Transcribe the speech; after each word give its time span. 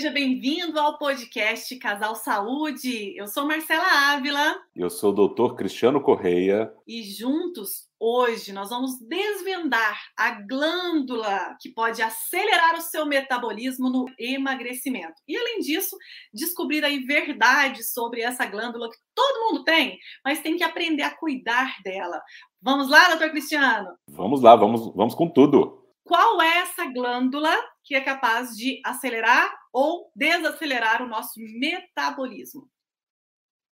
seja 0.00 0.12
bem-vindo 0.12 0.80
ao 0.80 0.96
podcast 0.96 1.76
Casal 1.76 2.14
Saúde. 2.14 3.14
Eu 3.18 3.26
sou 3.26 3.46
Marcela 3.46 3.84
Ávila. 4.14 4.56
Eu 4.74 4.88
sou 4.88 5.10
o 5.10 5.14
doutor 5.14 5.56
Cristiano 5.56 6.00
Correia. 6.00 6.72
E 6.88 7.02
juntos, 7.02 7.86
hoje, 7.98 8.50
nós 8.50 8.70
vamos 8.70 8.98
desvendar 8.98 10.00
a 10.16 10.30
glândula 10.30 11.54
que 11.60 11.68
pode 11.68 12.00
acelerar 12.00 12.78
o 12.78 12.80
seu 12.80 13.04
metabolismo 13.04 13.90
no 13.90 14.06
emagrecimento. 14.18 15.20
E, 15.28 15.36
além 15.36 15.58
disso, 15.58 15.94
descobrir 16.32 16.82
aí 16.82 17.00
verdades 17.00 17.92
sobre 17.92 18.22
essa 18.22 18.46
glândula 18.46 18.88
que 18.88 18.96
todo 19.14 19.52
mundo 19.52 19.64
tem, 19.64 19.98
mas 20.24 20.40
tem 20.40 20.56
que 20.56 20.64
aprender 20.64 21.02
a 21.02 21.14
cuidar 21.14 21.76
dela. 21.84 22.22
Vamos 22.62 22.88
lá, 22.88 23.08
doutor 23.10 23.28
Cristiano? 23.32 23.90
Vamos 24.08 24.40
lá, 24.40 24.56
vamos, 24.56 24.94
vamos 24.94 25.14
com 25.14 25.28
tudo. 25.28 25.79
Qual 26.10 26.42
é 26.42 26.58
essa 26.62 26.86
glândula 26.86 27.54
que 27.84 27.94
é 27.94 28.00
capaz 28.00 28.56
de 28.56 28.82
acelerar 28.84 29.48
ou 29.72 30.10
desacelerar 30.12 31.02
o 31.04 31.08
nosso 31.08 31.38
metabolismo? 31.38 32.68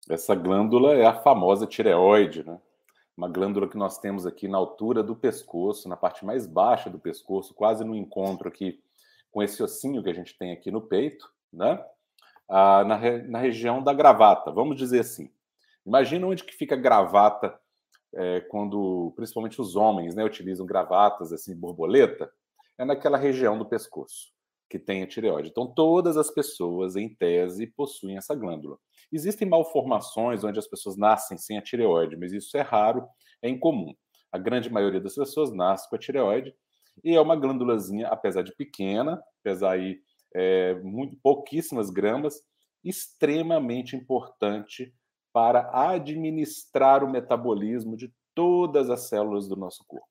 Essa 0.07 0.35
glândula 0.35 0.93
é 0.93 1.03
a 1.03 1.19
famosa 1.19 1.65
tireoide, 1.65 2.45
né? 2.45 2.61
Uma 3.17 3.27
glândula 3.27 3.67
que 3.67 3.75
nós 3.75 3.97
temos 3.97 4.27
aqui 4.27 4.47
na 4.47 4.55
altura 4.55 5.01
do 5.01 5.15
pescoço, 5.15 5.89
na 5.89 5.97
parte 5.97 6.23
mais 6.23 6.45
baixa 6.45 6.91
do 6.91 6.99
pescoço, 6.99 7.55
quase 7.55 7.83
no 7.83 7.95
encontro 7.95 8.47
aqui 8.47 8.83
com 9.31 9.41
esse 9.41 9.63
ossinho 9.63 10.03
que 10.03 10.09
a 10.11 10.13
gente 10.13 10.37
tem 10.37 10.51
aqui 10.51 10.69
no 10.69 10.81
peito, 10.81 11.27
né? 11.51 11.83
Ah, 12.47 12.83
na, 12.83 12.99
na 13.23 13.39
região 13.39 13.81
da 13.81 13.93
gravata, 13.95 14.51
vamos 14.51 14.77
dizer 14.77 14.99
assim. 14.99 15.33
Imagina 15.83 16.27
onde 16.27 16.43
que 16.43 16.53
fica 16.53 16.75
a 16.75 16.79
gravata 16.79 17.59
é, 18.13 18.41
quando 18.41 19.13
principalmente 19.15 19.59
os 19.59 19.75
homens 19.75 20.15
né, 20.15 20.23
utilizam 20.23 20.65
gravatas 20.65 21.33
assim, 21.33 21.55
borboleta, 21.55 22.31
é 22.77 22.85
naquela 22.85 23.17
região 23.17 23.57
do 23.57 23.65
pescoço 23.65 24.35
que 24.69 24.77
tem 24.77 25.01
a 25.01 25.07
tireoide. 25.07 25.49
Então, 25.49 25.65
todas 25.65 26.17
as 26.17 26.29
pessoas, 26.29 26.95
em 26.95 27.13
tese, 27.13 27.67
possuem 27.67 28.17
essa 28.17 28.35
glândula. 28.35 28.77
Existem 29.11 29.47
malformações 29.47 30.43
onde 30.43 30.59
as 30.59 30.67
pessoas 30.67 30.97
nascem 30.97 31.37
sem 31.37 31.57
a 31.57 31.61
tireoide, 31.61 32.17
mas 32.17 32.33
isso 32.33 32.57
é 32.57 32.61
raro, 32.61 33.07
é 33.41 33.49
incomum. 33.49 33.93
A 34.31 34.37
grande 34.37 34.69
maioria 34.69 34.99
das 34.99 35.15
pessoas 35.15 35.53
nasce 35.53 35.89
com 35.89 35.95
a 35.95 35.99
tireoide 35.99 36.53
e 37.03 37.15
é 37.15 37.21
uma 37.21 37.35
glândulazinha, 37.35 38.07
apesar 38.07 38.41
de 38.41 38.53
pequena, 38.55 39.21
apesar 39.39 39.71
aí 39.71 40.01
é, 40.35 40.75
muito 40.83 41.17
pouquíssimas 41.23 41.89
gramas, 41.89 42.41
extremamente 42.83 43.95
importante 43.95 44.93
para 45.37 45.69
administrar 45.71 47.03
o 47.03 47.11
metabolismo 47.11 47.95
de 47.95 48.11
todas 48.33 48.89
as 48.89 49.07
células 49.07 49.47
do 49.47 49.55
nosso 49.55 49.85
corpo. 49.85 50.07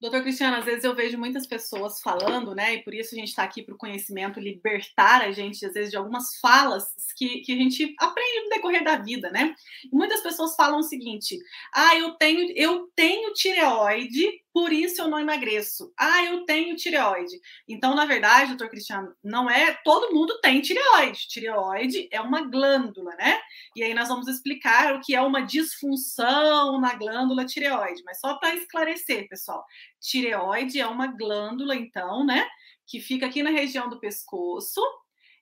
Doutor 0.00 0.22
Cristiano, 0.22 0.56
às 0.56 0.64
vezes 0.64 0.84
eu 0.84 0.94
vejo 0.94 1.18
muitas 1.18 1.46
pessoas 1.46 2.00
falando, 2.00 2.54
né? 2.54 2.76
E 2.76 2.82
por 2.82 2.94
isso 2.94 3.14
a 3.14 3.18
gente 3.18 3.28
está 3.28 3.42
aqui 3.42 3.62
para 3.62 3.74
o 3.74 3.78
conhecimento 3.78 4.40
libertar 4.40 5.20
a 5.20 5.32
gente, 5.32 5.66
às 5.66 5.74
vezes, 5.74 5.90
de 5.90 5.98
algumas 5.98 6.38
falas 6.40 6.94
que, 7.14 7.40
que 7.40 7.52
a 7.52 7.56
gente 7.56 7.94
aprende 8.00 8.44
no 8.44 8.48
decorrer 8.48 8.82
da 8.82 8.96
vida, 8.96 9.30
né? 9.30 9.54
E 9.84 9.94
muitas 9.94 10.22
pessoas 10.22 10.56
falam 10.56 10.78
o 10.78 10.82
seguinte: 10.82 11.38
ah, 11.74 11.94
eu 11.96 12.12
tenho, 12.12 12.54
eu 12.56 12.90
tenho 12.96 13.34
tireoide, 13.34 14.26
por 14.54 14.72
isso 14.72 15.02
eu 15.02 15.08
não 15.08 15.18
emagreço. 15.18 15.92
Ah, 15.98 16.24
eu 16.26 16.44
tenho 16.44 16.76
tireoide. 16.76 17.40
Então, 17.68 17.92
na 17.92 18.06
verdade, 18.06 18.50
doutor 18.50 18.70
Cristiano, 18.70 19.12
não 19.22 19.50
é 19.50 19.74
todo 19.82 20.14
mundo 20.14 20.40
tem 20.40 20.60
tireoide. 20.60 21.26
Tireoide 21.26 22.08
é 22.12 22.20
uma 22.20 22.42
glândula, 22.42 23.16
né? 23.16 23.40
E 23.74 23.82
aí 23.82 23.92
nós 23.92 24.06
vamos 24.06 24.28
explicar 24.28 24.94
o 24.94 25.00
que 25.00 25.12
é 25.12 25.20
uma 25.20 25.40
disfunção 25.40 26.80
na 26.80 26.94
glândula 26.94 27.44
tireoide. 27.44 28.04
Mas 28.04 28.20
só 28.20 28.38
para 28.38 28.54
esclarecer, 28.54 29.28
pessoal, 29.28 29.64
tireoide 30.00 30.80
é 30.80 30.86
uma 30.86 31.08
glândula, 31.08 31.74
então, 31.74 32.24
né? 32.24 32.48
Que 32.86 33.00
fica 33.00 33.26
aqui 33.26 33.42
na 33.42 33.50
região 33.50 33.88
do 33.88 33.98
pescoço 33.98 34.80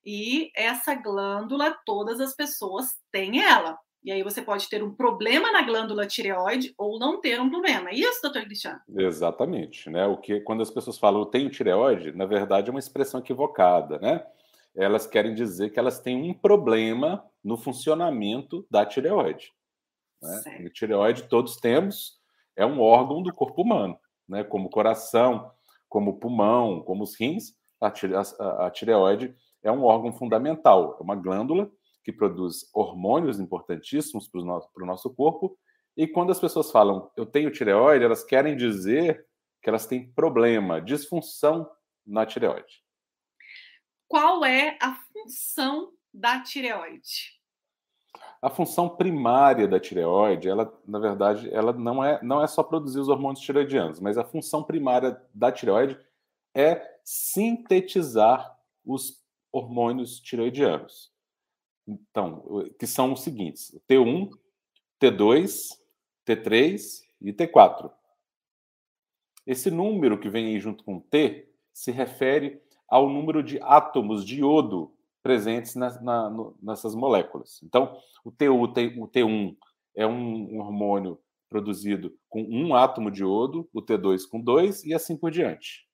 e 0.06 0.50
essa 0.56 0.94
glândula, 0.94 1.78
todas 1.84 2.18
as 2.18 2.34
pessoas 2.34 2.94
têm 3.12 3.42
ela. 3.42 3.78
E 4.04 4.10
aí 4.10 4.22
você 4.22 4.42
pode 4.42 4.68
ter 4.68 4.82
um 4.82 4.92
problema 4.92 5.52
na 5.52 5.62
glândula 5.62 6.06
tireoide 6.06 6.74
ou 6.76 6.98
não 6.98 7.20
ter 7.20 7.40
um 7.40 7.48
problema. 7.48 7.90
É 7.90 7.94
isso, 7.94 8.20
doutor 8.20 8.42
Cristiano? 8.42 8.80
Exatamente. 8.96 9.88
Né? 9.88 10.04
O 10.06 10.16
que, 10.16 10.40
quando 10.40 10.60
as 10.60 10.70
pessoas 10.70 10.98
falam 10.98 11.20
eu 11.20 11.26
tenho 11.26 11.50
tireoide, 11.50 12.12
na 12.12 12.26
verdade 12.26 12.68
é 12.68 12.72
uma 12.72 12.80
expressão 12.80 13.20
equivocada. 13.20 13.98
Né? 14.00 14.26
Elas 14.74 15.06
querem 15.06 15.34
dizer 15.34 15.70
que 15.70 15.78
elas 15.78 16.00
têm 16.00 16.30
um 16.30 16.34
problema 16.34 17.24
no 17.44 17.56
funcionamento 17.56 18.66
da 18.68 18.84
tireoide. 18.84 19.52
Né? 20.20 20.68
tireoide 20.70 21.24
todos 21.24 21.56
temos, 21.56 22.20
é 22.56 22.66
um 22.66 22.80
órgão 22.80 23.22
do 23.22 23.32
corpo 23.32 23.62
humano, 23.62 23.98
né? 24.28 24.42
como 24.42 24.66
o 24.66 24.70
coração, 24.70 25.50
como 25.88 26.10
o 26.10 26.18
pulmão, 26.18 26.82
como 26.82 27.04
os 27.04 27.14
rins. 27.18 27.54
A, 27.80 27.86
a, 27.88 28.66
a 28.66 28.70
tireoide 28.70 29.34
é 29.62 29.70
um 29.70 29.84
órgão 29.84 30.12
fundamental, 30.12 30.96
é 30.98 31.02
uma 31.02 31.14
glândula 31.14 31.70
que 32.02 32.12
produz 32.12 32.68
hormônios 32.74 33.38
importantíssimos 33.38 34.28
para 34.28 34.40
o 34.40 34.44
nosso, 34.44 34.70
nosso 34.78 35.10
corpo. 35.14 35.56
E 35.96 36.06
quando 36.06 36.32
as 36.32 36.40
pessoas 36.40 36.70
falam 36.70 37.10
eu 37.16 37.26
tenho 37.26 37.50
tireoide, 37.50 38.04
elas 38.04 38.24
querem 38.24 38.56
dizer 38.56 39.26
que 39.62 39.68
elas 39.68 39.86
têm 39.86 40.10
problema, 40.12 40.80
disfunção 40.80 41.70
na 42.04 42.26
tireoide. 42.26 42.82
Qual 44.08 44.44
é 44.44 44.76
a 44.80 44.94
função 44.94 45.92
da 46.12 46.42
tireoide? 46.42 47.40
A 48.42 48.50
função 48.50 48.88
primária 48.88 49.68
da 49.68 49.78
tireoide, 49.78 50.48
ela, 50.48 50.76
na 50.84 50.98
verdade, 50.98 51.48
ela 51.54 51.72
não 51.72 52.02
é, 52.02 52.20
não 52.22 52.42
é 52.42 52.46
só 52.48 52.62
produzir 52.62 52.98
os 52.98 53.08
hormônios 53.08 53.40
tireoidianos, 53.40 54.00
mas 54.00 54.18
a 54.18 54.24
função 54.24 54.64
primária 54.64 55.20
da 55.32 55.52
tireoide 55.52 55.96
é 56.52 56.98
sintetizar 57.04 58.58
os 58.84 59.22
hormônios 59.52 60.18
tireoidianos. 60.18 61.11
Então, 61.86 62.70
que 62.78 62.86
são 62.86 63.12
os 63.12 63.22
seguintes: 63.22 63.76
T1, 63.88 64.30
T2, 65.00 65.78
T3 66.26 67.02
e 67.20 67.32
T4. 67.32 67.90
Esse 69.46 69.70
número 69.70 70.18
que 70.18 70.28
vem 70.28 70.46
aí 70.46 70.60
junto 70.60 70.84
com 70.84 71.00
T 71.00 71.48
se 71.72 71.90
refere 71.90 72.62
ao 72.88 73.08
número 73.08 73.42
de 73.42 73.58
átomos 73.62 74.24
de 74.24 74.40
iodo 74.40 74.94
presentes 75.22 75.74
na, 75.74 76.00
na, 76.00 76.30
no, 76.30 76.56
nessas 76.62 76.94
moléculas. 76.94 77.60
Então, 77.62 77.96
o, 78.24 78.30
TU, 78.30 78.62
o 78.62 79.08
T1 79.08 79.56
é 79.96 80.06
um, 80.06 80.56
um 80.56 80.58
hormônio 80.60 81.18
produzido 81.48 82.16
com 82.28 82.42
um 82.42 82.74
átomo 82.74 83.10
de 83.10 83.22
iodo, 83.22 83.68
o 83.72 83.82
T2 83.82 84.28
com 84.28 84.40
dois 84.40 84.84
e 84.84 84.94
assim 84.94 85.16
por 85.16 85.30
diante. 85.30 85.86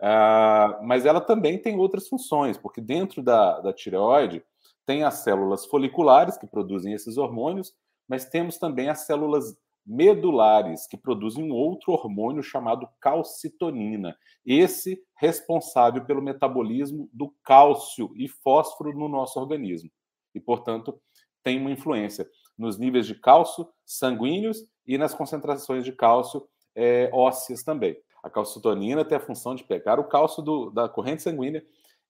Ah, 0.00 0.80
mas 0.82 1.06
ela 1.06 1.20
também 1.20 1.58
tem 1.58 1.78
outras 1.78 2.08
funções, 2.08 2.58
porque 2.58 2.80
dentro 2.80 3.22
da, 3.22 3.60
da 3.60 3.72
tireoide 3.72 4.44
tem 4.86 5.02
as 5.02 5.14
células 5.14 5.66
foliculares, 5.66 6.36
que 6.36 6.46
produzem 6.46 6.92
esses 6.92 7.16
hormônios, 7.16 7.72
mas 8.08 8.24
temos 8.24 8.58
também 8.58 8.88
as 8.88 9.06
células 9.06 9.56
medulares, 9.86 10.86
que 10.86 10.96
produzem 10.96 11.44
um 11.44 11.54
outro 11.54 11.92
hormônio 11.92 12.42
chamado 12.42 12.88
calcitonina. 13.00 14.16
Esse 14.44 15.02
responsável 15.16 16.04
pelo 16.04 16.22
metabolismo 16.22 17.08
do 17.12 17.34
cálcio 17.42 18.10
e 18.16 18.28
fósforo 18.28 18.96
no 18.96 19.08
nosso 19.08 19.38
organismo. 19.38 19.90
E, 20.34 20.40
portanto, 20.40 20.98
tem 21.42 21.60
uma 21.60 21.70
influência 21.70 22.26
nos 22.56 22.78
níveis 22.78 23.06
de 23.06 23.14
cálcio 23.14 23.68
sanguíneos 23.84 24.64
e 24.86 24.96
nas 24.96 25.14
concentrações 25.14 25.84
de 25.84 25.92
cálcio 25.92 26.46
é, 26.74 27.10
ósseas 27.12 27.62
também. 27.62 27.96
A 28.22 28.30
calcitonina 28.30 29.04
tem 29.04 29.18
a 29.18 29.20
função 29.20 29.54
de 29.54 29.64
pegar 29.64 30.00
o 30.00 30.08
cálcio 30.08 30.42
do, 30.42 30.70
da 30.70 30.88
corrente 30.88 31.22
sanguínea 31.22 31.62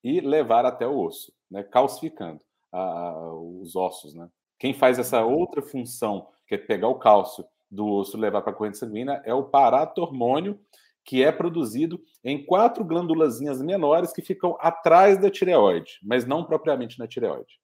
e 0.02 0.20
levar 0.20 0.64
até 0.64 0.86
o 0.86 0.96
osso, 0.96 1.32
né, 1.50 1.64
calcificando 1.64 2.40
a, 2.74 3.32
os 3.34 3.76
ossos, 3.76 4.14
né? 4.14 4.28
Quem 4.58 4.74
faz 4.74 4.98
essa 4.98 5.24
outra 5.24 5.62
função, 5.62 6.28
que 6.46 6.54
é 6.54 6.58
pegar 6.58 6.88
o 6.88 6.98
cálcio 6.98 7.44
do 7.70 7.86
osso 7.86 8.16
e 8.16 8.20
levar 8.20 8.42
para 8.42 8.52
a 8.52 8.54
corrente 8.54 8.78
sanguínea, 8.78 9.22
é 9.24 9.32
o 9.32 9.44
paratormônio, 9.44 10.60
que 11.04 11.22
é 11.22 11.30
produzido 11.30 12.02
em 12.22 12.44
quatro 12.44 12.84
glândulazinhas 12.84 13.60
menores 13.60 14.12
que 14.12 14.22
ficam 14.22 14.56
atrás 14.60 15.20
da 15.20 15.30
tireoide, 15.30 15.98
mas 16.02 16.26
não 16.26 16.44
propriamente 16.44 16.98
na 16.98 17.06
tireoide. 17.06 17.60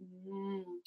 Hum. 0.00 0.80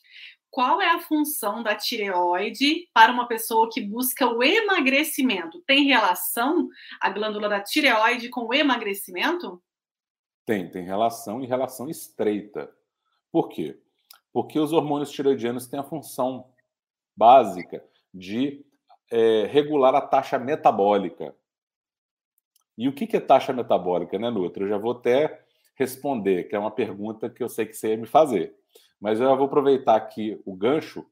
Qual 0.50 0.82
é 0.82 0.90
a 0.90 1.00
função 1.00 1.62
da 1.62 1.76
tireoide 1.76 2.90
para 2.94 3.12
uma 3.12 3.28
pessoa 3.28 3.70
que 3.72 3.82
busca 3.82 4.28
o 4.28 4.42
emagrecimento? 4.42 5.62
Tem 5.62 5.84
relação 5.84 6.70
a 7.00 7.10
glândula 7.10 7.50
da 7.50 7.62
tireoide 7.62 8.30
com 8.30 8.48
o 8.48 8.54
emagrecimento? 8.54 9.62
Tem, 10.46 10.72
tem 10.72 10.84
relação 10.84 11.44
e 11.44 11.48
relação 11.48 11.90
estreita. 11.90 12.74
Por 13.32 13.50
quê? 13.50 13.80
Porque 14.32 14.60
os 14.60 14.74
hormônios 14.74 15.12
tiroidianos 15.12 15.68
têm 15.68 15.80
a 15.80 15.84
função 15.84 16.48
básica 17.16 17.84
de 18.14 18.66
é, 19.12 19.46
regular 19.46 19.94
a 19.96 20.02
taxa 20.02 20.38
metabólica. 20.40 21.36
E 22.78 22.88
o 22.88 22.94
que 22.94 23.16
é 23.16 23.20
taxa 23.20 23.52
metabólica, 23.52 24.18
né, 24.18 24.30
Nutra? 24.30 24.64
Eu 24.64 24.70
já 24.70 24.78
vou 24.78 24.92
até 24.92 25.44
responder, 25.76 26.46
que 26.46 26.56
é 26.56 26.60
uma 26.60 26.72
pergunta 26.72 27.30
que 27.30 27.44
eu 27.44 27.50
sei 27.50 27.66
que 27.66 27.74
você 27.74 27.90
ia 27.90 27.98
me 27.98 28.08
fazer. 28.08 28.56
Mas 29.00 29.20
eu 29.20 29.28
já 29.28 29.36
vou 29.36 29.48
aproveitar 29.48 29.96
aqui 29.96 30.42
o 30.46 30.56
gancho, 30.56 31.06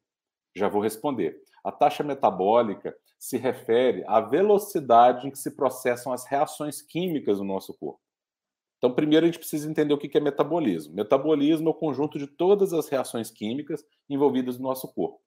já 0.56 0.68
vou 0.68 0.82
responder. 0.82 1.42
A 1.64 1.72
taxa 1.72 2.04
metabólica 2.04 2.96
se 3.18 3.38
refere 3.38 4.04
à 4.08 4.22
velocidade 4.22 5.28
em 5.28 5.32
que 5.32 5.38
se 5.38 5.52
processam 5.52 6.14
as 6.14 6.26
reações 6.26 6.82
químicas 6.82 7.40
no 7.40 7.46
nosso 7.46 7.74
corpo. 7.74 8.00
Então, 8.78 8.94
primeiro 8.94 9.26
a 9.26 9.28
gente 9.28 9.40
precisa 9.40 9.70
entender 9.70 9.94
o 9.94 9.98
que 9.98 10.16
é 10.18 10.22
metabolismo. 10.22 10.94
Metabolismo 10.94 11.68
é 11.68 11.72
o 11.72 11.76
conjunto 11.76 12.20
de 12.20 12.28
todas 12.28 12.74
as 12.74 12.88
reações 12.88 13.32
químicas 13.32 13.84
envolvidas 14.10 14.58
no 14.58 14.64
nosso 14.64 14.88
corpo, 14.94 15.20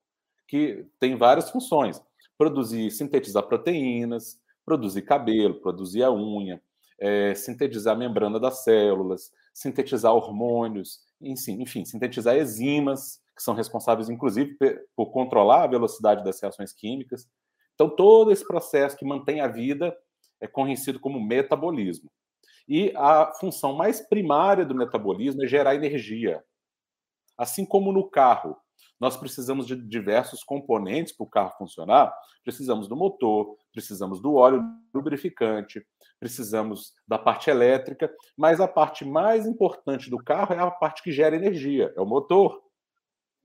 que 0.47 0.87
tem 0.99 1.17
várias 1.17 1.51
funções: 1.51 2.01
produzir, 2.39 2.91
sintetizar 2.91 3.43
proteínas, 3.43 4.41
produzir 4.65 5.03
cabelo, 5.03 5.61
produzir 5.61 6.05
a 6.05 6.13
unha, 6.13 6.63
é, 6.99 7.35
sintetizar 7.35 7.97
a 7.97 7.99
membrana 7.99 8.39
das 8.39 8.63
células, 8.63 9.33
sintetizar 9.53 10.15
hormônios, 10.15 11.01
enfim, 11.21 11.85
sintetizar 11.85 12.37
enzimas, 12.37 13.21
que 13.37 13.43
são 13.43 13.55
responsáveis, 13.55 14.09
inclusive, 14.09 14.57
por 14.95 15.11
controlar 15.11 15.65
a 15.65 15.67
velocidade 15.67 16.23
das 16.23 16.41
reações 16.41 16.73
químicas. 16.73 17.29
Então, 17.75 17.89
todo 17.89 18.31
esse 18.31 18.47
processo 18.47 18.97
que 18.97 19.05
mantém 19.05 19.41
a 19.41 19.49
vida 19.49 19.97
é 20.41 20.47
conhecido 20.47 21.01
como 21.01 21.19
metabolismo. 21.19 22.11
E 22.69 22.93
a 22.97 23.33
função 23.35 23.75
mais 23.75 24.01
primária 24.01 24.65
do 24.65 24.75
metabolismo 24.75 25.45
é 25.45 25.49
gerar 25.49 25.75
energia. 25.75 26.43
Assim 27.37 27.65
como 27.65 27.93
no 27.93 28.09
carro, 28.09 28.57
nós 29.01 29.17
precisamos 29.17 29.67
de 29.67 29.75
diversos 29.75 30.45
componentes 30.45 31.17
para 31.17 31.25
o 31.25 31.31
carro 31.31 31.55
funcionar. 31.57 32.15
Precisamos 32.45 32.87
do 32.87 32.95
motor, 32.95 33.57
precisamos 33.73 34.21
do 34.21 34.35
óleo 34.35 34.63
lubrificante, 34.93 35.85
precisamos 36.19 36.93
da 37.09 37.19
parte 37.19 37.49
elétrica, 37.49 38.13
mas 38.37 38.61
a 38.61 38.69
parte 38.69 39.05
mais 39.05 39.47
importante 39.47 40.11
do 40.11 40.19
carro 40.19 40.55
é 40.55 40.59
a 40.59 40.71
parte 40.71 41.03
que 41.03 41.11
gera 41.11 41.35
energia, 41.35 41.93
é 41.97 42.01
o 42.01 42.07
motor, 42.07 42.63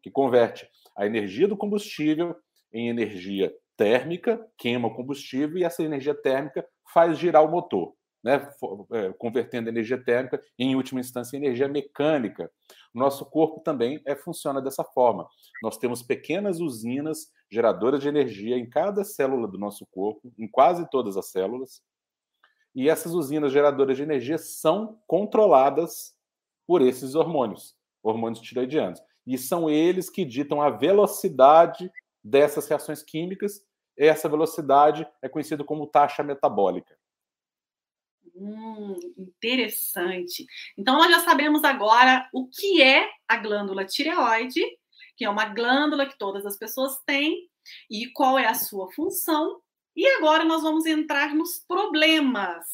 que 0.01 0.11
converte 0.11 0.69
a 0.95 1.05
energia 1.05 1.47
do 1.47 1.57
combustível 1.57 2.35
em 2.71 2.89
energia 2.89 3.53
térmica, 3.77 4.45
queima 4.57 4.89
o 4.89 4.93
combustível 4.93 5.57
e 5.57 5.63
essa 5.63 5.83
energia 5.83 6.13
térmica 6.13 6.67
faz 6.93 7.17
girar 7.17 7.43
o 7.43 7.51
motor 7.51 7.93
né, 8.25 8.49
é, 8.91 9.13
convertendo 9.13 9.69
energia 9.69 10.03
térmica 10.03 10.41
em 10.57 10.75
última 10.75 10.99
instância, 10.99 11.37
energia 11.37 11.67
mecânica. 11.67 12.51
Nosso 12.91 13.23
corpo 13.23 13.59
também 13.59 14.01
é, 14.03 14.15
funciona 14.15 14.59
dessa 14.59 14.83
forma. 14.83 15.27
Nós 15.61 15.77
temos 15.77 16.01
pequenas 16.01 16.59
usinas 16.59 17.31
geradoras 17.51 18.01
de 18.01 18.07
energia 18.07 18.57
em 18.57 18.67
cada 18.67 19.03
célula 19.03 19.47
do 19.47 19.59
nosso 19.59 19.85
corpo, 19.85 20.33
em 20.39 20.47
quase 20.47 20.89
todas 20.89 21.15
as 21.17 21.27
células, 21.27 21.83
e 22.73 22.89
essas 22.89 23.13
usinas 23.13 23.53
geradoras 23.53 23.95
de 23.95 24.01
energia 24.01 24.39
são 24.39 24.99
controladas 25.05 26.15
por 26.65 26.81
esses 26.81 27.13
hormônios, 27.13 27.75
hormônios 28.01 28.41
tiroidianos. 28.41 28.99
E 29.25 29.37
são 29.37 29.69
eles 29.69 30.09
que 30.09 30.25
ditam 30.25 30.63
a 30.63 30.71
velocidade 30.71 31.91
dessas 32.23 32.67
reações 32.67 33.03
químicas. 33.03 33.63
Essa 33.95 34.27
velocidade 34.27 35.07
é 35.21 35.29
conhecida 35.29 35.63
como 35.63 35.87
taxa 35.87 36.23
metabólica. 36.23 36.97
Hum, 38.35 38.95
interessante. 39.17 40.45
Então, 40.77 40.95
nós 40.97 41.09
já 41.09 41.19
sabemos 41.21 41.63
agora 41.63 42.27
o 42.33 42.47
que 42.49 42.81
é 42.81 43.09
a 43.27 43.37
glândula 43.37 43.85
tireoide, 43.85 44.61
que 45.15 45.23
é 45.23 45.29
uma 45.29 45.45
glândula 45.45 46.05
que 46.05 46.17
todas 46.17 46.45
as 46.45 46.57
pessoas 46.57 46.97
têm, 47.05 47.49
e 47.89 48.07
qual 48.11 48.37
é 48.37 48.45
a 48.47 48.53
sua 48.53 48.91
função. 48.91 49.61
E 49.95 50.05
agora 50.17 50.43
nós 50.43 50.61
vamos 50.61 50.85
entrar 50.85 51.33
nos 51.33 51.59
problemas, 51.65 52.65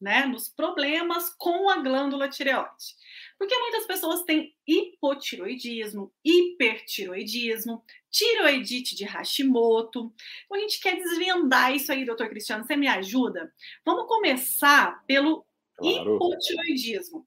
né? 0.00 0.26
Nos 0.26 0.48
problemas 0.48 1.32
com 1.38 1.70
a 1.70 1.76
glândula 1.76 2.28
tireoide. 2.28 2.96
Porque 3.38 3.56
muitas 3.56 3.86
pessoas 3.86 4.24
têm 4.24 4.52
hipotiroidismo, 4.66 6.12
hipertiroidismo, 6.24 7.84
tiroidite 8.10 8.96
de 8.96 9.04
Hashimoto. 9.04 10.12
Então, 10.44 10.56
a 10.56 10.60
gente 10.60 10.80
quer 10.80 10.96
desvendar 10.96 11.74
isso 11.74 11.92
aí, 11.92 12.04
doutor 12.04 12.28
Cristiano. 12.28 12.64
Você 12.64 12.76
me 12.76 12.88
ajuda? 12.88 13.52
Vamos 13.84 14.06
começar 14.06 15.04
pelo 15.06 15.44
claro. 15.76 16.16
hipotiroidismo. 16.16 17.26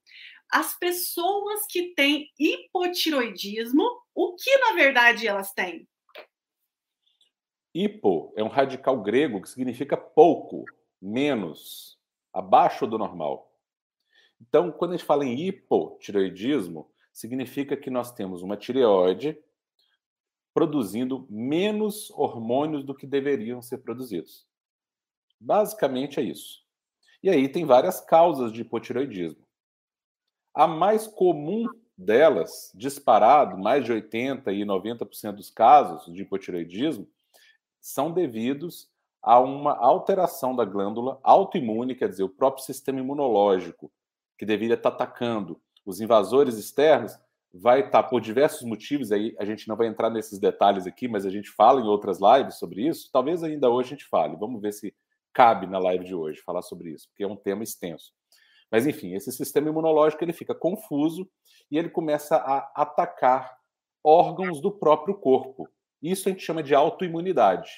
As 0.52 0.78
pessoas 0.78 1.66
que 1.68 1.94
têm 1.96 2.30
hipotiroidismo, 2.38 3.84
o 4.14 4.36
que 4.36 4.58
na 4.58 4.74
verdade 4.74 5.28
elas 5.28 5.54
têm? 5.54 5.88
Hipo 7.74 8.34
é 8.36 8.44
um 8.44 8.50
radical 8.50 9.02
grego 9.02 9.42
que 9.42 9.50
significa 9.50 9.96
pouco, 9.96 10.66
menos, 11.02 11.98
abaixo 12.34 12.86
do 12.86 12.98
normal. 12.98 13.50
Então, 14.42 14.72
quando 14.72 14.92
a 14.92 14.98
gente 14.98 15.06
fala 15.06 15.24
em 15.24 15.40
hipotireoidismo, 15.40 16.92
significa 17.14 17.78
que 17.78 17.90
nós 17.90 18.12
temos 18.12 18.42
uma 18.42 18.58
tireoide 18.58 19.38
produzindo 20.54 21.26
menos 21.30 22.10
hormônios 22.12 22.84
do 22.84 22.96
que 22.96 23.08
deveriam 23.08 23.62
ser 23.62 23.80
produzidos. 23.80 24.46
Basicamente 25.40 26.20
é 26.20 26.24
isso. 26.24 26.62
E 27.24 27.30
aí 27.30 27.48
tem 27.48 27.66
várias 27.66 28.02
causas 28.02 28.52
de 28.52 28.62
hipotireoidismo. 28.62 29.46
A 30.54 30.68
mais 30.68 31.08
comum 31.08 31.66
delas, 31.98 32.72
disparado, 32.76 33.58
mais 33.58 33.86
de 33.86 33.92
80 33.92 34.52
e 34.52 34.66
90% 34.66 35.34
dos 35.34 35.50
casos 35.50 36.12
de 36.14 36.24
hipotireoidismo, 36.24 37.08
são 37.80 38.12
devidos 38.12 38.90
a 39.22 39.40
uma 39.40 39.78
alteração 39.78 40.56
da 40.56 40.66
glândula 40.66 41.20
autoimune, 41.24 41.96
quer 41.96 42.10
dizer, 42.10 42.24
o 42.24 42.30
próprio 42.30 42.66
sistema 42.66 43.00
imunológico 43.00 43.92
que 44.38 44.46
deveria 44.46 44.74
estar 44.74 44.90
atacando 44.90 45.62
os 45.86 46.02
invasores 46.02 46.58
externos, 46.58 47.18
vai 47.54 47.82
estar 47.82 48.04
por 48.04 48.22
diversos 48.22 48.64
motivos, 48.64 49.12
aí 49.12 49.36
a 49.38 49.44
gente 49.44 49.68
não 49.68 49.76
vai 49.76 49.88
entrar 49.88 50.10
nesses 50.10 50.40
detalhes 50.40 50.88
aqui, 50.88 51.08
mas 51.08 51.26
a 51.26 51.30
gente 51.30 51.50
fala 51.50 51.82
em 51.82 51.88
outras 51.88 52.20
lives 52.20 52.58
sobre 52.58 52.88
isso. 52.88 53.10
Talvez 53.12 53.44
ainda 53.44 53.70
hoje 53.70 53.88
a 53.88 53.96
gente 53.98 54.08
fale. 54.08 54.38
Vamos 54.38 54.62
ver 54.62 54.72
se 54.72 54.96
cabe 55.34 55.68
na 55.68 55.80
live 55.80 56.06
de 56.06 56.16
hoje 56.16 56.42
falar 56.42 56.62
sobre 56.62 56.92
isso, 56.92 57.10
porque 57.10 57.24
é 57.24 57.28
um 57.28 57.36
tema 57.36 57.64
extenso. 57.64 58.14
Mas 58.72 58.88
enfim, 58.88 59.14
esse 59.14 59.32
sistema 59.32 59.70
imunológico 59.70 60.24
ele 60.24 60.32
fica 60.32 60.56
confuso 60.56 61.30
e 61.70 61.78
ele 61.78 61.90
começa 61.90 62.38
a 62.38 62.72
atacar 62.76 63.58
órgãos 64.04 64.62
do 64.62 64.72
próprio 64.72 65.16
corpo. 65.16 65.68
Isso 66.02 66.30
a 66.30 66.32
gente 66.32 66.44
chama 66.44 66.64
de 66.64 66.74
autoimunidade. 66.74 67.70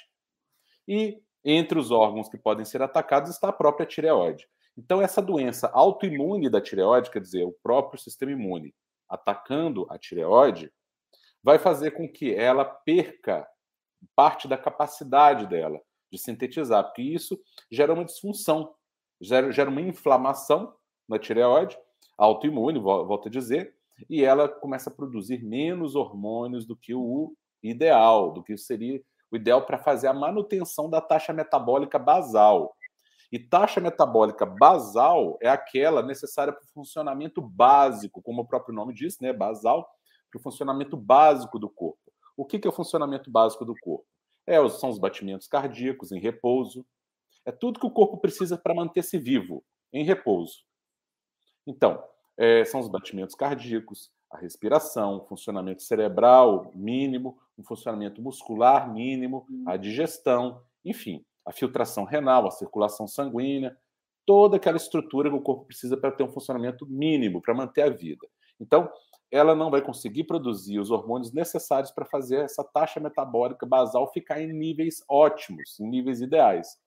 E 0.87 1.19
entre 1.43 1.79
os 1.79 1.91
órgãos 1.91 2.29
que 2.29 2.37
podem 2.37 2.63
ser 2.63 2.81
atacados 2.81 3.31
está 3.31 3.49
a 3.49 3.53
própria 3.53 3.85
tireoide. 3.85 4.47
Então, 4.77 5.01
essa 5.01 5.21
doença 5.21 5.69
autoimune 5.73 6.49
da 6.49 6.61
tireoide, 6.61 7.11
quer 7.11 7.19
dizer, 7.19 7.43
o 7.43 7.55
próprio 7.61 7.99
sistema 7.99 8.31
imune 8.31 8.73
atacando 9.13 9.85
a 9.89 9.97
tireoide, 9.97 10.71
vai 11.43 11.59
fazer 11.59 11.91
com 11.91 12.07
que 12.07 12.33
ela 12.33 12.65
perca 12.65 13.47
parte 14.15 14.47
da 14.47 14.57
capacidade 14.57 15.47
dela 15.47 15.79
de 16.11 16.17
sintetizar, 16.17 16.83
porque 16.83 17.01
isso 17.01 17.39
gera 17.71 17.93
uma 17.93 18.05
disfunção, 18.05 18.73
gera, 19.19 19.69
uma 19.69 19.81
inflamação 19.81 20.73
na 21.07 21.17
tireoide, 21.17 21.77
autoimune, 22.17 22.79
volto 22.79 23.27
a 23.27 23.31
dizer, 23.31 23.75
e 24.09 24.23
ela 24.23 24.47
começa 24.47 24.89
a 24.89 24.93
produzir 24.93 25.43
menos 25.43 25.95
hormônios 25.95 26.65
do 26.65 26.75
que 26.75 26.93
o 26.93 27.35
ideal, 27.61 28.31
do 28.31 28.43
que 28.43 28.57
seria 28.57 29.01
o 29.31 29.35
ideal 29.35 29.65
para 29.65 29.77
fazer 29.77 30.07
a 30.07 30.13
manutenção 30.13 30.89
da 30.89 31.01
taxa 31.01 31.33
metabólica 31.33 31.97
basal. 31.97 32.75
E 33.33 33.39
taxa 33.39 33.81
metabólica 33.81 34.45
basal 34.45 35.39
é 35.41 35.49
aquela 35.49 36.03
necessária 36.03 36.53
para 36.53 36.63
o 36.63 36.71
funcionamento 36.71 37.41
básico, 37.41 38.21
como 38.21 38.43
o 38.43 38.45
próprio 38.45 38.75
nome 38.75 38.93
diz, 38.93 39.19
né? 39.19 39.33
Basal, 39.33 39.89
para 40.29 40.37
o 40.37 40.41
funcionamento 40.43 40.95
básico 40.95 41.57
do 41.57 41.67
corpo. 41.67 42.13
O 42.37 42.45
que 42.45 42.61
é 42.63 42.69
o 42.69 42.71
funcionamento 42.71 43.31
básico 43.31 43.65
do 43.65 43.73
corpo? 43.81 44.05
É, 44.45 44.57
são 44.69 44.87
os 44.87 44.99
batimentos 44.99 45.47
cardíacos 45.47 46.11
em 46.11 46.19
repouso. 46.19 46.85
É 47.43 47.51
tudo 47.51 47.79
que 47.79 47.87
o 47.87 47.91
corpo 47.91 48.17
precisa 48.17 48.55
para 48.55 48.75
manter-se 48.75 49.17
vivo, 49.17 49.63
em 49.91 50.05
repouso. 50.05 50.59
Então, 51.65 52.03
é, 52.37 52.63
são 52.65 52.81
os 52.81 52.87
batimentos 52.87 53.33
cardíacos, 53.33 54.11
a 54.29 54.37
respiração, 54.37 55.17
o 55.17 55.25
funcionamento 55.25 55.81
cerebral 55.81 56.71
mínimo, 56.75 57.39
o 57.57 57.63
funcionamento 57.63 58.21
muscular 58.21 58.93
mínimo, 58.93 59.47
a 59.65 59.75
digestão, 59.75 60.61
enfim 60.85 61.25
a 61.45 61.51
filtração 61.51 62.03
renal, 62.03 62.47
a 62.47 62.51
circulação 62.51 63.07
sanguínea, 63.07 63.77
toda 64.25 64.57
aquela 64.57 64.77
estrutura 64.77 65.29
que 65.29 65.35
o 65.35 65.41
corpo 65.41 65.65
precisa 65.65 65.97
para 65.97 66.11
ter 66.11 66.23
um 66.23 66.31
funcionamento 66.31 66.85
mínimo, 66.85 67.41
para 67.41 67.53
manter 67.53 67.81
a 67.81 67.89
vida. 67.89 68.27
Então, 68.59 68.89
ela 69.31 69.55
não 69.55 69.71
vai 69.71 69.81
conseguir 69.81 70.25
produzir 70.25 70.79
os 70.79 70.91
hormônios 70.91 71.33
necessários 71.33 71.91
para 71.91 72.05
fazer 72.05 72.41
essa 72.41 72.63
taxa 72.63 72.99
metabólica 72.99 73.65
basal 73.65 74.11
ficar 74.11 74.39
em 74.39 74.53
níveis 74.53 75.03
ótimos, 75.09 75.79
em 75.79 75.87
níveis 75.87 76.21
ideais. 76.21 76.77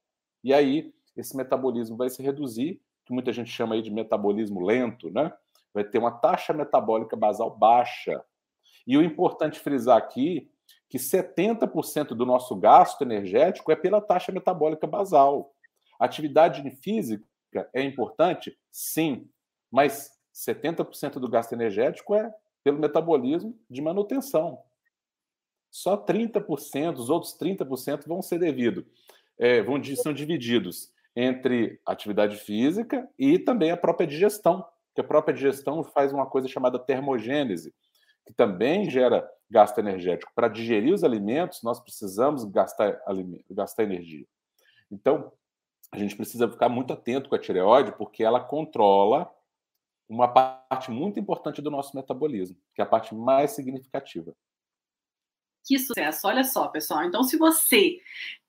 E 0.44 0.54
aí, 0.54 0.94
esse 1.16 1.36
metabolismo 1.36 1.96
vai 1.96 2.08
se 2.08 2.22
reduzir, 2.22 2.80
que 3.04 3.12
muita 3.12 3.32
gente 3.32 3.50
chama 3.50 3.74
aí 3.74 3.82
de 3.82 3.90
metabolismo 3.90 4.64
lento, 4.64 5.10
né? 5.10 5.32
Vai 5.74 5.84
ter 5.84 5.98
uma 5.98 6.12
taxa 6.12 6.52
metabólica 6.52 7.16
basal 7.16 7.50
baixa. 7.50 8.24
E 8.86 8.96
o 8.96 9.02
importante 9.02 9.58
frisar 9.58 9.96
aqui 9.96 10.48
que 10.96 11.02
70% 11.02 12.08
do 12.08 12.24
nosso 12.24 12.56
gasto 12.56 13.02
energético 13.02 13.70
é 13.70 13.76
pela 13.76 14.00
taxa 14.00 14.32
metabólica 14.32 14.86
basal. 14.86 15.52
atividade 16.00 16.68
física 16.82 17.24
é 17.74 17.82
importante? 17.82 18.58
Sim, 18.70 19.28
mas 19.70 20.10
70% 20.34 21.14
do 21.18 21.28
gasto 21.28 21.52
energético 21.52 22.14
é 22.14 22.32
pelo 22.64 22.78
metabolismo 22.78 23.58
de 23.70 23.80
manutenção. 23.80 24.58
Só 25.70 25.96
30%, 25.96 26.96
os 26.96 27.10
outros 27.10 27.36
30% 27.38 28.06
vão 28.06 28.22
ser 28.22 28.38
devido, 28.38 28.86
é, 29.38 29.62
vão, 29.62 29.82
são 29.96 30.12
divididos 30.12 30.90
entre 31.14 31.80
atividade 31.84 32.36
física 32.36 33.08
e 33.18 33.38
também 33.38 33.70
a 33.70 33.76
própria 33.76 34.06
digestão. 34.06 34.66
que 34.94 35.00
a 35.00 35.04
própria 35.04 35.34
digestão 35.34 35.84
faz 35.84 36.12
uma 36.12 36.24
coisa 36.24 36.48
chamada 36.48 36.78
termogênese, 36.78 37.74
que 38.26 38.34
também 38.34 38.90
gera 38.90 39.28
gasto 39.48 39.78
energético. 39.78 40.32
Para 40.34 40.48
digerir 40.48 40.92
os 40.92 41.04
alimentos, 41.04 41.62
nós 41.62 41.80
precisamos 41.80 42.44
gastar, 42.44 43.00
gastar 43.50 43.84
energia. 43.84 44.26
Então, 44.90 45.32
a 45.92 45.98
gente 45.98 46.16
precisa 46.16 46.50
ficar 46.50 46.68
muito 46.68 46.92
atento 46.92 47.28
com 47.28 47.36
a 47.36 47.38
tireoide, 47.38 47.96
porque 47.96 48.24
ela 48.24 48.40
controla 48.40 49.32
uma 50.08 50.28
parte 50.28 50.90
muito 50.90 51.18
importante 51.18 51.62
do 51.62 51.70
nosso 51.70 51.96
metabolismo, 51.96 52.56
que 52.74 52.80
é 52.80 52.84
a 52.84 52.88
parte 52.88 53.14
mais 53.14 53.52
significativa. 53.52 54.34
Que 55.64 55.78
sucesso! 55.78 56.26
Olha 56.28 56.44
só, 56.44 56.68
pessoal. 56.68 57.04
Então, 57.04 57.24
se 57.24 57.36
você 57.36 57.98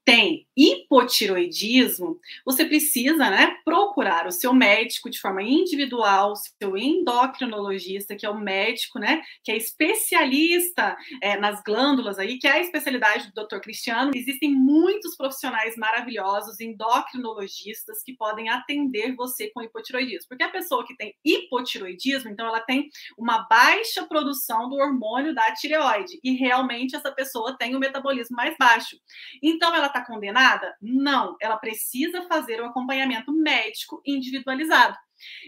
tem 0.08 0.48
hipotiroidismo, 0.56 2.18
você 2.46 2.64
precisa 2.64 3.30
né, 3.30 3.58
procurar 3.66 4.26
o 4.26 4.32
seu 4.32 4.54
médico 4.54 5.10
de 5.10 5.20
forma 5.20 5.44
individual, 5.44 6.34
seu 6.34 6.78
endocrinologista, 6.78 8.16
que 8.16 8.26
é 8.26 8.30
o 8.30 8.40
médico, 8.40 9.00
né, 9.00 9.22
que 9.44 9.52
é 9.52 9.58
especialista 9.58 10.96
é, 11.22 11.38
nas 11.38 11.62
glândulas 11.62 12.18
aí, 12.18 12.40
que 12.40 12.48
é 12.48 12.54
a 12.54 12.60
especialidade 12.62 13.34
do 13.34 13.46
Dr. 13.46 13.60
Cristiano. 13.60 14.12
Existem 14.16 14.50
muitos 14.56 15.18
profissionais 15.18 15.76
maravilhosos, 15.76 16.62
endocrinologistas, 16.62 18.02
que 18.02 18.16
podem 18.16 18.48
atender 18.48 19.14
você 19.14 19.50
com 19.50 19.62
hipotiroidismo. 19.62 20.30
Porque 20.30 20.44
a 20.44 20.50
pessoa 20.50 20.88
que 20.88 20.96
tem 20.96 21.14
hipotiroidismo, 21.26 22.30
então 22.30 22.48
ela 22.48 22.62
tem 22.62 22.88
uma 23.18 23.40
baixa 23.50 24.06
produção 24.06 24.70
do 24.70 24.78
hormônio 24.78 25.36
da 25.36 25.54
tireoide, 25.54 26.18
e 26.24 26.32
realmente 26.32 26.96
essa 26.96 27.12
pessoa 27.12 27.58
tem 27.58 27.76
o 27.76 27.80
metabolismo 27.80 28.38
mais 28.38 28.56
baixo. 28.58 28.96
Então 29.44 29.76
ela 29.76 29.97
está 29.98 30.06
condenada? 30.06 30.76
Não, 30.82 31.36
ela 31.42 31.58
precisa 31.58 32.28
fazer 32.28 32.62
o 32.62 32.66
um 32.66 32.68
acompanhamento 32.68 33.32
médico 33.32 34.02
individualizado. 34.06 34.96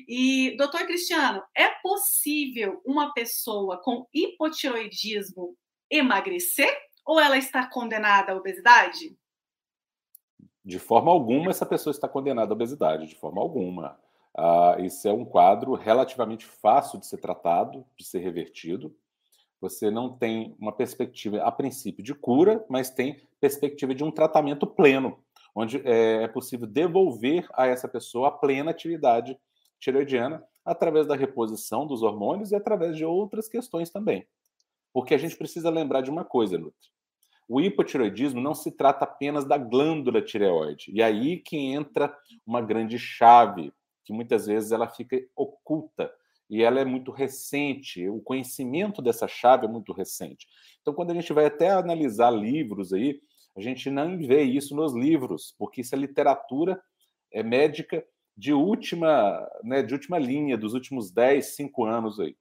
E, 0.08 0.56
doutor 0.58 0.86
Cristiano, 0.86 1.44
é 1.56 1.70
possível 1.82 2.82
uma 2.86 3.14
pessoa 3.14 3.82
com 3.84 4.08
hipotiroidismo 4.14 5.56
emagrecer 5.90 6.76
ou 7.06 7.20
ela 7.20 7.38
está 7.38 7.68
condenada 7.68 8.32
à 8.32 8.36
obesidade? 8.36 9.16
De 10.66 10.80
forma 10.80 11.12
alguma, 11.12 11.52
essa 11.52 11.66
pessoa 11.66 11.92
está 11.92 12.08
condenada 12.08 12.52
à 12.52 12.56
obesidade, 12.56 13.08
de 13.08 13.16
forma 13.16 13.42
alguma. 13.42 14.00
Ah, 14.36 14.78
isso 14.80 15.08
é 15.08 15.14
um 15.14 15.26
quadro 15.26 15.74
relativamente 15.74 16.46
fácil 16.46 17.00
de 17.00 17.08
ser 17.08 17.18
tratado, 17.18 17.86
de 17.98 18.06
ser 18.06 18.20
revertido. 18.20 18.96
Você 19.62 19.92
não 19.92 20.18
tem 20.18 20.56
uma 20.60 20.72
perspectiva, 20.72 21.42
a 21.44 21.52
princípio, 21.52 22.04
de 22.04 22.14
cura, 22.14 22.66
mas 22.70 22.90
tem 22.90 23.20
perspectiva 23.42 23.94
de 23.94 24.04
um 24.04 24.12
tratamento 24.12 24.66
pleno, 24.66 25.20
onde 25.54 25.82
é, 25.86 26.24
é 26.24 26.28
possível 26.28 26.66
devolver 26.66 27.48
a 27.54 27.68
essa 27.68 27.88
pessoa 27.88 28.30
a 28.30 28.32
plena 28.32 28.72
atividade 28.72 29.38
tireoidiana 29.80 30.44
através 30.64 31.08
da 31.08 31.16
reposição 31.16 31.86
dos 31.86 32.04
hormônios 32.04 32.52
e 32.52 32.56
através 32.56 32.96
de 32.96 33.04
outras 33.04 33.50
questões 33.50 33.90
também. 33.90 34.26
Porque 34.94 35.14
a 35.14 35.18
gente 35.18 35.36
precisa 35.36 35.70
lembrar 35.70 36.02
de 36.02 36.10
uma 36.10 36.24
coisa, 36.24 36.58
Nutri. 36.58 36.90
O 37.48 37.60
hipotireoidismo 37.60 38.40
não 38.40 38.54
se 38.54 38.72
trata 38.72 39.06
apenas 39.06 39.44
da 39.44 39.58
glândula 39.58 40.22
tireoide. 40.22 40.92
E 40.94 41.02
aí 41.02 41.38
que 41.38 41.58
entra 41.58 42.16
uma 42.46 42.62
grande 42.62 43.00
chave, 43.00 43.74
que 44.06 44.14
muitas 44.14 44.46
vezes 44.46 44.72
ela 44.72 44.88
fica 44.88 45.20
oculta 45.36 46.12
e 46.50 46.64
ela 46.64 46.80
é 46.80 46.86
muito 46.86 47.12
recente, 47.12 48.08
o 48.10 48.20
conhecimento 48.20 49.02
dessa 49.02 49.28
chave 49.28 49.66
é 49.66 49.70
muito 49.70 49.94
recente. 49.94 50.48
Então, 50.82 50.94
quando 50.94 51.12
a 51.12 51.14
gente 51.14 51.32
vai 51.32 51.46
até 51.46 51.70
analisar 51.70 52.32
livros 52.32 52.92
aí, 52.92 53.22
a 53.56 53.62
gente 53.62 53.90
não 53.90 54.18
vê 54.18 54.44
isso 54.44 54.76
nos 54.76 54.94
livros, 54.94 55.54
porque 55.58 55.82
isso 55.82 55.94
é 55.94 55.98
literatura 55.98 56.82
é 57.32 57.44
médica 57.44 58.04
de 58.36 58.54
última, 58.54 59.48
né, 59.64 59.84
de 59.84 59.94
última 59.94 60.18
linha, 60.18 60.58
dos 60.58 60.74
últimos 60.74 61.12
10, 61.12 61.46
5 61.56 61.86
anos 61.86 62.20
aí. 62.20 62.36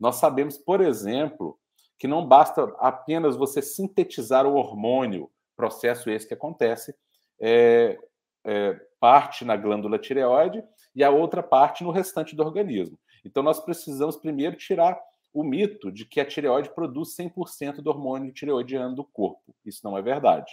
Nós 0.00 0.16
sabemos, 0.16 0.56
por 0.58 0.80
exemplo, 0.80 1.58
que 1.98 2.08
não 2.08 2.26
basta 2.26 2.64
apenas 2.78 3.36
você 3.36 3.62
sintetizar 3.62 4.46
o 4.46 4.54
hormônio, 4.54 5.30
processo 5.54 6.10
esse 6.10 6.26
que 6.26 6.34
acontece, 6.34 6.94
é, 7.40 7.98
é, 8.44 8.80
parte 8.98 9.44
na 9.44 9.56
glândula 9.56 9.98
tireoide 9.98 10.64
e 10.94 11.04
a 11.04 11.10
outra 11.10 11.42
parte 11.42 11.84
no 11.84 11.90
restante 11.90 12.34
do 12.34 12.42
organismo. 12.42 12.98
Então, 13.24 13.42
nós 13.42 13.60
precisamos 13.60 14.16
primeiro 14.16 14.56
tirar 14.56 15.00
o 15.32 15.42
mito 15.42 15.90
de 15.90 16.04
que 16.04 16.20
a 16.20 16.24
tireoide 16.24 16.72
produz 16.72 17.16
100% 17.16 17.76
do 17.76 17.90
hormônio 17.90 18.32
tireoidiano 18.32 18.94
do 18.94 19.04
corpo. 19.04 19.54
Isso 19.64 19.80
não 19.82 19.98
é 19.98 20.02
verdade. 20.02 20.52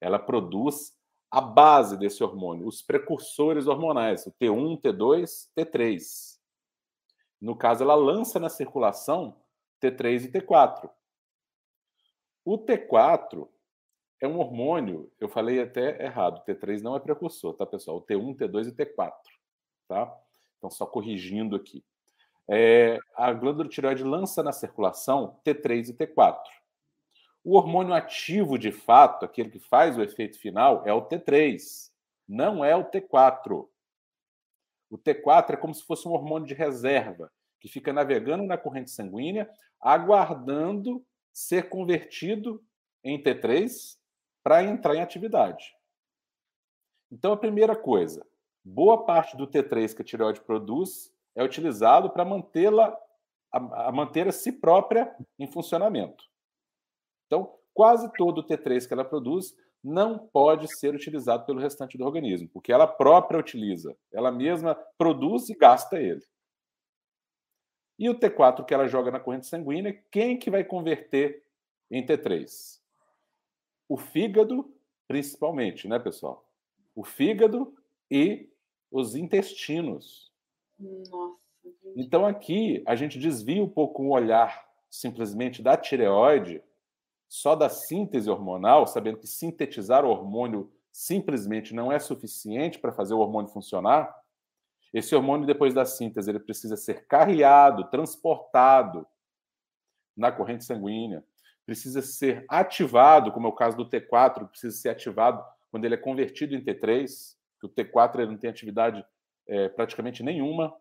Ela 0.00 0.18
produz 0.18 0.94
a 1.30 1.40
base 1.40 1.96
desse 1.96 2.22
hormônio, 2.22 2.66
os 2.66 2.80
precursores 2.80 3.66
hormonais, 3.66 4.24
o 4.26 4.32
T1, 4.32 4.80
T2, 4.80 5.48
T3. 5.56 6.38
No 7.40 7.56
caso, 7.56 7.82
ela 7.82 7.94
lança 7.94 8.38
na 8.38 8.48
circulação 8.48 9.36
T3 9.82 10.26
e 10.26 10.28
T4. 10.30 10.88
O 12.44 12.58
T4 12.58 13.48
é 14.20 14.28
um 14.28 14.38
hormônio, 14.38 15.10
eu 15.20 15.28
falei 15.28 15.60
até 15.60 16.04
errado, 16.04 16.42
T3 16.46 16.80
não 16.80 16.96
é 16.96 17.00
precursor, 17.00 17.54
tá, 17.54 17.66
pessoal? 17.66 17.98
O 17.98 18.02
T1, 18.02 18.36
T2 18.36 18.68
e 18.68 18.72
T4, 18.72 19.12
tá? 19.88 20.23
Então, 20.64 20.70
só 20.70 20.86
corrigindo 20.86 21.54
aqui. 21.56 21.84
É, 22.48 22.98
a 23.14 23.30
glândula 23.34 23.68
tireoide 23.68 24.02
lança 24.02 24.42
na 24.42 24.50
circulação 24.50 25.38
T3 25.44 25.90
e 25.90 25.92
T4. 25.92 26.40
O 27.44 27.54
hormônio 27.54 27.92
ativo, 27.92 28.58
de 28.58 28.72
fato, 28.72 29.26
aquele 29.26 29.50
que 29.50 29.58
faz 29.58 29.98
o 29.98 30.02
efeito 30.02 30.38
final, 30.38 30.82
é 30.86 30.92
o 30.94 31.06
T3, 31.06 31.90
não 32.26 32.64
é 32.64 32.74
o 32.74 32.82
T4. 32.82 33.68
O 34.88 34.96
T4 34.96 35.50
é 35.50 35.56
como 35.58 35.74
se 35.74 35.84
fosse 35.84 36.08
um 36.08 36.12
hormônio 36.12 36.48
de 36.48 36.54
reserva, 36.54 37.30
que 37.60 37.68
fica 37.68 37.92
navegando 37.92 38.44
na 38.44 38.56
corrente 38.56 38.90
sanguínea, 38.90 39.50
aguardando 39.78 41.04
ser 41.30 41.68
convertido 41.68 42.64
em 43.02 43.22
T3 43.22 43.98
para 44.42 44.64
entrar 44.64 44.94
em 44.94 45.02
atividade. 45.02 45.76
Então, 47.12 47.34
a 47.34 47.36
primeira 47.36 47.76
coisa, 47.76 48.26
boa 48.64 49.04
parte 49.04 49.36
do 49.36 49.46
T3 49.46 49.94
que 49.94 50.02
a 50.02 50.04
tireoide 50.04 50.40
produz 50.40 51.12
é 51.34 51.44
utilizado 51.44 52.10
para 52.10 52.24
mantê-la 52.24 52.96
a, 53.52 53.88
a, 53.88 53.92
manter 53.92 54.26
a 54.26 54.32
si 54.32 54.52
própria 54.52 55.14
em 55.38 55.46
funcionamento. 55.46 56.24
Então, 57.26 57.54
quase 57.72 58.10
todo 58.16 58.38
o 58.38 58.44
T3 58.44 58.86
que 58.86 58.94
ela 58.94 59.04
produz 59.04 59.54
não 59.82 60.18
pode 60.18 60.66
ser 60.78 60.94
utilizado 60.94 61.44
pelo 61.44 61.60
restante 61.60 61.98
do 61.98 62.04
organismo, 62.04 62.48
porque 62.48 62.72
ela 62.72 62.86
própria 62.86 63.38
utiliza, 63.38 63.94
ela 64.10 64.32
mesma 64.32 64.74
produz 64.96 65.50
e 65.50 65.54
gasta 65.54 66.00
ele. 66.00 66.24
E 67.98 68.08
o 68.08 68.18
T4 68.18 68.64
que 68.64 68.72
ela 68.72 68.88
joga 68.88 69.10
na 69.10 69.20
corrente 69.20 69.46
sanguínea, 69.46 70.02
quem 70.10 70.38
que 70.38 70.50
vai 70.50 70.64
converter 70.64 71.44
em 71.90 72.04
T3? 72.04 72.80
O 73.88 73.96
fígado, 73.96 74.74
principalmente, 75.06 75.86
né, 75.86 75.98
pessoal? 75.98 76.48
O 76.94 77.04
fígado 77.04 77.76
e 78.10 78.50
os 78.94 79.16
intestinos. 79.16 80.30
Nossa. 80.78 81.42
Então 81.96 82.24
aqui 82.24 82.80
a 82.86 82.94
gente 82.94 83.18
desvia 83.18 83.62
um 83.62 83.68
pouco 83.68 84.04
o 84.04 84.10
olhar 84.10 84.64
simplesmente 84.88 85.60
da 85.60 85.76
tireoide, 85.76 86.62
só 87.28 87.56
da 87.56 87.68
síntese 87.68 88.30
hormonal, 88.30 88.86
sabendo 88.86 89.18
que 89.18 89.26
sintetizar 89.26 90.04
o 90.04 90.10
hormônio 90.10 90.72
simplesmente 90.92 91.74
não 91.74 91.90
é 91.90 91.98
suficiente 91.98 92.78
para 92.78 92.92
fazer 92.92 93.14
o 93.14 93.18
hormônio 93.18 93.50
funcionar. 93.50 94.14
Esse 94.92 95.16
hormônio, 95.16 95.44
depois 95.44 95.74
da 95.74 95.84
síntese, 95.84 96.30
ele 96.30 96.38
precisa 96.38 96.76
ser 96.76 97.04
carreado, 97.08 97.90
transportado 97.90 99.04
na 100.16 100.30
corrente 100.30 100.64
sanguínea, 100.64 101.24
precisa 101.66 102.00
ser 102.00 102.44
ativado, 102.48 103.32
como 103.32 103.48
é 103.48 103.50
o 103.50 103.54
caso 103.54 103.76
do 103.76 103.90
T4, 103.90 104.48
precisa 104.48 104.76
ser 104.76 104.90
ativado 104.90 105.44
quando 105.72 105.84
ele 105.84 105.94
é 105.94 105.98
convertido 105.98 106.54
em 106.54 106.64
T3 106.64 107.34
que 107.68 107.82
o 107.82 107.84
T4 107.84 108.20
ele 108.20 108.32
não 108.32 108.38
tem 108.38 108.50
atividade 108.50 109.04
é, 109.46 109.68
praticamente 109.68 110.22
nenhuma. 110.22 110.74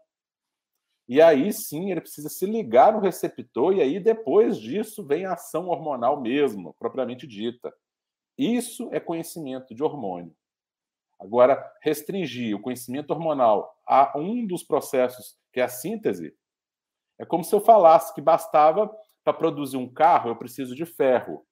E 1.08 1.22
aí 1.22 1.52
sim 1.52 1.92
ele 1.92 2.02
precisa 2.02 2.30
se 2.30 2.46
ligar 2.46 2.94
no 2.94 3.00
receptor, 3.00 3.74
e 3.74 3.82
aí 3.82 4.00
depois 4.00 4.58
disso 4.58 5.06
vem 5.06 5.26
a 5.26 5.34
ação 5.34 5.68
hormonal 5.68 6.22
mesmo, 6.22 6.74
propriamente 6.80 7.28
dita. 7.28 7.74
Isso 8.38 8.90
é 8.92 9.00
conhecimento 9.00 9.76
de 9.76 9.84
hormônio. 9.84 10.36
Agora, 11.20 11.64
restringir 11.82 12.56
o 12.56 12.62
conhecimento 12.62 13.12
hormonal 13.12 13.80
a 13.86 14.18
um 14.18 14.46
dos 14.46 14.64
processos, 14.64 15.38
que 15.52 15.60
é 15.60 15.64
a 15.64 15.70
síntese, 15.70 16.36
é 17.20 17.26
como 17.26 17.44
se 17.44 17.54
eu 17.54 17.62
falasse 17.62 18.14
que 18.14 18.22
bastava 18.22 18.94
para 19.24 19.34
produzir 19.34 19.78
um 19.78 19.92
carro, 19.92 20.30
eu 20.30 20.36
preciso 20.36 20.76
de 20.76 20.86
ferro. 20.86 21.46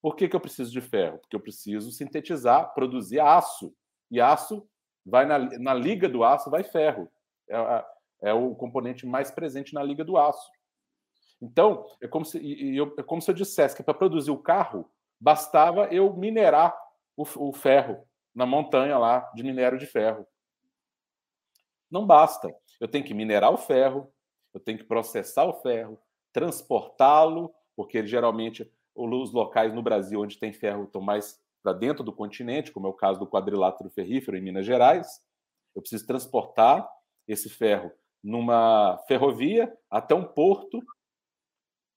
Por 0.00 0.16
que, 0.16 0.28
que 0.28 0.34
eu 0.34 0.40
preciso 0.40 0.72
de 0.72 0.80
ferro? 0.80 1.18
Porque 1.18 1.36
eu 1.36 1.40
preciso 1.40 1.90
sintetizar, 1.90 2.72
produzir 2.74 3.20
aço. 3.20 3.74
E 4.10 4.20
aço, 4.20 4.68
vai 5.04 5.26
na, 5.26 5.38
na 5.38 5.74
liga 5.74 6.08
do 6.08 6.24
aço, 6.24 6.50
vai 6.50 6.62
ferro. 6.64 7.10
É, 7.48 7.84
é 8.22 8.32
o 8.32 8.54
componente 8.54 9.06
mais 9.06 9.30
presente 9.30 9.74
na 9.74 9.82
liga 9.82 10.04
do 10.04 10.16
aço. 10.16 10.50
Então, 11.40 11.86
é 12.00 12.08
como 12.08 12.24
se, 12.24 12.38
eu, 12.76 12.94
é 12.98 13.02
como 13.02 13.22
se 13.22 13.30
eu 13.30 13.34
dissesse 13.34 13.76
que 13.76 13.82
para 13.82 13.94
produzir 13.94 14.30
o 14.30 14.42
carro, 14.42 14.90
bastava 15.20 15.86
eu 15.86 16.12
minerar 16.14 16.76
o, 17.16 17.22
o 17.22 17.52
ferro 17.52 18.04
na 18.34 18.44
montanha 18.44 18.98
lá 18.98 19.30
de 19.34 19.42
minério 19.42 19.78
de 19.78 19.86
ferro. 19.86 20.26
Não 21.90 22.06
basta. 22.06 22.54
Eu 22.80 22.88
tenho 22.88 23.04
que 23.04 23.14
minerar 23.14 23.52
o 23.52 23.56
ferro, 23.56 24.12
eu 24.52 24.60
tenho 24.60 24.78
que 24.78 24.84
processar 24.84 25.44
o 25.44 25.54
ferro, 25.54 25.98
transportá-lo, 26.32 27.54
porque 27.76 28.06
geralmente 28.06 28.70
os 28.94 29.32
locais 29.32 29.72
no 29.72 29.82
Brasil 29.82 30.20
onde 30.20 30.38
tem 30.38 30.52
ferro 30.52 30.84
estão 30.84 31.00
mais 31.00 31.40
para 31.62 31.72
dentro 31.72 32.04
do 32.04 32.12
continente, 32.12 32.72
como 32.72 32.86
é 32.86 32.90
o 32.90 32.94
caso 32.94 33.18
do 33.18 33.26
quadrilátero 33.26 33.90
ferrífero 33.90 34.36
em 34.36 34.42
Minas 34.42 34.66
Gerais. 34.66 35.06
Eu 35.74 35.82
preciso 35.82 36.06
transportar 36.06 36.88
esse 37.26 37.48
ferro 37.48 37.92
numa 38.22 38.98
ferrovia 39.06 39.72
até 39.90 40.14
um 40.14 40.24
porto 40.24 40.80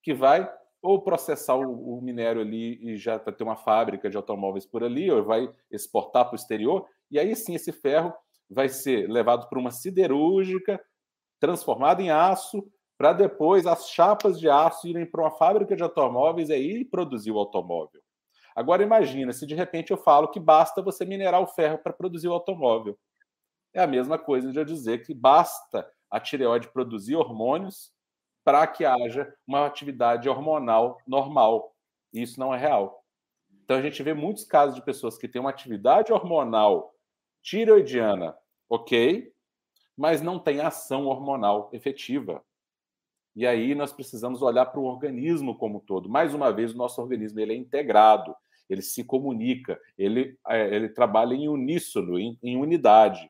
que 0.03 0.13
vai 0.13 0.51
ou 0.81 1.01
processar 1.01 1.55
o, 1.55 1.97
o 1.97 2.01
minério 2.01 2.41
ali 2.41 2.79
e 2.81 2.97
já 2.97 3.19
ter 3.19 3.43
uma 3.43 3.55
fábrica 3.55 4.09
de 4.09 4.17
automóveis 4.17 4.65
por 4.65 4.83
ali, 4.83 5.11
ou 5.11 5.23
vai 5.23 5.51
exportar 5.69 6.25
para 6.25 6.33
o 6.33 6.35
exterior, 6.35 6.87
e 7.09 7.19
aí 7.19 7.35
sim 7.35 7.53
esse 7.53 7.71
ferro 7.71 8.13
vai 8.49 8.67
ser 8.67 9.09
levado 9.09 9.47
para 9.47 9.59
uma 9.59 9.71
siderúrgica, 9.71 10.83
transformado 11.39 12.01
em 12.01 12.09
aço, 12.09 12.67
para 12.97 13.13
depois 13.13 13.65
as 13.65 13.89
chapas 13.89 14.39
de 14.39 14.49
aço 14.49 14.87
irem 14.87 15.05
para 15.05 15.21
uma 15.21 15.31
fábrica 15.31 15.75
de 15.75 15.83
automóveis 15.83 16.49
e 16.49 16.53
aí 16.53 16.85
produzir 16.85 17.31
o 17.31 17.39
automóvel. 17.39 18.01
Agora 18.55 18.83
imagina 18.83 19.31
se 19.33 19.45
de 19.45 19.55
repente 19.55 19.91
eu 19.91 19.97
falo 19.97 20.29
que 20.29 20.39
basta 20.39 20.81
você 20.81 21.05
minerar 21.05 21.41
o 21.41 21.47
ferro 21.47 21.77
para 21.77 21.93
produzir 21.93 22.27
o 22.27 22.33
automóvel. 22.33 22.97
É 23.73 23.81
a 23.81 23.87
mesma 23.87 24.17
coisa 24.19 24.51
de 24.51 24.59
eu 24.59 24.65
dizer 24.65 25.05
que 25.05 25.13
basta 25.13 25.89
a 26.09 26.19
tireoide 26.19 26.69
produzir 26.69 27.15
hormônios 27.15 27.91
para 28.43 28.65
que 28.67 28.83
haja 28.83 29.33
uma 29.47 29.65
atividade 29.65 30.27
hormonal 30.27 30.97
normal. 31.07 31.73
E 32.13 32.21
isso 32.21 32.39
não 32.39 32.53
é 32.53 32.57
real. 32.57 33.03
Então 33.63 33.77
a 33.77 33.81
gente 33.81 34.03
vê 34.03 34.13
muitos 34.13 34.43
casos 34.43 34.75
de 34.75 34.81
pessoas 34.81 35.17
que 35.17 35.27
têm 35.27 35.39
uma 35.39 35.49
atividade 35.49 36.11
hormonal 36.11 36.93
tireoidiana, 37.41 38.37
ok, 38.69 39.31
mas 39.95 40.21
não 40.21 40.37
tem 40.37 40.59
ação 40.59 41.05
hormonal 41.05 41.69
efetiva. 41.71 42.43
E 43.35 43.47
aí 43.47 43.73
nós 43.73 43.93
precisamos 43.93 44.41
olhar 44.41 44.65
para 44.65 44.79
o 44.79 44.85
organismo 44.85 45.57
como 45.57 45.77
um 45.77 45.81
todo. 45.81 46.09
Mais 46.09 46.33
uma 46.33 46.51
vez, 46.51 46.73
o 46.73 46.77
nosso 46.77 47.01
organismo 47.01 47.39
ele 47.39 47.53
é 47.53 47.55
integrado, 47.55 48.35
ele 48.69 48.81
se 48.81 49.03
comunica, 49.03 49.79
ele, 49.97 50.37
é, 50.47 50.75
ele 50.75 50.89
trabalha 50.89 51.33
em 51.33 51.47
uníssono, 51.47 52.19
em, 52.19 52.37
em 52.43 52.57
unidade. 52.57 53.29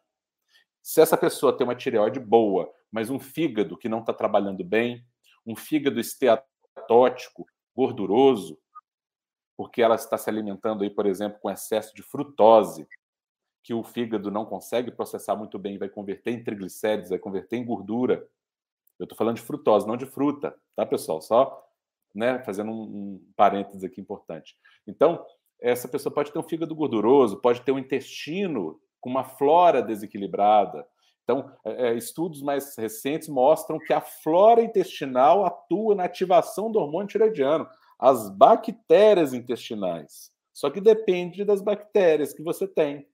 Se 0.82 1.02
essa 1.02 1.18
pessoa 1.18 1.56
tem 1.56 1.66
uma 1.66 1.76
tireoide 1.76 2.20
boa, 2.20 2.72
mas 2.92 3.10
um 3.10 3.20
fígado 3.20 3.78
que 3.78 3.90
não 3.90 4.00
está 4.00 4.14
trabalhando 4.14 4.64
bem, 4.64 5.06
um 5.46 5.56
fígado 5.56 6.00
esteatótico, 6.00 7.46
gorduroso, 7.76 8.58
porque 9.56 9.82
ela 9.82 9.96
está 9.96 10.18
se 10.18 10.30
alimentando 10.30 10.84
aí, 10.84 10.90
por 10.90 11.06
exemplo, 11.06 11.40
com 11.40 11.50
excesso 11.50 11.94
de 11.96 12.02
frutose, 12.02 12.88
que 13.64 13.74
o 13.74 13.84
fígado 13.84 14.32
não 14.32 14.46
consegue 14.46 14.92
processar 14.92 15.36
muito 15.36 15.60
bem, 15.60 15.78
vai 15.78 15.88
converter 15.88 16.32
em 16.32 16.44
triglicéridos, 16.44 17.12
vai 17.12 17.20
converter 17.20 17.58
em 17.58 17.66
gordura. 17.66 18.28
Eu 19.02 19.06
estou 19.06 19.18
falando 19.18 19.38
de 19.38 19.42
frutose, 19.42 19.88
não 19.88 19.98
de 19.98 20.06
fruta, 20.06 20.56
tá, 20.76 20.86
pessoal? 20.86 21.22
Só 21.22 21.62
né, 22.14 22.40
fazendo 22.44 22.72
um, 22.72 22.84
um 22.84 23.22
parênteses 23.36 23.84
aqui 23.84 24.00
importante. 24.00 24.56
Então, 24.88 25.26
essa 25.60 25.88
pessoa 25.88 26.14
pode 26.14 26.32
ter 26.32 26.40
um 26.40 26.44
fígado 26.44 26.76
gorduroso, 26.76 27.42
pode 27.42 27.62
ter 27.62 27.72
um 27.72 27.80
intestino 27.80 28.80
com 29.00 29.10
uma 29.10 29.24
flora 29.24 29.82
desequilibrada. 29.82 30.86
Então, 31.24 31.52
é, 31.66 31.90
é, 31.90 31.94
estudos 31.96 32.42
mais 32.42 32.76
recentes 32.78 33.28
mostram 33.28 33.80
que 33.80 33.94
a 33.94 34.02
flora 34.02 34.62
intestinal 34.62 35.46
atua 35.46 35.96
na 35.96 36.04
ativação 36.04 36.72
do 36.72 36.80
hormônio 36.80 37.08
tiroidiano, 37.08 37.68
as 38.00 38.30
bactérias 38.30 39.34
intestinais. 39.34 40.32
Só 40.54 40.70
que 40.70 40.82
depende 40.82 41.46
das 41.46 41.62
bactérias 41.62 42.34
que 42.34 42.44
você 42.44 42.68
tem. 42.68 43.08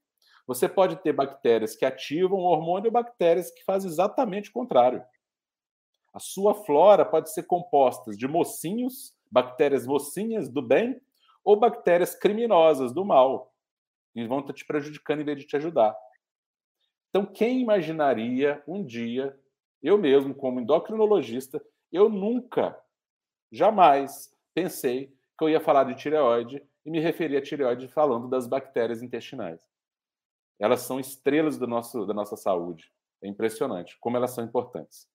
Você 0.47 0.67
pode 0.67 0.95
ter 0.97 1.11
bactérias 1.11 1.75
que 1.75 1.85
ativam 1.85 2.39
o 2.39 2.43
hormônio 2.43 2.87
e 2.87 2.91
bactérias 2.91 3.51
que 3.51 3.63
fazem 3.63 3.89
exatamente 3.89 4.49
o 4.49 4.53
contrário. 4.53 5.03
A 6.17 6.19
sua 6.19 6.55
flora 6.55 7.05
pode 7.05 7.31
ser 7.31 7.43
composta 7.43 8.09
de 8.09 8.27
mocinhos, 8.27 9.15
bactérias 9.29 9.85
mocinhas 9.85 10.49
do 10.49 10.63
bem, 10.63 10.99
ou 11.43 11.55
bactérias 11.55 12.15
criminosas 12.15 12.91
do 12.91 13.05
mal 13.05 13.53
e 14.15 14.25
vão 14.25 14.39
estar 14.39 14.51
te 14.51 14.65
prejudicando 14.65 15.21
em 15.21 15.23
vez 15.23 15.37
de 15.37 15.45
te 15.45 15.55
ajudar. 15.57 15.95
Então, 17.09 17.23
quem 17.23 17.61
imaginaria 17.61 18.63
um 18.67 18.83
dia, 18.83 19.39
eu 19.79 19.95
mesmo, 19.95 20.33
como 20.33 20.59
endocrinologista, 20.59 21.63
eu 21.91 22.09
nunca, 22.09 22.75
jamais 23.51 24.35
pensei 24.55 25.15
que 25.37 25.43
eu 25.43 25.49
ia 25.49 25.61
falar 25.61 25.83
de 25.83 25.93
tireoide 25.93 26.67
e 26.83 26.89
me 26.89 26.99
referir 26.99 27.37
a 27.37 27.43
tireoide 27.43 27.87
falando 27.89 28.27
das 28.27 28.47
bactérias 28.47 29.03
intestinais. 29.03 29.61
Elas 30.57 30.79
são 30.81 30.99
estrelas 30.99 31.59
do 31.59 31.67
nosso, 31.67 32.07
da 32.07 32.13
nossa 32.15 32.35
saúde. 32.35 32.91
É 33.21 33.27
impressionante 33.27 33.95
como 33.99 34.17
elas 34.17 34.31
são 34.31 34.43
importantes. 34.43 35.07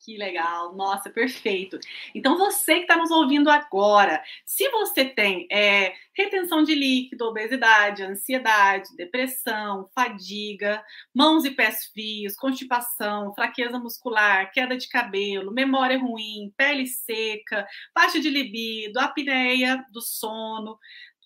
Que 0.00 0.16
legal, 0.16 0.76
nossa, 0.76 1.10
perfeito. 1.10 1.78
Então, 2.14 2.38
você 2.38 2.76
que 2.76 2.80
está 2.82 2.96
nos 2.96 3.10
ouvindo 3.10 3.50
agora, 3.50 4.22
se 4.44 4.68
você 4.70 5.04
tem 5.04 5.48
é, 5.50 5.92
retenção 6.14 6.62
de 6.62 6.72
líquido, 6.72 7.24
obesidade, 7.24 8.04
ansiedade, 8.04 8.94
depressão, 8.96 9.90
fadiga, 9.92 10.84
mãos 11.12 11.44
e 11.44 11.50
pés 11.50 11.86
frios, 11.92 12.36
constipação, 12.36 13.34
fraqueza 13.34 13.76
muscular, 13.78 14.52
queda 14.52 14.76
de 14.76 14.88
cabelo, 14.88 15.52
memória 15.52 15.98
ruim, 15.98 16.52
pele 16.56 16.86
seca, 16.86 17.66
baixa 17.92 18.20
de 18.20 18.30
libido, 18.30 19.00
apneia 19.00 19.84
do 19.90 20.00
sono, 20.00 20.78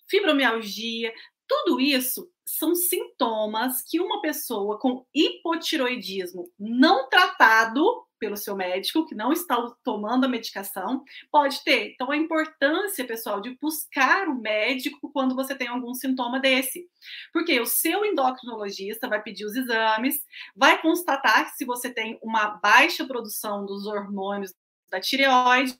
fibromialgia, 0.09 1.13
tudo 1.47 1.79
isso 1.79 2.27
são 2.45 2.75
sintomas 2.75 3.81
que 3.83 3.99
uma 3.99 4.21
pessoa 4.21 4.79
com 4.79 5.05
hipotiroidismo 5.13 6.51
não 6.59 7.07
tratado 7.09 7.83
pelo 8.23 8.37
seu 8.37 8.55
médico, 8.55 9.05
que 9.05 9.13
não 9.13 9.33
está 9.33 9.57
tomando 9.83 10.23
a 10.23 10.29
medicação, 10.29 11.03
pode 11.29 11.61
ter. 11.61 11.91
Então, 11.91 12.09
a 12.09 12.15
importância, 12.15 13.05
pessoal, 13.05 13.41
de 13.41 13.57
buscar 13.61 14.29
o 14.29 14.35
médico 14.39 15.11
quando 15.11 15.35
você 15.35 15.53
tem 15.53 15.67
algum 15.67 15.93
sintoma 15.93 16.39
desse. 16.39 16.87
Porque 17.33 17.59
o 17.59 17.65
seu 17.65 18.05
endocrinologista 18.05 19.09
vai 19.09 19.21
pedir 19.21 19.43
os 19.43 19.57
exames, 19.57 20.21
vai 20.55 20.81
constatar 20.81 21.49
se 21.49 21.65
você 21.65 21.93
tem 21.93 22.17
uma 22.23 22.51
baixa 22.63 23.05
produção 23.05 23.65
dos 23.65 23.85
hormônios 23.85 24.53
da 24.93 25.01
tireoide 25.01 25.75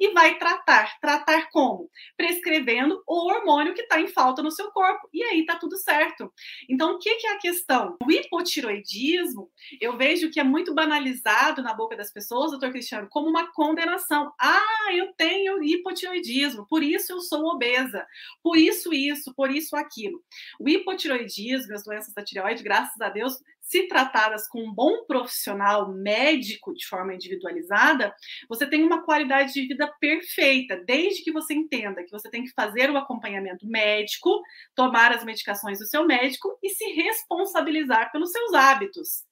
e 0.00 0.12
vai 0.12 0.36
tratar. 0.36 0.98
Tratar 1.00 1.48
como? 1.50 1.88
Prescrevendo 2.16 3.00
o 3.06 3.28
hormônio 3.28 3.72
que 3.72 3.82
está 3.82 4.00
em 4.00 4.08
falta 4.08 4.42
no 4.42 4.50
seu 4.50 4.70
corpo. 4.72 5.08
E 5.12 5.22
aí 5.22 5.46
tá 5.46 5.56
tudo 5.56 5.76
certo. 5.76 6.32
Então, 6.68 6.94
o 6.94 6.98
que, 6.98 7.14
que 7.16 7.26
é 7.26 7.32
a 7.34 7.38
questão? 7.38 7.96
O 8.04 8.10
hipotiroidismo, 8.10 9.48
eu 9.80 9.96
vejo 9.96 10.30
que 10.30 10.40
é 10.40 10.44
muito 10.44 10.74
banalizado 10.74 11.62
na 11.62 11.72
boca 11.72 11.96
das 11.96 12.12
pessoas, 12.12 12.50
doutor 12.50 12.70
Cristiano, 12.70 13.08
como 13.08 13.28
uma 13.28 13.52
condenação. 13.52 14.32
Ah, 14.40 14.92
eu 14.92 15.12
tenho 15.16 15.62
hipotiroidismo, 15.62 16.66
por 16.68 16.82
isso 16.82 17.12
eu 17.12 17.20
sou 17.20 17.44
obesa, 17.46 18.04
por 18.42 18.56
isso 18.56 18.92
isso, 18.92 19.32
por 19.34 19.50
isso 19.50 19.76
aquilo. 19.76 20.20
O 20.58 20.68
hipotiroidismo, 20.68 21.74
as 21.74 21.84
doenças 21.84 22.12
da 22.12 22.24
tireoide, 22.24 22.62
graças 22.62 23.00
a 23.00 23.08
Deus, 23.08 23.38
se 23.68 23.86
tratadas 23.86 24.48
com 24.48 24.62
um 24.62 24.72
bom 24.72 25.04
profissional 25.04 25.92
médico 25.92 26.72
de 26.72 26.86
forma 26.86 27.14
individualizada, 27.14 28.14
você 28.48 28.66
tem 28.66 28.82
uma 28.82 29.04
qualidade 29.04 29.52
de 29.52 29.66
vida 29.66 29.86
perfeita, 30.00 30.82
desde 30.86 31.22
que 31.22 31.30
você 31.30 31.52
entenda 31.52 32.02
que 32.02 32.10
você 32.10 32.30
tem 32.30 32.44
que 32.44 32.52
fazer 32.52 32.90
o 32.90 32.96
acompanhamento 32.96 33.66
médico, 33.66 34.40
tomar 34.74 35.12
as 35.12 35.22
medicações 35.22 35.78
do 35.78 35.86
seu 35.86 36.06
médico 36.06 36.58
e 36.62 36.70
se 36.70 36.84
responsabilizar 36.92 38.10
pelos 38.10 38.32
seus 38.32 38.54
hábitos. 38.54 39.24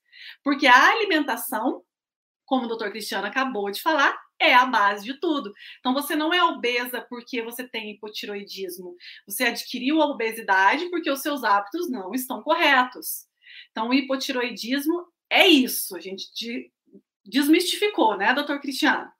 Porque 0.44 0.66
a 0.66 0.90
alimentação, 0.90 1.82
como 2.44 2.66
o 2.66 2.68
doutor 2.68 2.90
Cristiano 2.90 3.26
acabou 3.26 3.70
de 3.70 3.80
falar, 3.80 4.14
é 4.38 4.54
a 4.54 4.66
base 4.66 5.02
de 5.02 5.18
tudo. 5.18 5.50
Então, 5.78 5.94
você 5.94 6.14
não 6.14 6.32
é 6.34 6.44
obesa 6.44 7.00
porque 7.08 7.40
você 7.40 7.66
tem 7.66 7.92
hipotiroidismo. 7.92 8.94
Você 9.26 9.44
adquiriu 9.44 10.02
a 10.02 10.06
obesidade 10.06 10.90
porque 10.90 11.10
os 11.10 11.22
seus 11.22 11.42
hábitos 11.42 11.90
não 11.90 12.12
estão 12.12 12.42
corretos. 12.42 13.26
Então, 13.70 13.88
o 13.88 13.94
hipotiroidismo 13.94 15.06
é 15.30 15.46
isso, 15.46 15.96
a 15.96 16.00
gente 16.00 16.70
desmistificou, 17.24 18.16
né, 18.16 18.32
doutor 18.32 18.60
Cristiano? 18.60 19.10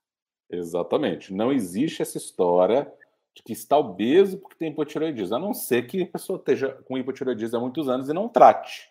Exatamente. 0.48 1.34
Não 1.34 1.52
existe 1.52 2.02
essa 2.02 2.18
história 2.18 2.92
de 3.34 3.42
que 3.42 3.52
está 3.52 3.76
obeso 3.76 4.38
porque 4.38 4.56
tem 4.56 4.70
hipotiroidismo, 4.70 5.36
a 5.36 5.38
não 5.38 5.52
ser 5.52 5.86
que 5.86 6.02
a 6.02 6.06
pessoa 6.06 6.38
esteja 6.38 6.72
com 6.84 6.96
hipotiroidismo 6.96 7.58
há 7.58 7.60
muitos 7.60 7.88
anos 7.88 8.08
e 8.08 8.12
não 8.12 8.28
trate. 8.28 8.88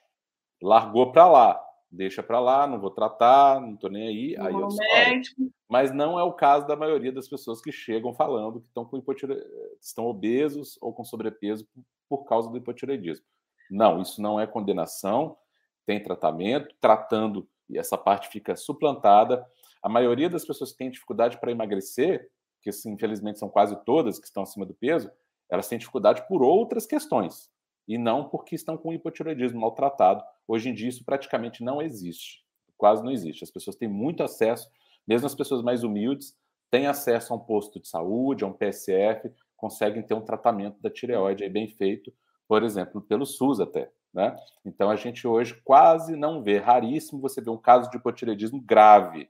Largou 0.61 1.11
para 1.11 1.27
lá, 1.27 1.65
deixa 1.89 2.21
para 2.21 2.39
lá, 2.39 2.67
não 2.67 2.79
vou 2.79 2.91
tratar, 2.91 3.59
não 3.61 3.73
estou 3.73 3.89
nem 3.89 4.07
aí, 4.07 4.37
aí 4.37 4.53
eu 4.53 4.67
médico. 4.67 5.49
Mas 5.67 5.91
não 5.91 6.19
é 6.19 6.23
o 6.23 6.33
caso 6.33 6.67
da 6.67 6.75
maioria 6.75 7.11
das 7.11 7.27
pessoas 7.27 7.61
que 7.61 7.71
chegam 7.71 8.13
falando 8.13 8.59
que 8.59 8.67
estão 8.67 8.85
com 8.85 8.97
hipotiroidismo, 8.97 9.49
estão 9.81 10.05
obesos 10.05 10.77
ou 10.81 10.93
com 10.93 11.03
sobrepeso 11.03 11.67
por 12.07 12.25
causa 12.25 12.49
do 12.49 12.57
hipotiroidismo. 12.57 13.25
Não, 13.69 14.01
isso 14.01 14.21
não 14.21 14.39
é 14.39 14.45
condenação, 14.47 15.37
tem 15.85 16.01
tratamento, 16.01 16.75
tratando, 16.79 17.47
e 17.69 17.77
essa 17.77 17.97
parte 17.97 18.29
fica 18.29 18.55
suplantada. 18.55 19.45
A 19.81 19.89
maioria 19.89 20.29
das 20.29 20.45
pessoas 20.45 20.71
que 20.71 20.77
têm 20.77 20.89
dificuldade 20.89 21.39
para 21.39 21.51
emagrecer, 21.51 22.29
que 22.61 22.69
infelizmente 22.87 23.39
são 23.39 23.49
quase 23.49 23.75
todas 23.85 24.19
que 24.19 24.25
estão 24.25 24.43
acima 24.43 24.65
do 24.65 24.73
peso, 24.73 25.11
elas 25.49 25.67
têm 25.67 25.77
dificuldade 25.77 26.27
por 26.27 26.41
outras 26.41 26.85
questões, 26.85 27.49
e 27.87 27.97
não 27.97 28.27
porque 28.27 28.55
estão 28.55 28.77
com 28.77 28.93
hipotiroidismo 28.93 29.61
maltratado. 29.61 30.23
Hoje 30.47 30.69
em 30.69 30.73
dia 30.73 30.89
isso 30.89 31.05
praticamente 31.05 31.63
não 31.63 31.81
existe. 31.81 32.43
quase 32.77 33.03
não 33.03 33.11
existe. 33.11 33.43
As 33.43 33.51
pessoas 33.51 33.75
têm 33.75 33.87
muito 33.87 34.23
acesso, 34.23 34.69
mesmo 35.07 35.27
as 35.27 35.35
pessoas 35.35 35.61
mais 35.61 35.83
humildes, 35.83 36.35
têm 36.71 36.87
acesso 36.87 37.31
a 37.31 37.35
um 37.37 37.39
posto 37.39 37.79
de 37.79 37.87
saúde, 37.87 38.43
a 38.43 38.47
um 38.47 38.53
PSF, 38.53 39.31
conseguem 39.55 40.03
ter 40.03 40.13
um 40.13 40.25
tratamento 40.25 40.81
da 40.81 40.89
tireoide 40.89 41.47
bem 41.47 41.67
feito, 41.67 42.11
por 42.47 42.63
exemplo, 42.63 43.01
pelo 43.01 43.25
SUS 43.25 43.59
até. 43.59 43.91
Né? 44.13 44.35
Então 44.63 44.89
a 44.89 44.95
gente 44.95 45.27
hoje 45.27 45.59
quase 45.63 46.15
não 46.15 46.41
vê, 46.41 46.57
raríssimo 46.57 47.19
você 47.19 47.41
ver 47.41 47.49
um 47.49 47.57
caso 47.57 47.89
de 47.89 47.97
hipotireoidismo 47.97 48.61
grave, 48.61 49.29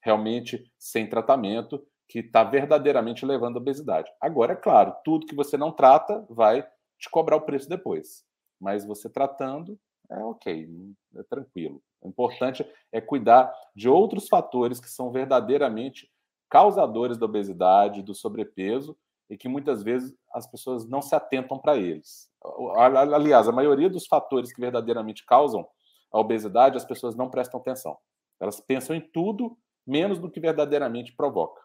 realmente 0.00 0.72
sem 0.78 1.08
tratamento, 1.08 1.84
que 2.08 2.20
está 2.20 2.42
verdadeiramente 2.42 3.24
levando 3.24 3.56
à 3.56 3.60
obesidade. 3.60 4.10
Agora, 4.20 4.52
é 4.52 4.56
claro, 4.56 4.94
tudo 5.04 5.26
que 5.26 5.34
você 5.34 5.56
não 5.56 5.72
trata 5.72 6.26
vai 6.28 6.66
te 6.98 7.08
cobrar 7.10 7.36
o 7.36 7.42
preço 7.42 7.68
depois. 7.68 8.24
Mas 8.60 8.84
você 8.84 9.08
tratando, 9.08 9.78
é 10.10 10.18
ok, 10.18 10.68
é 11.16 11.22
tranquilo. 11.22 11.82
O 12.00 12.08
importante 12.08 12.66
é 12.90 13.00
cuidar 13.00 13.52
de 13.74 13.88
outros 13.88 14.28
fatores 14.28 14.80
que 14.80 14.90
são 14.90 15.10
verdadeiramente 15.10 16.10
causadores 16.50 17.16
da 17.16 17.26
obesidade, 17.26 18.02
do 18.02 18.14
sobrepeso, 18.14 18.96
e 19.30 19.36
que 19.36 19.48
muitas 19.48 19.82
vezes 19.82 20.14
as 20.32 20.46
pessoas 20.46 20.86
não 20.88 21.00
se 21.00 21.14
atentam 21.14 21.58
para 21.58 21.76
eles. 21.76 22.28
Aliás, 22.76 23.48
a 23.48 23.52
maioria 23.52 23.88
dos 23.88 24.06
fatores 24.06 24.52
que 24.52 24.60
verdadeiramente 24.60 25.24
causam 25.24 25.66
a 26.12 26.18
obesidade, 26.20 26.76
as 26.76 26.84
pessoas 26.84 27.16
não 27.16 27.30
prestam 27.30 27.58
atenção. 27.60 27.96
Elas 28.40 28.60
pensam 28.60 28.94
em 28.94 29.00
tudo 29.00 29.56
menos 29.86 30.18
do 30.18 30.30
que 30.30 30.40
verdadeiramente 30.40 31.14
provoca. 31.14 31.62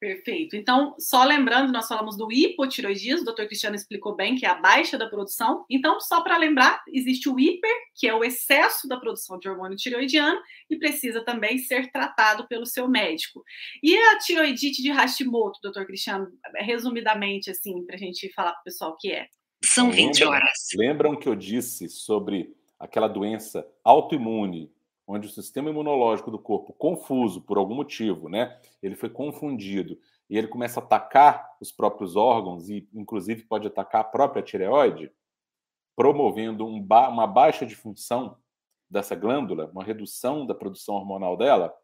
Perfeito. 0.00 0.54
Então, 0.54 0.94
só 0.98 1.24
lembrando, 1.24 1.72
nós 1.72 1.88
falamos 1.88 2.16
do 2.16 2.30
hipotiroidismo, 2.30 3.22
o 3.22 3.24
doutor 3.24 3.46
Cristiano 3.46 3.76
explicou 3.76 4.14
bem 4.14 4.34
que 4.34 4.44
é 4.44 4.48
a 4.48 4.54
baixa 4.54 4.98
da 4.98 5.08
produção. 5.08 5.64
Então, 5.70 5.98
só 6.00 6.20
para 6.22 6.36
lembrar, 6.36 6.82
existe 6.92 7.28
o 7.28 7.38
hiper, 7.38 7.74
que 7.94 8.06
é 8.06 8.14
o 8.14 8.22
excesso 8.22 8.86
da 8.86 8.98
produção 8.98 9.38
de 9.38 9.48
hormônio 9.48 9.76
tiroidiano, 9.76 10.38
e 10.68 10.76
precisa 10.76 11.24
também 11.24 11.58
ser 11.58 11.90
tratado 11.90 12.46
pelo 12.48 12.66
seu 12.66 12.88
médico. 12.88 13.42
E 13.82 13.96
a 13.96 14.18
tiroidite 14.18 14.82
de 14.82 14.90
Hashimoto, 14.90 15.60
doutor 15.62 15.86
Cristiano, 15.86 16.28
resumidamente, 16.56 17.50
assim, 17.50 17.84
para 17.86 17.94
a 17.94 17.98
gente 17.98 18.30
falar 18.32 18.52
para 18.52 18.60
o 18.60 18.64
pessoal 18.64 18.90
o 18.90 18.96
que 18.96 19.10
é. 19.10 19.28
São 19.64 19.90
20 19.90 20.24
horas. 20.24 20.52
Lembram 20.76 21.16
que 21.16 21.28
eu 21.28 21.34
disse 21.34 21.88
sobre 21.88 22.54
aquela 22.78 23.08
doença 23.08 23.66
autoimune 23.82 24.73
onde 25.06 25.26
o 25.26 25.30
sistema 25.30 25.70
imunológico 25.70 26.30
do 26.30 26.38
corpo, 26.38 26.72
confuso 26.72 27.42
por 27.42 27.58
algum 27.58 27.74
motivo, 27.74 28.28
né, 28.28 28.58
ele 28.82 28.96
foi 28.96 29.10
confundido 29.10 29.98
e 30.28 30.38
ele 30.38 30.48
começa 30.48 30.80
a 30.80 30.82
atacar 30.82 31.56
os 31.60 31.70
próprios 31.70 32.16
órgãos 32.16 32.68
e, 32.70 32.88
inclusive, 32.94 33.44
pode 33.44 33.66
atacar 33.66 34.00
a 34.00 34.04
própria 34.04 34.42
tireoide, 34.42 35.12
promovendo 35.94 36.66
um 36.66 36.82
ba 36.82 37.08
uma 37.08 37.26
baixa 37.26 37.66
de 37.66 37.76
função 37.76 38.38
dessa 38.88 39.14
glândula, 39.14 39.70
uma 39.72 39.84
redução 39.84 40.46
da 40.46 40.54
produção 40.54 40.94
hormonal 40.94 41.36
dela, 41.36 41.74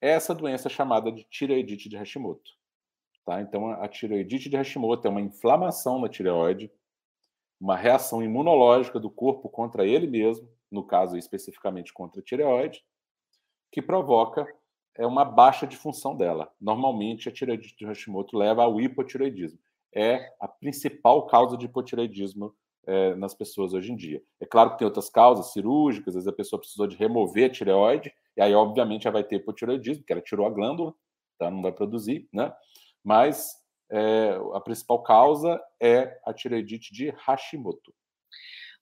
é 0.00 0.10
essa 0.10 0.34
doença 0.34 0.68
chamada 0.68 1.10
de 1.10 1.24
tireoidite 1.24 1.88
de 1.88 1.96
Hashimoto. 1.96 2.52
Tá? 3.24 3.40
Então, 3.40 3.70
a 3.70 3.86
tireoidite 3.88 4.48
de 4.48 4.56
Hashimoto 4.56 5.06
é 5.06 5.10
uma 5.10 5.20
inflamação 5.20 6.00
na 6.00 6.08
tireoide, 6.08 6.70
uma 7.60 7.76
reação 7.76 8.22
imunológica 8.22 8.98
do 8.98 9.10
corpo 9.10 9.48
contra 9.48 9.86
ele 9.86 10.06
mesmo, 10.06 10.48
no 10.70 10.84
caso 10.84 11.16
especificamente 11.16 11.92
contra 11.92 12.20
a 12.20 12.24
tireoide, 12.24 12.84
que 13.72 13.82
provoca 13.82 14.46
é 14.94 15.06
uma 15.06 15.24
baixa 15.24 15.66
de 15.66 15.76
função 15.76 16.16
dela. 16.16 16.52
Normalmente, 16.60 17.28
a 17.28 17.32
tireoide 17.32 17.74
de 17.76 17.86
Hashimoto 17.86 18.36
leva 18.36 18.64
ao 18.64 18.80
hipotireoidismo. 18.80 19.58
É 19.94 20.34
a 20.40 20.48
principal 20.48 21.26
causa 21.26 21.56
de 21.56 21.66
hipotireoidismo 21.66 22.52
é, 22.86 23.14
nas 23.14 23.34
pessoas 23.34 23.72
hoje 23.72 23.92
em 23.92 23.96
dia. 23.96 24.20
É 24.40 24.46
claro 24.46 24.70
que 24.70 24.78
tem 24.78 24.86
outras 24.86 25.08
causas 25.08 25.52
cirúrgicas, 25.52 26.08
às 26.08 26.24
vezes 26.24 26.28
a 26.28 26.36
pessoa 26.36 26.58
precisou 26.58 26.86
de 26.86 26.96
remover 26.96 27.46
a 27.46 27.52
tireoide, 27.52 28.12
e 28.36 28.40
aí, 28.40 28.54
obviamente, 28.54 29.06
ela 29.06 29.14
vai 29.14 29.24
ter 29.24 29.36
hipotireoidismo, 29.36 30.02
porque 30.02 30.12
ela 30.12 30.22
tirou 30.22 30.46
a 30.46 30.50
glândula, 30.50 30.94
então 31.36 31.50
não 31.50 31.62
vai 31.62 31.72
produzir, 31.72 32.28
né? 32.32 32.52
Mas 33.04 33.52
é, 33.90 34.38
a 34.54 34.60
principal 34.60 35.02
causa 35.02 35.60
é 35.80 36.18
a 36.26 36.32
tireoidite 36.32 36.92
de 36.92 37.10
Hashimoto. 37.10 37.94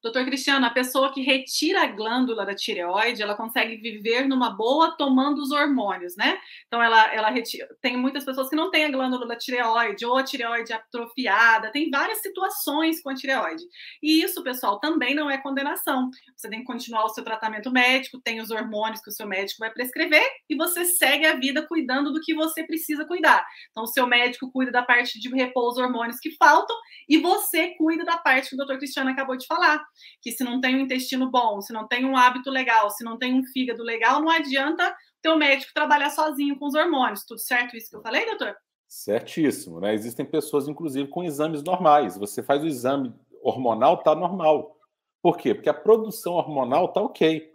Doutor 0.07 0.25
Cristiano, 0.25 0.65
a 0.65 0.71
pessoa 0.71 1.13
que 1.13 1.21
retira 1.21 1.83
a 1.83 1.87
glândula 1.89 2.47
da 2.47 2.55
tireoide, 2.55 3.23
ela 3.23 3.35
consegue 3.35 3.77
viver 3.77 4.29
numa 4.29 4.51
boa 4.51 4.97
tomando 4.97 5.43
os 5.43 5.51
hormônios, 5.51 6.15
né? 6.17 6.39
Então, 6.69 6.81
ela, 6.81 7.13
ela 7.13 7.29
retira. 7.29 7.67
Tem 7.83 7.97
muitas 7.97 8.25
pessoas 8.25 8.49
que 8.49 8.55
não 8.55 8.71
têm 8.71 8.85
a 8.85 8.91
glândula 8.91 9.27
da 9.27 9.35
tireoide, 9.35 10.07
ou 10.07 10.17
a 10.17 10.23
tireoide 10.23 10.73
atrofiada, 10.73 11.73
tem 11.73 11.91
várias 11.91 12.23
situações 12.23 13.03
com 13.03 13.11
a 13.11 13.15
tireoide. 13.17 13.65
E 14.01 14.23
isso, 14.23 14.45
pessoal, 14.45 14.79
também 14.79 15.13
não 15.13 15.29
é 15.29 15.39
condenação. 15.39 16.09
Você 16.37 16.49
tem 16.49 16.61
que 16.61 16.67
continuar 16.67 17.05
o 17.05 17.09
seu 17.09 17.25
tratamento 17.25 17.73
médico, 17.73 18.21
tem 18.23 18.41
os 18.41 18.53
hormônios 18.53 19.01
que 19.01 19.11
o 19.11 19.13
seu 19.13 19.27
médico 19.27 19.59
vai 19.59 19.73
prescrever, 19.73 20.25
e 20.49 20.55
você 20.55 20.85
segue 20.85 21.27
a 21.27 21.35
vida 21.35 21.67
cuidando 21.67 22.13
do 22.13 22.21
que 22.21 22.33
você 22.33 22.63
precisa 22.63 23.05
cuidar. 23.05 23.45
Então, 23.73 23.83
o 23.83 23.89
seu 23.89 24.07
médico 24.07 24.53
cuida 24.53 24.71
da 24.71 24.85
parte 24.85 25.19
de 25.19 25.29
repor 25.31 25.73
os 25.73 25.79
hormônios 25.79 26.21
que 26.21 26.31
faltam, 26.37 26.77
e 27.09 27.19
você 27.19 27.75
cuida 27.77 28.05
da 28.05 28.17
parte 28.17 28.51
que 28.51 28.55
o 28.55 28.59
doutor 28.59 28.79
Cristiano 28.79 29.11
acabou 29.11 29.37
de 29.37 29.49
falar 29.49 29.85
que 30.21 30.33
se 30.33 30.45
não 30.45 30.61
tem 30.61 30.77
um 30.77 30.81
intestino 30.81 31.31
bom, 31.31 31.61
se 31.61 31.73
não 31.73 31.87
tem 31.87 32.05
um 32.05 32.17
hábito 32.17 32.51
legal, 32.51 32.91
se 32.91 33.05
não 33.05 33.19
tem 33.19 33.35
um 33.35 33.45
fígado 33.45 33.83
legal, 33.83 34.21
não 34.21 34.31
adianta 34.31 34.95
teu 35.23 35.37
médico 35.37 35.73
trabalhar 35.75 36.11
sozinho 36.11 36.59
com 36.59 36.67
os 36.67 36.75
hormônios. 36.75 37.25
Tudo 37.25 37.41
certo 37.41 37.77
isso 37.77 37.91
que 37.91 37.97
eu 37.97 38.03
falei, 38.03 38.25
doutor? 38.27 38.57
Certíssimo, 38.87 39.81
né? 39.81 39.93
Existem 39.95 40.25
pessoas, 40.25 40.69
inclusive, 40.69 41.09
com 41.09 41.25
exames 41.25 41.63
normais. 41.63 42.17
Você 42.17 42.43
faz 42.43 42.63
o 42.63 42.69
exame 42.69 43.13
hormonal, 43.43 43.99
tá 43.99 44.15
normal. 44.15 44.77
Por 45.21 45.37
quê? 45.37 45.55
Porque 45.55 45.69
a 45.69 45.75
produção 45.75 46.35
hormonal 46.35 46.93
tá 46.93 47.01
ok, 47.01 47.51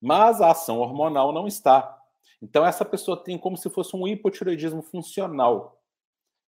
mas 0.00 0.40
a 0.40 0.50
ação 0.50 0.78
hormonal 0.80 1.32
não 1.32 1.46
está. 1.46 1.96
Então, 2.42 2.66
essa 2.66 2.84
pessoa 2.84 3.22
tem 3.22 3.38
como 3.38 3.56
se 3.56 3.70
fosse 3.70 3.94
um 3.94 4.06
hipotiroidismo 4.06 4.82
funcional. 4.82 5.80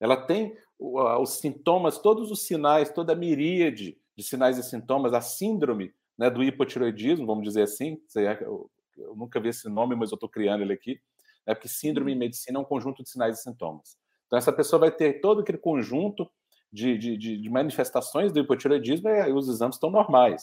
Ela 0.01 0.17
tem 0.17 0.57
os 0.79 1.39
sintomas, 1.39 1.99
todos 1.99 2.31
os 2.31 2.43
sinais, 2.43 2.91
toda 2.91 3.13
a 3.13 3.17
miríade 3.17 3.97
de 4.17 4.23
sinais 4.23 4.59
e 4.59 4.63
sintomas, 4.63 5.13
a 5.13 5.21
síndrome 5.21 5.93
né, 6.17 6.31
do 6.31 6.43
hipotiroidismo, 6.43 7.27
vamos 7.27 7.45
dizer 7.45 7.63
assim. 7.63 8.01
Eu, 8.41 8.71
eu 8.97 9.15
nunca 9.15 9.39
vi 9.39 9.51
esse 9.51 9.69
nome, 9.69 9.95
mas 9.95 10.11
eu 10.11 10.17
estou 10.17 10.29
criando 10.29 10.63
ele 10.63 10.73
aqui. 10.73 10.99
É 11.47 11.55
porque 11.55 11.69
síndrome 11.69 12.13
em 12.13 12.15
uhum. 12.15 12.21
medicina 12.21 12.59
é 12.59 12.61
um 12.61 12.65
conjunto 12.65 13.03
de 13.03 13.11
sinais 13.11 13.39
e 13.39 13.43
sintomas. 13.43 13.97
Então, 14.27 14.39
essa 14.39 14.53
pessoa 14.53 14.81
vai 14.81 14.91
ter 14.91 15.21
todo 15.21 15.41
aquele 15.41 15.59
conjunto 15.59 16.29
de, 16.73 16.99
de, 16.99 17.17
de 17.17 17.49
manifestações 17.49 18.33
do 18.33 18.41
hipotiroidismo 18.41 19.09
e 19.09 19.33
os 19.33 19.49
exames 19.49 19.77
estão 19.77 19.91
normais. 19.91 20.43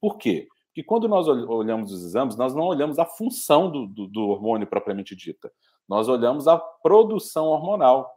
Por 0.00 0.18
quê? 0.18 0.48
Porque 0.66 0.82
quando 0.82 1.06
nós 1.06 1.28
olhamos 1.28 1.92
os 1.92 2.02
exames, 2.02 2.36
nós 2.36 2.52
não 2.52 2.64
olhamos 2.64 2.98
a 2.98 3.06
função 3.06 3.70
do, 3.70 3.86
do, 3.86 4.08
do 4.08 4.28
hormônio 4.28 4.66
propriamente 4.66 5.14
dita. 5.14 5.52
Nós 5.88 6.08
olhamos 6.08 6.48
a 6.48 6.58
produção 6.58 7.46
hormonal. 7.46 8.10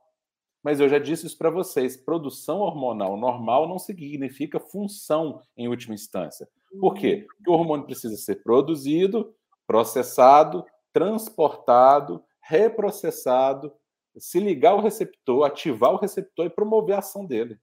Mas 0.63 0.80
eu 0.80 0.89
já 0.89 1.00
disse 1.00 1.26
isso 1.26 1.38
para 1.38 1.50
vocês: 1.50 1.96
produção 1.96 2.60
hormonal 2.60 3.15
normal 3.17 3.67
não 3.67 3.80
significa 3.80 4.60
função 4.60 5.41
em 5.56 5.67
última 5.67 5.96
instância. 5.96 6.48
Por 6.80 6.93
quê? 6.93 7.24
Hum. 7.24 7.28
Porque 7.28 7.50
o 7.50 7.54
hormônio 7.54 7.86
precisa 7.86 8.15
ser 8.17 8.43
produzido, 8.43 9.34
processado, 9.65 10.65
transportado, 10.93 12.24
reprocessado, 12.41 13.72
se 14.17 14.39
ligar 14.39 14.72
ao 14.72 14.82
receptor, 14.82 15.46
ativar 15.46 15.93
o 15.93 15.98
receptor 15.98 16.46
e 16.46 16.50
promover 16.50 16.96
a 16.96 17.00
ação 17.00 17.26
dele. 17.26 17.60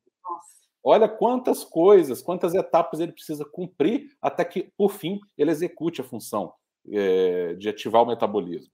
Olha 0.86 1.08
quantas 1.08 1.64
coisas, 1.64 2.20
quantas 2.20 2.54
etapas 2.54 3.00
ele 3.00 3.12
precisa 3.12 3.44
cumprir 3.44 4.10
até 4.20 4.44
que, 4.44 4.70
por 4.76 4.92
fim, 4.92 5.18
ele 5.36 5.50
execute 5.50 6.02
a 6.02 6.04
função 6.04 6.52
é, 6.92 7.54
de 7.54 7.70
ativar 7.70 8.02
o 8.02 8.06
metabolismo. 8.06 8.70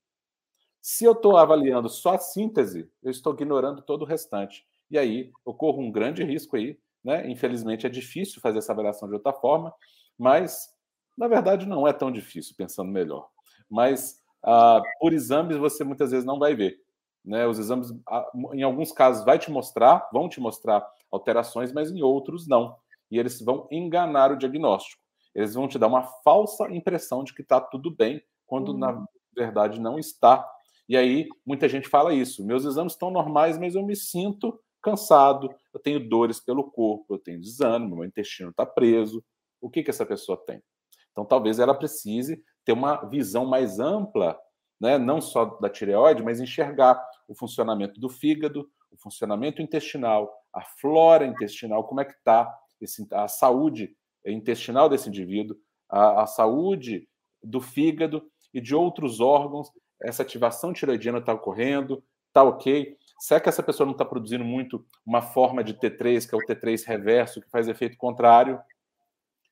Se 0.80 1.04
eu 1.04 1.12
estou 1.12 1.36
avaliando 1.36 1.88
só 1.88 2.14
a 2.14 2.18
síntese, 2.18 2.90
eu 3.02 3.10
estou 3.10 3.34
ignorando 3.34 3.82
todo 3.82 4.02
o 4.02 4.06
restante. 4.06 4.66
E 4.90 4.98
aí 4.98 5.30
ocorre 5.44 5.78
um 5.78 5.90
grande 5.90 6.24
risco 6.24 6.56
aí, 6.56 6.78
né? 7.04 7.28
Infelizmente 7.30 7.86
é 7.86 7.90
difícil 7.90 8.40
fazer 8.40 8.58
essa 8.58 8.72
avaliação 8.72 9.08
de 9.08 9.14
outra 9.14 9.32
forma, 9.32 9.72
mas 10.18 10.68
na 11.16 11.28
verdade 11.28 11.66
não 11.66 11.86
é 11.86 11.92
tão 11.92 12.10
difícil, 12.10 12.54
pensando 12.56 12.90
melhor. 12.90 13.28
Mas 13.68 14.20
ah, 14.42 14.82
por 14.98 15.12
exames 15.12 15.56
você 15.56 15.84
muitas 15.84 16.10
vezes 16.10 16.24
não 16.24 16.38
vai 16.38 16.54
ver. 16.54 16.80
Né? 17.24 17.46
Os 17.46 17.58
exames, 17.58 17.92
ah, 18.08 18.26
em 18.52 18.62
alguns 18.62 18.92
casos, 18.92 19.24
vai 19.24 19.38
te 19.38 19.50
mostrar, 19.50 20.08
vão 20.12 20.28
te 20.28 20.40
mostrar 20.40 20.86
alterações, 21.10 21.72
mas 21.72 21.90
em 21.90 22.02
outros 22.02 22.48
não. 22.48 22.76
E 23.10 23.18
eles 23.18 23.40
vão 23.40 23.68
enganar 23.70 24.32
o 24.32 24.36
diagnóstico. 24.36 25.02
Eles 25.34 25.54
vão 25.54 25.68
te 25.68 25.78
dar 25.78 25.86
uma 25.86 26.02
falsa 26.24 26.70
impressão 26.70 27.22
de 27.22 27.34
que 27.34 27.42
está 27.42 27.60
tudo 27.60 27.90
bem, 27.90 28.22
quando 28.46 28.76
na 28.76 28.92
uhum. 28.92 29.04
verdade 29.34 29.80
não 29.80 29.98
está. 29.98 30.48
E 30.90 30.96
aí 30.96 31.28
muita 31.46 31.68
gente 31.68 31.88
fala 31.88 32.12
isso: 32.12 32.44
meus 32.44 32.64
exames 32.64 32.94
estão 32.94 33.12
normais, 33.12 33.56
mas 33.56 33.76
eu 33.76 33.86
me 33.86 33.94
sinto 33.94 34.60
cansado, 34.82 35.48
eu 35.72 35.78
tenho 35.78 36.08
dores 36.08 36.40
pelo 36.40 36.68
corpo, 36.68 37.14
eu 37.14 37.18
tenho 37.18 37.40
desânimo, 37.40 37.94
meu 37.94 38.04
intestino 38.04 38.50
está 38.50 38.66
preso. 38.66 39.24
O 39.60 39.70
que, 39.70 39.84
que 39.84 39.90
essa 39.90 40.04
pessoa 40.04 40.36
tem? 40.44 40.60
Então 41.12 41.24
talvez 41.24 41.60
ela 41.60 41.76
precise 41.76 42.42
ter 42.64 42.72
uma 42.72 43.08
visão 43.08 43.46
mais 43.46 43.78
ampla, 43.78 44.36
né, 44.80 44.98
não 44.98 45.20
só 45.20 45.44
da 45.60 45.70
tireoide, 45.70 46.24
mas 46.24 46.40
enxergar 46.40 47.00
o 47.28 47.36
funcionamento 47.36 48.00
do 48.00 48.08
fígado, 48.08 48.68
o 48.90 48.96
funcionamento 48.96 49.62
intestinal, 49.62 50.28
a 50.52 50.62
flora 50.80 51.24
intestinal, 51.24 51.84
como 51.84 52.00
é 52.00 52.04
que 52.04 52.14
está 52.14 52.52
a 53.12 53.28
saúde 53.28 53.96
intestinal 54.26 54.88
desse 54.88 55.08
indivíduo, 55.08 55.56
a, 55.88 56.22
a 56.22 56.26
saúde 56.26 57.08
do 57.40 57.60
fígado 57.60 58.28
e 58.52 58.60
de 58.60 58.74
outros 58.74 59.20
órgãos, 59.20 59.70
essa 60.02 60.22
ativação 60.22 60.72
tiroidiana 60.72 61.18
está 61.18 61.32
ocorrendo, 61.32 62.02
está 62.28 62.42
ok. 62.42 62.96
Será 63.18 63.40
que 63.40 63.48
essa 63.48 63.62
pessoa 63.62 63.84
não 63.84 63.92
está 63.92 64.04
produzindo 64.04 64.44
muito 64.44 64.84
uma 65.04 65.20
forma 65.20 65.62
de 65.62 65.74
T3, 65.74 66.28
que 66.28 66.34
é 66.34 66.38
o 66.38 66.40
T3 66.40 66.84
reverso, 66.86 67.40
que 67.40 67.50
faz 67.50 67.68
efeito 67.68 67.96
contrário? 67.98 68.60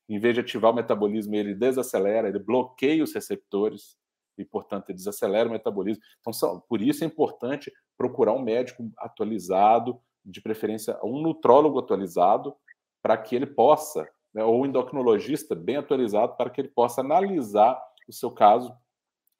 Em 0.08 0.18
vez 0.18 0.34
de 0.34 0.40
ativar 0.40 0.70
o 0.70 0.74
metabolismo, 0.74 1.34
ele 1.34 1.54
desacelera, 1.54 2.28
ele 2.28 2.38
bloqueia 2.38 3.04
os 3.04 3.12
receptores 3.12 3.98
e, 4.38 4.44
portanto, 4.44 4.88
ele 4.88 4.96
desacelera 4.96 5.48
o 5.48 5.52
metabolismo. 5.52 6.02
Então, 6.20 6.60
por 6.66 6.80
isso 6.80 7.04
é 7.04 7.06
importante 7.06 7.70
procurar 7.96 8.32
um 8.32 8.42
médico 8.42 8.90
atualizado, 8.96 10.00
de 10.24 10.40
preferência 10.40 10.98
um 11.02 11.20
nutrólogo 11.20 11.78
atualizado, 11.78 12.56
para 13.02 13.18
que 13.18 13.36
ele 13.36 13.46
possa, 13.46 14.08
né, 14.32 14.42
ou 14.42 14.62
um 14.62 14.66
endocrinologista 14.66 15.54
bem 15.54 15.76
atualizado, 15.76 16.36
para 16.36 16.48
que 16.48 16.60
ele 16.60 16.68
possa 16.68 17.00
analisar 17.00 17.78
o 18.08 18.12
seu 18.12 18.30
caso 18.30 18.74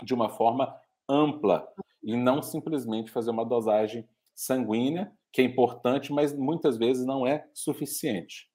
de 0.02 0.12
uma 0.12 0.28
forma 0.28 0.78
ampla 1.08 1.66
e 2.02 2.16
não 2.16 2.42
simplesmente 2.42 3.10
fazer 3.10 3.30
uma 3.30 3.44
dosagem 3.44 4.08
sanguínea, 4.34 5.12
que 5.32 5.40
é 5.40 5.44
importante, 5.44 6.12
mas 6.12 6.32
muitas 6.32 6.76
vezes 6.76 7.04
não 7.04 7.26
é 7.26 7.46
suficiente. 7.52 8.48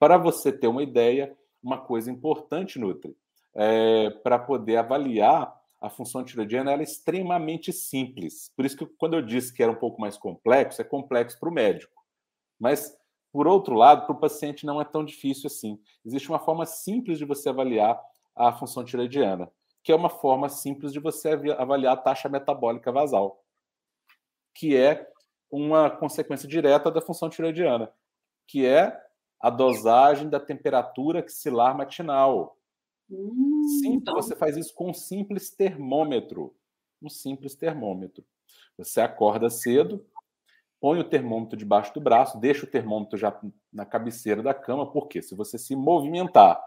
Para 0.00 0.16
você 0.16 0.52
ter 0.52 0.68
uma 0.68 0.82
ideia, 0.82 1.36
uma 1.62 1.78
coisa 1.78 2.10
importante, 2.10 2.78
Nutri, 2.78 3.16
é, 3.54 4.10
para 4.22 4.38
poder 4.38 4.76
avaliar 4.76 5.54
a 5.80 5.90
função 5.90 6.24
tiroidiana, 6.24 6.72
ela 6.72 6.82
é 6.82 6.84
extremamente 6.84 7.72
simples. 7.72 8.50
Por 8.56 8.64
isso 8.64 8.76
que 8.76 8.86
quando 8.98 9.14
eu 9.14 9.22
disse 9.22 9.52
que 9.52 9.62
era 9.62 9.70
um 9.70 9.76
pouco 9.76 10.00
mais 10.00 10.16
complexo, 10.16 10.80
é 10.80 10.84
complexo 10.84 11.38
para 11.38 11.48
o 11.48 11.52
médico. 11.52 11.92
Mas, 12.58 12.96
por 13.32 13.46
outro 13.46 13.74
lado, 13.74 14.06
para 14.06 14.14
o 14.14 14.18
paciente 14.18 14.66
não 14.66 14.80
é 14.80 14.84
tão 14.84 15.04
difícil 15.04 15.46
assim. 15.46 15.78
Existe 16.04 16.28
uma 16.28 16.40
forma 16.40 16.66
simples 16.66 17.18
de 17.18 17.24
você 17.24 17.48
avaliar 17.48 18.00
a 18.34 18.52
função 18.52 18.84
tiroidiana, 18.84 19.50
que 19.88 19.92
é 19.92 19.96
uma 19.96 20.10
forma 20.10 20.50
simples 20.50 20.92
de 20.92 21.00
você 21.00 21.30
avaliar 21.56 21.94
a 21.94 21.96
taxa 21.96 22.28
metabólica 22.28 22.92
basal, 22.92 23.42
que 24.54 24.76
é 24.76 25.10
uma 25.50 25.88
consequência 25.88 26.46
direta 26.46 26.90
da 26.90 27.00
função 27.00 27.30
tiroidiana, 27.30 27.90
que 28.46 28.66
é 28.66 28.94
a 29.40 29.48
dosagem 29.48 30.28
da 30.28 30.38
temperatura 30.38 31.20
axilar 31.20 31.74
matinal. 31.74 32.58
Hum, 33.10 33.62
Sim, 33.80 33.94
então... 33.94 34.12
você 34.12 34.36
faz 34.36 34.58
isso 34.58 34.74
com 34.74 34.90
um 34.90 34.92
simples 34.92 35.48
termômetro. 35.48 36.54
Um 37.00 37.08
simples 37.08 37.54
termômetro. 37.54 38.22
Você 38.76 39.00
acorda 39.00 39.48
cedo, 39.48 40.06
põe 40.78 41.00
o 41.00 41.08
termômetro 41.08 41.56
debaixo 41.56 41.94
do 41.94 42.00
braço, 42.02 42.38
deixa 42.38 42.66
o 42.66 42.70
termômetro 42.70 43.16
já 43.16 43.40
na 43.72 43.86
cabeceira 43.86 44.42
da 44.42 44.52
cama, 44.52 44.92
porque 44.92 45.22
se 45.22 45.34
você 45.34 45.56
se 45.56 45.74
movimentar, 45.74 46.62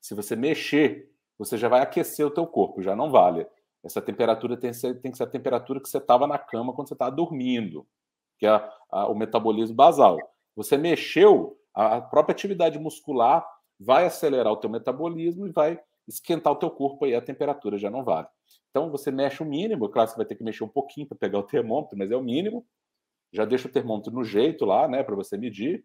se 0.00 0.14
você 0.14 0.36
mexer, 0.36 1.11
você 1.44 1.58
já 1.58 1.68
vai 1.68 1.80
aquecer 1.80 2.26
o 2.26 2.30
teu 2.30 2.46
corpo, 2.46 2.82
já 2.82 2.94
não 2.94 3.10
vale. 3.10 3.46
Essa 3.82 4.00
temperatura 4.00 4.56
tem 4.56 4.70
que 4.70 4.76
ser, 4.76 5.00
tem 5.00 5.10
que 5.10 5.16
ser 5.16 5.24
a 5.24 5.28
temperatura 5.28 5.80
que 5.80 5.88
você 5.88 5.98
estava 5.98 6.26
na 6.26 6.38
cama 6.38 6.72
quando 6.72 6.88
você 6.88 6.94
estava 6.94 7.10
dormindo, 7.10 7.86
que 8.38 8.46
é 8.46 8.50
a, 8.50 8.72
a, 8.90 9.08
o 9.08 9.14
metabolismo 9.14 9.74
basal. 9.74 10.18
Você 10.54 10.76
mexeu, 10.76 11.58
a 11.74 12.00
própria 12.00 12.32
atividade 12.32 12.78
muscular 12.78 13.44
vai 13.80 14.06
acelerar 14.06 14.52
o 14.52 14.56
teu 14.56 14.70
metabolismo 14.70 15.46
e 15.46 15.52
vai 15.52 15.80
esquentar 16.06 16.52
o 16.52 16.56
teu 16.56 16.70
corpo 16.70 17.06
e 17.06 17.14
a 17.14 17.20
temperatura 17.20 17.76
já 17.76 17.90
não 17.90 18.04
vale. 18.04 18.28
Então 18.70 18.90
você 18.90 19.10
mexe 19.10 19.42
o 19.42 19.46
mínimo, 19.46 19.88
claro, 19.88 20.10
você 20.10 20.16
vai 20.16 20.26
ter 20.26 20.36
que 20.36 20.44
mexer 20.44 20.64
um 20.64 20.68
pouquinho 20.68 21.06
para 21.06 21.18
pegar 21.18 21.38
o 21.38 21.42
termômetro, 21.42 21.98
mas 21.98 22.10
é 22.10 22.16
o 22.16 22.22
mínimo. 22.22 22.64
Já 23.32 23.44
deixa 23.44 23.66
o 23.66 23.72
termômetro 23.72 24.12
no 24.12 24.22
jeito 24.22 24.64
lá, 24.64 24.86
né, 24.86 25.02
para 25.02 25.16
você 25.16 25.36
medir. 25.36 25.84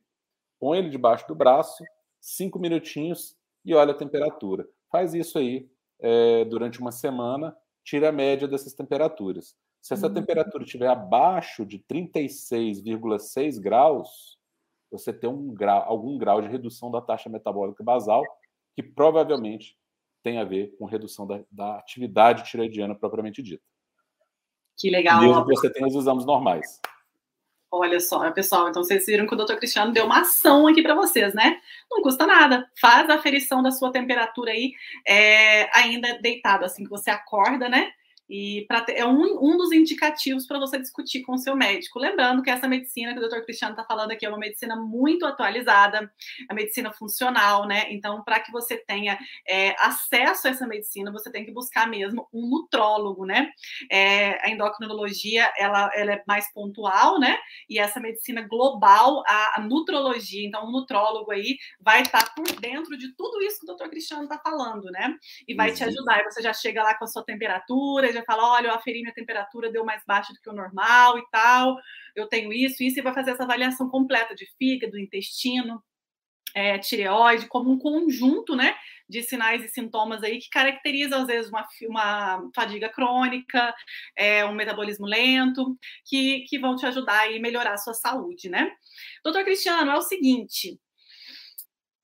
Põe 0.59 0.79
ele 0.79 0.89
debaixo 0.89 1.27
do 1.27 1.35
braço, 1.35 1.83
cinco 2.19 2.59
minutinhos 2.59 3.35
e 3.63 3.73
olha 3.73 3.91
a 3.91 3.97
temperatura. 3.97 4.67
Faz 4.91 5.13
isso 5.13 5.37
aí 5.37 5.69
é, 5.99 6.45
durante 6.45 6.79
uma 6.79 6.91
semana, 6.91 7.55
tira 7.83 8.09
a 8.09 8.11
média 8.11 8.47
dessas 8.47 8.73
temperaturas. 8.73 9.55
Se 9.81 9.93
essa 9.93 10.07
uhum. 10.07 10.13
temperatura 10.13 10.63
estiver 10.63 10.87
abaixo 10.87 11.65
de 11.65 11.79
36,6 11.79 13.59
graus, 13.59 14.37
você 14.91 15.13
tem 15.13 15.29
um 15.29 15.53
grau, 15.53 15.83
algum 15.87 16.17
grau 16.17 16.41
de 16.41 16.47
redução 16.47 16.91
da 16.91 17.01
taxa 17.01 17.29
metabólica 17.29 17.83
basal, 17.83 18.23
que 18.75 18.83
provavelmente 18.83 19.77
tem 20.23 20.39
a 20.39 20.43
ver 20.43 20.75
com 20.77 20.85
redução 20.85 21.25
da, 21.25 21.43
da 21.49 21.77
atividade 21.77 22.43
tiroidiana 22.43 22.95
propriamente 22.95 23.41
dita. 23.41 23.63
Que 24.77 24.89
legal. 24.89 25.21
Mesmo 25.21 25.45
que 25.45 25.55
você 25.55 25.71
tem 25.71 25.85
os 25.85 25.95
exames 25.95 26.25
normais. 26.25 26.79
Olha 27.79 27.99
só, 27.99 28.29
pessoal, 28.31 28.69
então 28.69 28.83
vocês 28.83 29.05
viram 29.05 29.27
que 29.27 29.33
o 29.35 29.37
doutor 29.37 29.57
Cristiano 29.57 29.91
deu 29.91 30.05
uma 30.05 30.21
ação 30.21 30.65
aqui 30.67 30.81
para 30.81 30.95
vocês, 30.95 31.33
né? 31.35 31.59
Não 31.91 32.01
custa 32.01 32.25
nada. 32.25 32.67
Faz 32.81 33.07
a 33.07 33.15
aferição 33.15 33.61
da 33.61 33.69
sua 33.69 33.91
temperatura 33.91 34.51
aí, 34.51 34.73
é, 35.07 35.69
ainda 35.77 36.17
deitado, 36.19 36.65
assim 36.65 36.83
que 36.83 36.89
você 36.89 37.11
acorda, 37.11 37.69
né? 37.69 37.91
E 38.29 38.65
pra 38.67 38.85
é 38.89 39.05
um, 39.05 39.37
um 39.41 39.57
dos 39.57 39.71
indicativos 39.71 40.45
para 40.45 40.59
você 40.59 40.79
discutir 40.79 41.21
com 41.21 41.33
o 41.33 41.37
seu 41.37 41.55
médico. 41.55 41.99
Lembrando 41.99 42.41
que 42.41 42.49
essa 42.49 42.67
medicina 42.67 43.13
que 43.13 43.19
o 43.19 43.21
doutor 43.21 43.43
Cristiano 43.43 43.73
está 43.73 43.83
falando 43.83 44.11
aqui 44.11 44.25
é 44.25 44.29
uma 44.29 44.37
medicina 44.37 44.75
muito 44.75 45.25
atualizada, 45.25 46.11
a 46.49 46.53
medicina 46.53 46.91
funcional, 46.91 47.65
né? 47.67 47.85
Então, 47.89 48.23
para 48.23 48.39
que 48.39 48.51
você 48.51 48.77
tenha 48.77 49.17
é, 49.47 49.75
acesso 49.79 50.47
a 50.47 50.51
essa 50.51 50.67
medicina, 50.67 51.11
você 51.11 51.31
tem 51.31 51.45
que 51.45 51.51
buscar 51.51 51.87
mesmo 51.87 52.27
um 52.33 52.47
nutrólogo, 52.49 53.25
né? 53.25 53.49
É, 53.91 54.45
a 54.45 54.49
endocrinologia, 54.49 55.51
ela, 55.57 55.89
ela 55.95 56.13
é 56.13 56.23
mais 56.27 56.51
pontual, 56.53 57.19
né? 57.19 57.37
E 57.69 57.79
essa 57.79 57.99
medicina 57.99 58.41
global, 58.41 59.23
a, 59.25 59.59
a 59.59 59.61
nutrologia, 59.61 60.45
então, 60.45 60.67
um 60.67 60.71
nutrólogo 60.71 61.31
aí 61.31 61.57
vai 61.79 62.01
estar 62.01 62.23
tá 62.23 62.33
por 62.35 62.47
dentro 62.59 62.97
de 62.97 63.15
tudo 63.15 63.41
isso 63.41 63.59
que 63.59 63.65
o 63.65 63.67
doutor 63.67 63.89
Cristiano 63.89 64.23
está 64.23 64.37
falando, 64.37 64.85
né? 64.91 65.15
E 65.47 65.55
vai 65.55 65.71
te 65.71 65.83
ajudar. 65.83 66.19
E 66.19 66.23
você 66.25 66.41
já 66.41 66.53
chega 66.53 66.83
lá 66.83 66.93
com 66.97 67.05
a 67.05 67.07
sua 67.07 67.23
temperatura, 67.23 68.11
já 68.19 68.25
fala: 68.25 68.51
olha, 68.51 68.67
eu 68.67 68.73
aferi 68.73 69.01
minha 69.01 69.13
temperatura, 69.13 69.71
deu 69.71 69.85
mais 69.85 70.03
baixa 70.05 70.33
do 70.33 70.39
que 70.39 70.49
o 70.49 70.53
normal 70.53 71.17
e 71.17 71.23
tal, 71.31 71.77
eu 72.15 72.27
tenho 72.27 72.51
isso, 72.53 72.83
isso, 72.83 72.99
e 72.99 73.01
vai 73.01 73.13
fazer 73.13 73.31
essa 73.31 73.43
avaliação 73.43 73.89
completa 73.89 74.35
de 74.35 74.45
fígado, 74.57 74.97
intestino, 74.99 75.83
é, 76.53 76.79
tireoide, 76.79 77.47
como 77.47 77.71
um 77.71 77.79
conjunto, 77.79 78.55
né? 78.55 78.75
De 79.07 79.23
sinais 79.23 79.63
e 79.63 79.69
sintomas 79.69 80.23
aí 80.23 80.39
que 80.39 80.49
caracteriza, 80.49 81.17
às 81.17 81.27
vezes, 81.27 81.49
uma, 81.49 81.67
uma 81.83 82.49
fadiga 82.55 82.89
crônica, 82.89 83.73
é, 84.15 84.43
um 84.45 84.53
metabolismo 84.53 85.05
lento, 85.05 85.77
que, 86.05 86.41
que 86.49 86.59
vão 86.59 86.75
te 86.75 86.85
ajudar 86.85 87.27
a 87.27 87.39
melhorar 87.39 87.73
a 87.73 87.77
sua 87.77 87.93
saúde, 87.93 88.49
né? 88.49 88.71
Doutor 89.23 89.43
Cristiano, 89.43 89.91
é 89.91 89.95
o 89.95 90.01
seguinte. 90.01 90.79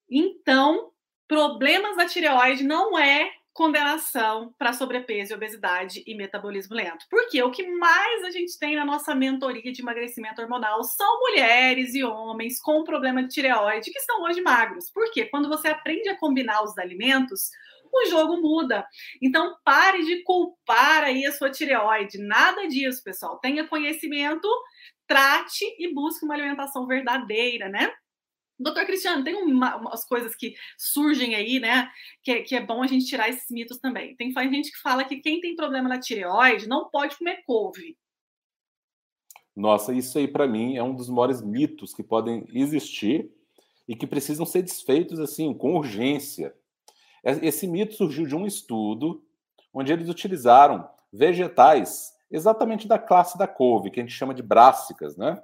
Então, 0.10 0.92
problemas 1.28 1.98
da 1.98 2.06
tireoide 2.06 2.64
não 2.64 2.98
é 2.98 3.32
condenação 3.54 4.54
para 4.58 4.74
sobrepeso, 4.74 5.36
obesidade 5.36 6.04
e 6.08 6.16
metabolismo 6.16 6.76
lento. 6.76 7.06
Porque 7.10 7.42
o 7.44 7.52
que 7.52 7.68
mais 7.68 8.24
a 8.24 8.32
gente 8.32 8.58
tem 8.58 8.76
na 8.76 8.84
nossa 8.84 9.14
mentoria 9.14 9.72
de 9.72 9.82
emagrecimento 9.82 10.42
hormonal 10.42 10.84
são 10.84 11.20
mulheres 11.20 11.94
e 11.94 12.04
homens 12.04 12.60
com 12.60 12.84
problema 12.84 13.22
de 13.24 13.30
tireoide 13.30 13.92
que 13.92 14.00
estão 14.00 14.24
hoje 14.24 14.42
magros. 14.42 14.90
Porque 14.92 15.26
quando 15.26 15.48
você 15.48 15.68
aprende 15.68 16.10
a 16.10 16.18
combinar 16.18 16.64
os 16.64 16.78
alimentos, 16.78 17.52
o 17.94 18.06
jogo 18.10 18.42
muda. 18.42 18.86
Então 19.22 19.56
pare 19.64 20.04
de 20.04 20.24
culpar 20.24 21.04
aí 21.04 21.26
a 21.26 21.32
sua 21.32 21.52
tireoide. 21.52 22.18
Nada 22.18 22.68
disso, 22.68 23.04
pessoal. 23.04 23.38
Tenha 23.40 23.68
conhecimento, 23.68 24.48
trate 25.08 25.64
e 25.78 25.94
busque 25.94 26.26
uma 26.26 26.34
alimentação 26.34 26.88
verdadeira, 26.88 27.70
né? 27.70 27.94
Doutor 28.60 28.86
Cristiano, 28.86 29.24
tem 29.24 29.36
uma, 29.36 29.76
umas 29.78 30.06
coisas 30.06 30.36
que 30.36 30.54
surgem 30.78 31.36
aí, 31.36 31.60
né? 31.60 31.90
Que, 32.24 32.32
é, 32.32 32.42
que 32.42 32.56
é 32.56 32.66
bom 32.66 32.84
a 32.84 32.88
gente 32.88 33.06
tirar 33.06 33.30
esses 33.30 33.50
mitos 33.50 33.78
também. 33.80 34.16
Tem 34.16 34.32
gente 34.52 34.72
que 34.72 34.80
fala 34.80 35.04
que 35.04 35.18
quem 35.18 35.42
tem 35.42 35.56
problema 35.56 35.90
na 35.90 36.00
tireoide 36.00 36.68
não 36.68 36.90
pode 36.90 37.18
comer 37.18 37.44
couve. 37.46 37.98
Nossa, 39.56 39.94
isso 39.94 40.18
aí 40.18 40.28
para 40.28 40.48
mim 40.48 40.78
é 40.78 40.84
um 40.84 40.96
dos 40.96 41.10
maiores 41.10 41.42
mitos 41.42 41.94
que 41.94 42.04
podem 42.04 42.46
existir 42.54 43.32
e 43.88 43.96
que 43.96 44.08
precisam 44.08 44.46
ser 44.46 44.62
desfeitos 44.62 45.20
assim 45.20 45.54
com 45.54 45.76
urgência. 45.76 46.56
Esse 47.24 47.68
mito 47.68 47.94
surgiu 47.94 48.26
de 48.26 48.36
um 48.36 48.46
estudo 48.46 49.24
onde 49.74 49.92
eles 49.92 50.10
utilizaram 50.10 50.90
vegetais 51.12 52.14
exatamente 52.30 52.88
da 52.88 52.98
classe 52.98 53.38
da 53.38 53.48
couve, 53.48 53.92
que 53.92 54.00
a 54.00 54.04
gente 54.04 54.16
chama 54.16 54.34
de 54.34 54.42
brássicas, 54.42 55.16
né? 55.16 55.42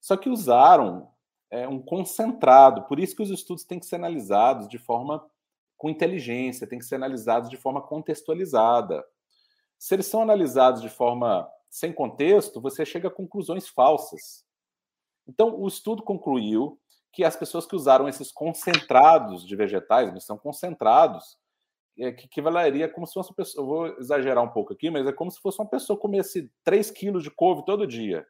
Só 0.00 0.16
que 0.16 0.28
usaram 0.28 1.08
é, 1.50 1.66
um 1.68 1.80
concentrado. 1.80 2.82
Por 2.84 2.98
isso 3.00 3.16
que 3.16 3.22
os 3.22 3.30
estudos 3.30 3.64
têm 3.64 3.78
que 3.78 3.86
ser 3.86 3.96
analisados 3.96 4.68
de 4.68 4.78
forma 4.78 5.24
com 5.76 5.88
inteligência, 5.88 6.66
têm 6.66 6.78
que 6.78 6.84
ser 6.84 6.96
analisados 6.96 7.48
de 7.48 7.56
forma 7.56 7.80
contextualizada. 7.80 9.04
Se 9.78 9.94
eles 9.94 10.06
são 10.06 10.20
analisados 10.22 10.82
de 10.82 10.90
forma 10.90 11.50
sem 11.70 11.92
contexto, 11.92 12.60
você 12.60 12.84
chega 12.84 13.08
a 13.08 13.10
conclusões 13.10 13.68
falsas. 13.68 14.44
Então, 15.26 15.58
o 15.58 15.66
estudo 15.66 16.02
concluiu 16.02 16.78
que 17.12 17.24
as 17.24 17.36
pessoas 17.36 17.66
que 17.66 17.74
usaram 17.74 18.08
esses 18.08 18.30
concentrados 18.30 19.46
de 19.46 19.56
vegetais, 19.56 20.08
eles 20.08 20.24
são 20.24 20.36
concentrados, 20.36 21.38
é, 21.98 22.12
que 22.12 22.26
equivaleria 22.26 22.88
como 22.88 23.06
se 23.06 23.14
fosse 23.14 23.30
uma 23.30 23.36
pessoa, 23.36 23.62
eu 23.62 23.66
vou 23.66 23.86
exagerar 23.98 24.44
um 24.44 24.50
pouco 24.50 24.72
aqui, 24.72 24.90
mas 24.90 25.06
é 25.06 25.12
como 25.12 25.30
se 25.30 25.40
fosse 25.40 25.60
uma 25.60 25.68
pessoa 25.68 25.98
comesse 25.98 26.50
3 26.64 26.90
quilos 26.90 27.22
de 27.22 27.30
couve 27.30 27.64
todo 27.64 27.86
dia. 27.86 28.26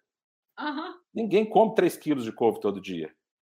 Uhum. 0.59 0.99
Ninguém 1.12 1.44
come 1.44 1.74
3 1.74 1.96
quilos 1.96 2.24
de 2.24 2.32
couve 2.32 2.60
todo 2.60 2.80
dia. 2.80 3.12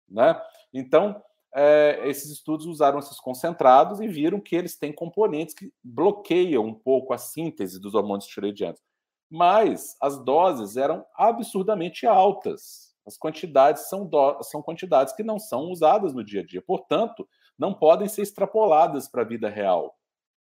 Né? 0.09 0.41
Então, 0.73 1.23
é, 1.55 2.01
esses 2.05 2.31
estudos 2.31 2.67
usaram 2.67 2.99
esses 2.99 3.19
concentrados 3.19 4.01
e 4.01 4.07
viram 4.07 4.41
que 4.41 4.55
eles 4.55 4.77
têm 4.77 4.93
componentes 4.93 5.55
que 5.55 5.73
bloqueiam 5.83 6.65
um 6.65 6.75
pouco 6.75 7.13
a 7.13 7.19
síntese 7.19 7.81
dos 7.81 7.95
hormônios 7.95 8.27
tiroidianos. 8.27 8.81
Mas 9.29 9.97
as 10.01 10.23
doses 10.25 10.77
eram 10.77 11.05
absurdamente 11.15 12.07
altas. 12.07 12.95
As 13.07 13.17
quantidades 13.17 13.89
são, 13.89 14.07
do, 14.07 14.43
são 14.43 14.63
quantidades 14.63 15.15
que 15.15 15.23
não 15.23 15.39
são 15.39 15.71
usadas 15.71 16.13
no 16.13 16.25
dia 16.25 16.43
a 16.43 16.45
dia. 16.45 16.63
Portanto, 16.63 17.29
não 17.59 17.75
podem 17.75 18.09
ser 18.09 18.23
extrapoladas 18.23 19.09
para 19.09 19.23
a 19.23 19.27
vida 19.27 19.49
real 19.49 19.97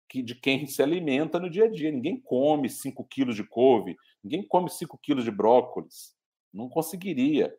que, 0.09 0.23
de 0.23 0.35
quem 0.35 0.67
se 0.67 0.83
alimenta 0.83 1.39
no 1.39 1.51
dia 1.51 1.65
a 1.65 1.71
dia. 1.71 1.91
Ninguém 1.91 2.21
come 2.21 2.69
5 2.69 3.05
quilos 3.05 3.37
de 3.37 3.45
couve, 3.45 3.97
ninguém 4.23 4.47
come 4.47 4.71
5 4.71 4.99
quilos 4.99 5.25
de 5.25 5.31
brócolis. 5.31 6.16
Não 6.57 6.69
conseguiria. 6.69 7.57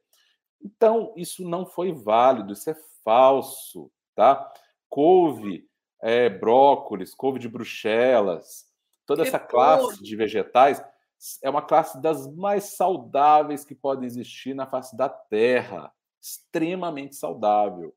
Então, 0.62 1.14
isso 1.16 1.48
não 1.48 1.66
foi 1.66 1.92
válido, 1.92 2.54
isso 2.54 2.70
é 2.70 2.76
falso, 3.04 3.92
tá? 4.16 4.52
Couve, 4.90 5.68
é, 6.02 6.30
brócolis, 6.30 7.14
couve 7.14 7.40
de 7.40 7.48
bruxelas, 7.48 8.66
toda 9.06 9.22
que 9.22 9.30
essa 9.30 9.40
classe 9.40 10.02
de 10.02 10.16
vegetais 10.16 10.84
é 11.44 11.50
uma 11.50 11.62
classe 11.62 12.02
das 12.02 12.32
mais 12.36 12.76
saudáveis 12.76 13.66
que 13.66 13.74
podem 13.74 14.06
existir 14.06 14.54
na 14.54 14.68
face 14.68 14.96
da 14.96 15.10
Terra, 15.10 15.92
extremamente 16.22 17.16
saudável. 17.16 17.96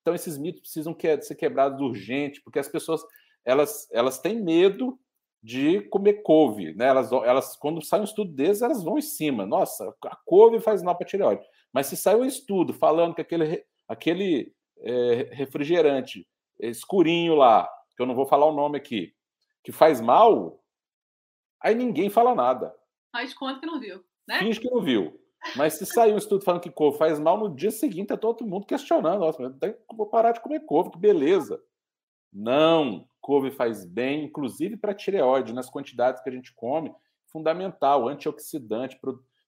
Então, 0.00 0.14
esses 0.14 0.38
mitos 0.38 0.62
precisam 0.62 0.96
ser 1.20 1.34
quebrados 1.34 1.80
urgente, 1.80 2.40
porque 2.42 2.58
as 2.58 2.68
pessoas 2.68 3.02
elas, 3.44 3.88
elas 3.90 4.18
têm 4.18 4.40
medo 4.40 4.98
de 5.42 5.80
comer 5.88 6.22
couve, 6.22 6.72
né? 6.74 6.86
Elas, 6.86 7.10
elas, 7.10 7.56
quando 7.56 7.82
sai 7.82 8.00
um 8.00 8.04
estudo 8.04 8.32
desses, 8.32 8.62
elas 8.62 8.84
vão 8.84 8.96
em 8.96 9.02
cima. 9.02 9.44
Nossa, 9.44 9.92
a 10.04 10.16
couve 10.24 10.60
faz 10.60 10.82
mal 10.82 10.96
para 10.96 11.06
tireoide. 11.06 11.44
Mas 11.72 11.88
se 11.88 11.96
sai 11.96 12.14
um 12.14 12.24
estudo 12.24 12.72
falando 12.72 13.14
que 13.14 13.22
aquele, 13.22 13.64
aquele 13.88 14.54
é, 14.78 15.30
refrigerante 15.32 16.28
escurinho 16.60 17.34
lá, 17.34 17.68
que 17.96 18.02
eu 18.02 18.06
não 18.06 18.14
vou 18.14 18.26
falar 18.26 18.46
o 18.46 18.54
nome 18.54 18.78
aqui, 18.78 19.12
que 19.64 19.72
faz 19.72 20.00
mal, 20.00 20.62
aí 21.60 21.74
ninguém 21.74 22.08
fala 22.08 22.34
nada. 22.34 22.72
Faz 23.10 23.34
conta 23.34 23.58
que 23.58 23.66
não 23.66 23.80
viu, 23.80 24.02
né? 24.28 24.38
Finge 24.38 24.60
que 24.60 24.70
não 24.70 24.80
viu. 24.80 25.18
Mas 25.56 25.74
se 25.74 25.84
sair 25.84 26.12
um 26.12 26.18
estudo 26.18 26.44
falando 26.44 26.62
que 26.62 26.70
couve 26.70 26.98
faz 26.98 27.18
mal, 27.18 27.36
no 27.36 27.52
dia 27.52 27.72
seguinte 27.72 28.12
é 28.12 28.16
todo 28.16 28.46
mundo 28.46 28.64
questionando. 28.64 29.20
Nossa, 29.20 29.58
vou 29.92 30.06
parar 30.06 30.30
de 30.30 30.40
comer 30.40 30.60
couve, 30.60 30.92
que 30.92 30.98
beleza. 30.98 31.60
Não, 32.32 33.06
couve 33.22 33.52
faz 33.52 33.86
bem, 33.86 34.24
inclusive 34.24 34.76
para 34.76 34.92
tireoide, 34.92 35.54
nas 35.54 35.70
quantidades 35.70 36.20
que 36.20 36.28
a 36.28 36.32
gente 36.32 36.52
come, 36.52 36.92
fundamental, 37.26 38.08
antioxidante, 38.08 39.00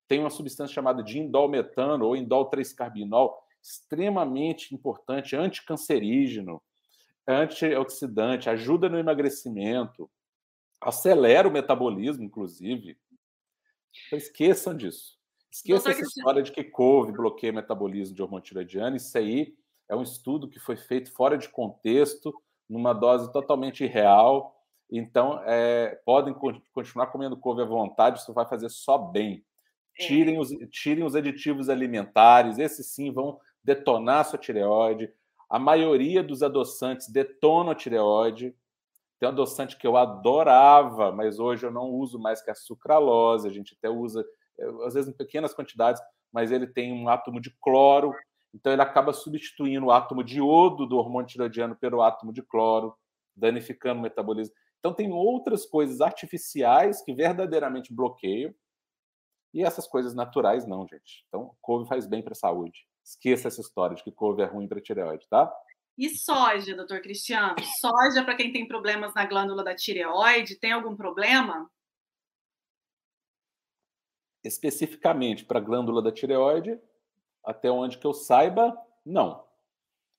tem 0.08 0.20
uma 0.20 0.30
substância 0.30 0.72
chamada 0.72 1.02
de 1.02 1.18
indolmetano 1.18 2.06
ou 2.06 2.16
indol 2.16 2.48
3-carbinol, 2.48 3.36
extremamente 3.60 4.74
importante, 4.74 5.34
anticancerígeno, 5.34 6.62
antioxidante, 7.26 8.48
ajuda 8.48 8.88
no 8.88 8.98
emagrecimento, 8.98 10.10
acelera 10.80 11.48
o 11.48 11.52
metabolismo, 11.52 12.22
inclusive. 12.22 12.96
Então, 14.06 14.18
esqueçam 14.18 14.76
disso. 14.76 15.18
Esqueça 15.50 15.90
essa 15.90 16.02
história 16.02 16.42
de 16.42 16.52
que 16.52 16.64
couve 16.64 17.12
bloqueia 17.12 17.52
o 17.52 17.56
metabolismo 17.56 18.14
de 18.14 18.22
hormônio 18.22 18.44
tiroidiano. 18.44 18.96
Isso 18.96 19.16
aí 19.16 19.54
é 19.88 19.96
um 19.96 20.02
estudo 20.02 20.48
que 20.48 20.58
foi 20.58 20.76
feito 20.76 21.12
fora 21.12 21.38
de 21.38 21.48
contexto, 21.48 22.34
numa 22.68 22.92
dose 22.92 23.32
totalmente 23.32 23.84
irreal. 23.84 24.54
Então, 24.90 25.40
é, 25.44 26.00
podem 26.04 26.34
continuar 26.72 27.08
comendo 27.08 27.36
couve 27.36 27.62
à 27.62 27.64
vontade, 27.64 28.18
isso 28.18 28.32
vai 28.32 28.46
fazer 28.46 28.68
só 28.68 28.98
bem. 28.98 29.44
É. 29.98 30.06
Tirem 30.06 30.38
os, 30.38 30.50
tirem 30.70 31.04
os 31.04 31.14
aditivos 31.14 31.68
alimentares, 31.68 32.58
esses 32.58 32.86
sim 32.88 33.12
vão 33.12 33.38
detonar 33.62 34.20
a 34.20 34.24
sua 34.24 34.38
tireoide. 34.38 35.12
A 35.48 35.58
maioria 35.58 36.22
dos 36.22 36.42
adoçantes 36.42 37.08
detonam 37.08 37.72
a 37.72 37.74
tireoide. 37.74 38.54
Tem 39.18 39.28
um 39.28 39.32
adoçante 39.32 39.76
que 39.76 39.86
eu 39.86 39.96
adorava, 39.96 41.12
mas 41.12 41.38
hoje 41.38 41.64
eu 41.64 41.70
não 41.70 41.90
uso 41.90 42.18
mais, 42.18 42.42
que 42.42 42.50
é 42.50 42.52
a 42.52 42.56
sucralose. 42.56 43.48
A 43.48 43.52
gente 43.52 43.76
até 43.78 43.88
usa, 43.88 44.24
eh, 44.58 44.68
às 44.84 44.94
vezes, 44.94 45.08
em 45.08 45.16
pequenas 45.16 45.54
quantidades, 45.54 46.02
mas 46.32 46.50
ele 46.50 46.66
tem 46.66 46.92
um 46.92 47.08
átomo 47.08 47.40
de 47.40 47.50
cloro, 47.60 48.12
então 48.54 48.72
ele 48.72 48.82
acaba 48.82 49.12
substituindo 49.12 49.86
o 49.86 49.90
átomo 49.90 50.22
de 50.22 50.38
iodo 50.38 50.86
do 50.86 50.96
hormônio 50.96 51.28
tiroidiano 51.28 51.74
pelo 51.74 52.00
átomo 52.00 52.32
de 52.32 52.40
cloro, 52.40 52.96
danificando 53.34 53.98
o 53.98 54.02
metabolismo. 54.02 54.54
Então 54.78 54.94
tem 54.94 55.12
outras 55.12 55.66
coisas 55.66 56.00
artificiais 56.00 57.02
que 57.02 57.12
verdadeiramente 57.12 57.92
bloqueiam 57.92 58.54
e 59.52 59.62
essas 59.62 59.88
coisas 59.88 60.14
naturais 60.14 60.66
não, 60.66 60.86
gente. 60.86 61.24
Então 61.26 61.56
couve 61.60 61.88
faz 61.88 62.06
bem 62.06 62.22
para 62.22 62.32
a 62.32 62.36
saúde. 62.36 62.86
Esqueça 63.04 63.48
essa 63.48 63.60
história 63.60 63.96
de 63.96 64.04
que 64.04 64.12
couve 64.12 64.42
é 64.42 64.46
ruim 64.46 64.68
para 64.68 64.78
a 64.78 64.82
tireoide, 64.82 65.26
tá? 65.28 65.52
E 65.98 66.08
soja, 66.10 66.74
doutor 66.74 67.00
Cristiano? 67.00 67.54
Soja 67.80 68.24
para 68.24 68.36
quem 68.36 68.52
tem 68.52 68.66
problemas 68.66 69.12
na 69.14 69.26
glândula 69.26 69.62
da 69.62 69.74
tireoide, 69.74 70.58
tem 70.58 70.72
algum 70.72 70.96
problema? 70.96 71.70
Especificamente 74.42 75.44
para 75.44 75.58
a 75.58 75.62
glândula 75.62 76.02
da 76.02 76.12
tireoide, 76.12 76.78
até 77.44 77.70
onde 77.70 77.98
que 77.98 78.06
eu 78.06 78.14
saiba, 78.14 78.76
não. 79.04 79.44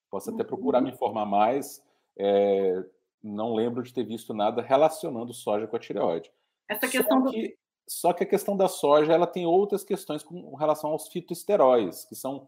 Posso 0.09 0.29
até 0.29 0.43
procurar 0.43 0.81
me 0.81 0.89
uhum. 0.89 0.95
informar 0.95 1.25
mais. 1.25 1.83
É, 2.17 2.83
não 3.21 3.53
lembro 3.53 3.83
de 3.83 3.93
ter 3.93 4.03
visto 4.03 4.33
nada 4.33 4.61
relacionando 4.61 5.33
soja 5.33 5.67
com 5.67 5.75
a 5.75 5.79
tireoide. 5.79 6.31
Essa 6.69 6.87
questão 6.87 7.23
só 7.23 7.31
que, 7.31 7.47
do... 7.47 7.53
só 7.87 8.13
que 8.13 8.23
a 8.23 8.27
questão 8.27 8.55
da 8.55 8.67
soja 8.67 9.13
ela 9.13 9.27
tem 9.27 9.45
outras 9.45 9.83
questões 9.83 10.23
com 10.23 10.55
relação 10.55 10.91
aos 10.91 11.07
fitoesteróis, 11.07 12.05
que 12.05 12.15
são 12.15 12.47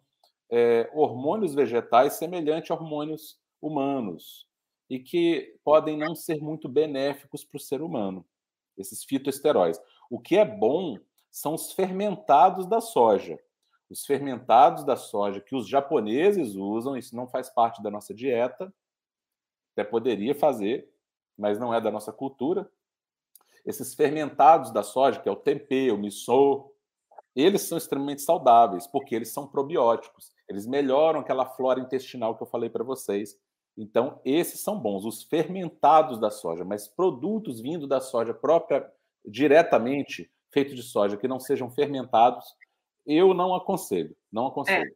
é, 0.49 0.89
hormônios 0.93 1.53
vegetais 1.53 2.13
semelhantes 2.13 2.71
a 2.71 2.75
hormônios 2.75 3.39
humanos 3.61 4.47
e 4.89 4.99
que 4.99 5.59
podem 5.63 5.97
não 5.97 6.15
ser 6.15 6.39
muito 6.39 6.69
benéficos 6.69 7.43
para 7.43 7.57
o 7.57 7.59
ser 7.59 7.81
humano, 7.81 8.25
esses 8.77 9.03
fitoesteróis. 9.03 9.81
O 10.09 10.19
que 10.19 10.37
é 10.37 10.45
bom 10.45 10.97
são 11.29 11.53
os 11.53 11.73
fermentados 11.73 12.65
da 12.65 12.79
soja 12.79 13.37
os 13.89 14.05
fermentados 14.05 14.83
da 14.83 14.95
soja 14.95 15.41
que 15.41 15.55
os 15.55 15.67
japoneses 15.67 16.55
usam, 16.55 16.97
isso 16.97 17.15
não 17.15 17.27
faz 17.27 17.49
parte 17.49 17.81
da 17.81 17.89
nossa 17.89 18.13
dieta, 18.13 18.73
até 19.73 19.83
poderia 19.83 20.35
fazer, 20.35 20.91
mas 21.37 21.59
não 21.59 21.73
é 21.73 21.79
da 21.79 21.91
nossa 21.91 22.11
cultura. 22.11 22.69
Esses 23.65 23.93
fermentados 23.93 24.71
da 24.71 24.81
soja, 24.81 25.19
que 25.19 25.29
é 25.29 25.31
o 25.31 25.35
tempê, 25.35 25.91
o 25.91 25.97
miso, 25.97 26.71
eles 27.35 27.61
são 27.61 27.77
extremamente 27.77 28.23
saudáveis, 28.23 28.87
porque 28.87 29.13
eles 29.13 29.29
são 29.29 29.47
probióticos. 29.47 30.31
Eles 30.49 30.65
melhoram 30.65 31.19
aquela 31.19 31.45
flora 31.45 31.79
intestinal 31.79 32.35
que 32.35 32.41
eu 32.41 32.47
falei 32.47 32.69
para 32.69 32.83
vocês. 32.83 33.37
Então, 33.77 34.19
esses 34.25 34.61
são 34.61 34.79
bons, 34.79 35.05
os 35.05 35.21
fermentados 35.21 36.19
da 36.19 36.31
soja, 36.31 36.65
mas 36.65 36.87
produtos 36.87 37.61
vindo 37.61 37.85
da 37.85 38.01
soja 38.01 38.33
própria, 38.33 38.91
diretamente 39.23 40.31
feitos 40.51 40.75
de 40.75 40.81
soja, 40.81 41.15
que 41.15 41.27
não 41.27 41.39
sejam 41.39 41.69
fermentados, 41.69 42.55
eu 43.07 43.33
não 43.33 43.55
aconselho. 43.55 44.15
Não 44.31 44.47
aconselho. 44.47 44.91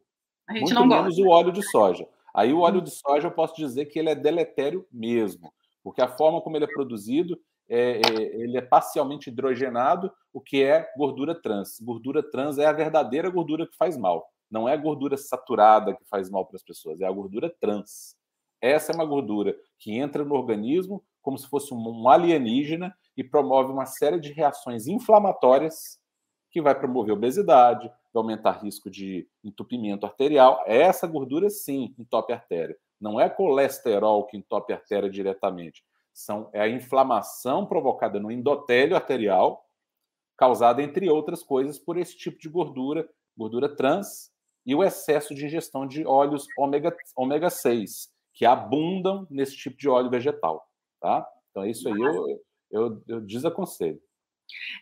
É, 0.48 0.52
a 0.52 0.52
gente 0.52 0.74
Muito 0.74 0.74
não 0.74 0.86
menos 0.86 1.16
gosta. 1.16 1.22
o 1.22 1.30
óleo 1.30 1.52
de 1.52 1.62
soja. 1.70 2.06
Aí 2.34 2.52
o 2.52 2.60
óleo 2.60 2.80
hum. 2.80 2.84
de 2.84 2.90
soja 2.90 3.28
eu 3.28 3.32
posso 3.32 3.56
dizer 3.56 3.86
que 3.86 3.98
ele 3.98 4.10
é 4.10 4.14
deletério 4.14 4.86
mesmo, 4.92 5.52
porque 5.82 6.02
a 6.02 6.08
forma 6.08 6.40
como 6.40 6.56
ele 6.56 6.64
é 6.64 6.72
produzido, 6.72 7.38
é, 7.68 8.00
é, 8.00 8.40
ele 8.40 8.56
é 8.56 8.62
parcialmente 8.62 9.30
hidrogenado, 9.30 10.12
o 10.32 10.40
que 10.40 10.62
é 10.62 10.88
gordura 10.96 11.34
trans. 11.34 11.78
Gordura 11.80 12.22
trans 12.22 12.58
é 12.58 12.66
a 12.66 12.72
verdadeira 12.72 13.30
gordura 13.30 13.66
que 13.66 13.76
faz 13.76 13.96
mal. 13.96 14.26
Não 14.50 14.68
é 14.68 14.74
a 14.74 14.76
gordura 14.76 15.16
saturada 15.16 15.94
que 15.94 16.04
faz 16.04 16.28
mal 16.28 16.44
para 16.44 16.56
as 16.56 16.62
pessoas, 16.62 17.00
é 17.00 17.06
a 17.06 17.12
gordura 17.12 17.54
trans. 17.60 18.16
Essa 18.60 18.92
é 18.92 18.94
uma 18.94 19.04
gordura 19.04 19.56
que 19.78 19.96
entra 19.96 20.24
no 20.24 20.34
organismo 20.34 21.02
como 21.22 21.38
se 21.38 21.48
fosse 21.48 21.72
um 21.72 22.08
alienígena 22.08 22.94
e 23.16 23.24
promove 23.24 23.72
uma 23.72 23.86
série 23.86 24.20
de 24.20 24.32
reações 24.32 24.86
inflamatórias 24.86 25.98
que 26.50 26.60
vai 26.60 26.78
promover 26.78 27.14
obesidade, 27.14 27.90
vai 28.12 28.22
aumentar 28.22 28.62
risco 28.62 28.90
de 28.90 29.28
entupimento 29.42 30.06
arterial. 30.06 30.62
Essa 30.66 31.06
gordura, 31.06 31.48
sim, 31.48 31.94
entope 31.98 32.32
a 32.32 32.36
artéria. 32.36 32.76
Não 33.00 33.20
é 33.20 33.28
colesterol 33.28 34.26
que 34.26 34.36
entope 34.36 34.72
a 34.72 34.76
artéria 34.76 35.10
diretamente. 35.10 35.82
São, 36.12 36.50
é 36.52 36.60
a 36.60 36.68
inflamação 36.68 37.66
provocada 37.66 38.20
no 38.20 38.30
endotélio 38.30 38.94
arterial, 38.94 39.66
causada, 40.36 40.82
entre 40.82 41.08
outras 41.08 41.42
coisas, 41.42 41.78
por 41.78 41.96
esse 41.96 42.16
tipo 42.16 42.38
de 42.38 42.48
gordura, 42.48 43.08
gordura 43.36 43.74
trans, 43.74 44.30
e 44.64 44.74
o 44.74 44.84
excesso 44.84 45.34
de 45.34 45.46
ingestão 45.46 45.86
de 45.86 46.06
óleos 46.06 46.46
ômega, 46.56 46.94
ômega 47.16 47.50
6, 47.50 48.10
que 48.34 48.44
abundam 48.44 49.26
nesse 49.30 49.56
tipo 49.56 49.76
de 49.76 49.88
óleo 49.88 50.10
vegetal. 50.10 50.66
Tá? 51.00 51.26
Então, 51.50 51.66
isso 51.66 51.88
aí 51.88 52.00
eu, 52.00 52.40
eu, 52.70 53.02
eu 53.08 53.20
desaconselho. 53.20 54.00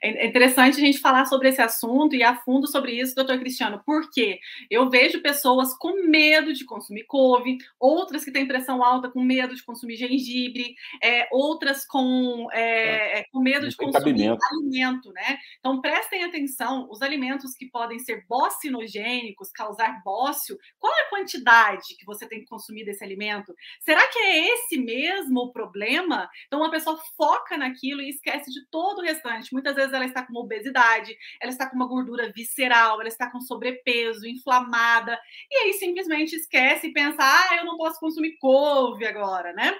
É, 0.03 0.25
é 0.25 0.27
interessante 0.27 0.77
a 0.77 0.85
gente 0.85 0.99
falar 0.99 1.27
sobre 1.27 1.49
esse 1.49 1.61
assunto 1.61 2.14
e 2.14 2.23
a 2.23 2.37
fundo 2.37 2.66
sobre 2.66 2.93
isso, 2.93 3.14
doutor 3.14 3.39
Cristiano, 3.39 3.83
porque 3.85 4.39
eu 4.71 4.89
vejo 4.89 5.21
pessoas 5.21 5.77
com 5.77 6.09
medo 6.09 6.53
de 6.53 6.64
consumir 6.64 7.05
couve, 7.05 7.59
outras 7.79 8.25
que 8.25 8.33
têm 8.33 8.47
pressão 8.47 8.83
alta 8.83 9.11
com 9.11 9.23
medo 9.23 9.55
de 9.55 9.62
consumir 9.62 9.97
gengibre, 9.97 10.75
é, 11.03 11.29
outras 11.31 11.85
com, 11.85 12.49
é, 12.53 13.21
é 13.21 13.25
com 13.33 13.41
medo 13.41 13.68
de 13.68 13.77
consumir 13.77 14.05
cabimento. 14.05 14.39
alimento, 14.53 15.12
né? 15.12 15.39
Então 15.59 15.81
prestem 15.81 16.25
atenção, 16.25 16.89
os 16.91 17.03
alimentos 17.03 17.55
que 17.55 17.66
podem 17.66 17.99
ser 17.99 18.25
bocinogênicos, 18.29 19.51
causar 19.51 20.03
bócio, 20.05 20.59
qual 20.79 20.93
é 20.95 21.03
a 21.03 21.11
quantidade 21.11 21.97
que 21.99 22.05
você 22.05 22.27
tem 22.27 22.41
que 22.41 22.47
consumir 22.47 22.85
desse 22.85 23.05
alimento? 23.05 23.55
Será 23.81 24.07
que 24.09 24.18
é 24.18 24.55
esse 24.55 24.79
mesmo 24.79 25.41
o 25.41 25.53
problema? 25.53 26.29
Então 26.47 26.61
uma 26.61 26.71
pessoa 26.71 26.99
foca 27.16 27.57
naquilo 27.57 28.01
e 28.01 28.11
esquece 28.11 28.51
de 28.51 28.66
todo 28.71 28.99
o 28.99 29.03
restante 29.03 29.53
Muitas 29.61 29.76
vezes 29.76 29.92
ela 29.92 30.06
está 30.06 30.26
com 30.26 30.34
obesidade, 30.38 31.14
ela 31.38 31.52
está 31.52 31.68
com 31.68 31.76
uma 31.76 31.86
gordura 31.86 32.32
visceral, 32.32 32.98
ela 32.98 33.08
está 33.08 33.30
com 33.30 33.42
sobrepeso, 33.42 34.26
inflamada, 34.26 35.18
e 35.50 35.56
aí 35.56 35.74
simplesmente 35.74 36.34
esquece 36.34 36.86
e 36.86 36.92
pensa: 36.94 37.18
ah, 37.20 37.56
eu 37.58 37.66
não 37.66 37.76
posso 37.76 38.00
consumir 38.00 38.38
couve 38.38 39.06
agora, 39.06 39.52
né? 39.52 39.76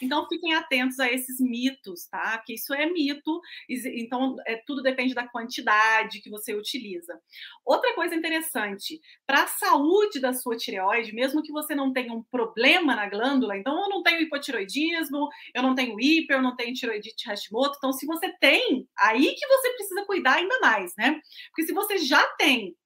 Então 0.00 0.28
fiquem 0.28 0.54
atentos 0.54 1.00
a 1.00 1.10
esses 1.10 1.40
mitos, 1.40 2.06
tá? 2.06 2.38
Que 2.46 2.54
isso 2.54 2.72
é 2.72 2.86
mito, 2.86 3.40
então 3.68 4.36
é, 4.46 4.62
tudo 4.64 4.82
depende 4.82 5.14
da 5.14 5.26
quantidade 5.26 6.20
que 6.20 6.30
você 6.30 6.54
utiliza. 6.54 7.18
Outra 7.64 7.92
coisa 7.94 8.14
interessante, 8.14 9.00
para 9.26 9.42
a 9.42 9.48
saúde 9.48 10.20
da 10.20 10.32
sua 10.32 10.56
tireoide, 10.56 11.12
mesmo 11.12 11.42
que 11.42 11.50
você 11.50 11.74
não 11.74 11.92
tenha 11.92 12.12
um 12.12 12.22
problema 12.22 12.94
na 12.94 13.08
glândula, 13.08 13.56
então 13.56 13.82
eu 13.82 13.88
não 13.88 14.02
tenho 14.02 14.20
hipotiroidismo, 14.22 15.28
eu 15.52 15.62
não 15.62 15.74
tenho 15.74 15.98
hiper, 15.98 16.36
eu 16.36 16.42
não 16.42 16.54
tenho 16.54 16.74
tiroidite 16.74 17.28
Hashimoto, 17.28 17.76
então 17.78 17.92
se 17.92 18.06
você 18.06 18.32
tem 18.38 18.86
aí 18.96 19.23
aí 19.28 19.34
que 19.34 19.46
você 19.46 19.70
precisa 19.74 20.04
cuidar 20.04 20.34
ainda 20.34 20.58
mais, 20.60 20.94
né? 20.96 21.20
Porque 21.48 21.64
se 21.64 21.72
você 21.72 21.98
já 21.98 22.22
tem 22.36 22.76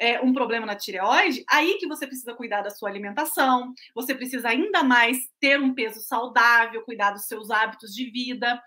é, 0.00 0.20
um 0.20 0.32
problema 0.32 0.66
na 0.66 0.76
tireoide, 0.76 1.44
aí 1.48 1.78
que 1.78 1.86
você 1.86 2.06
precisa 2.06 2.34
cuidar 2.34 2.62
da 2.62 2.70
sua 2.70 2.88
alimentação, 2.88 3.72
você 3.94 4.14
precisa 4.14 4.48
ainda 4.48 4.82
mais 4.82 5.18
ter 5.40 5.58
um 5.60 5.74
peso 5.74 6.00
saudável, 6.00 6.82
cuidar 6.82 7.12
dos 7.12 7.26
seus 7.26 7.50
hábitos 7.50 7.94
de 7.94 8.10
vida. 8.10 8.60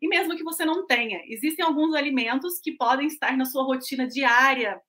E 0.00 0.08
mesmo 0.08 0.36
que 0.36 0.44
você 0.44 0.64
não 0.64 0.86
tenha, 0.86 1.20
existem 1.26 1.64
alguns 1.64 1.94
alimentos 1.94 2.58
que 2.60 2.72
podem 2.72 3.06
estar 3.06 3.36
na 3.36 3.44
sua 3.44 3.62
rotina 3.62 4.06
diária 4.06 4.80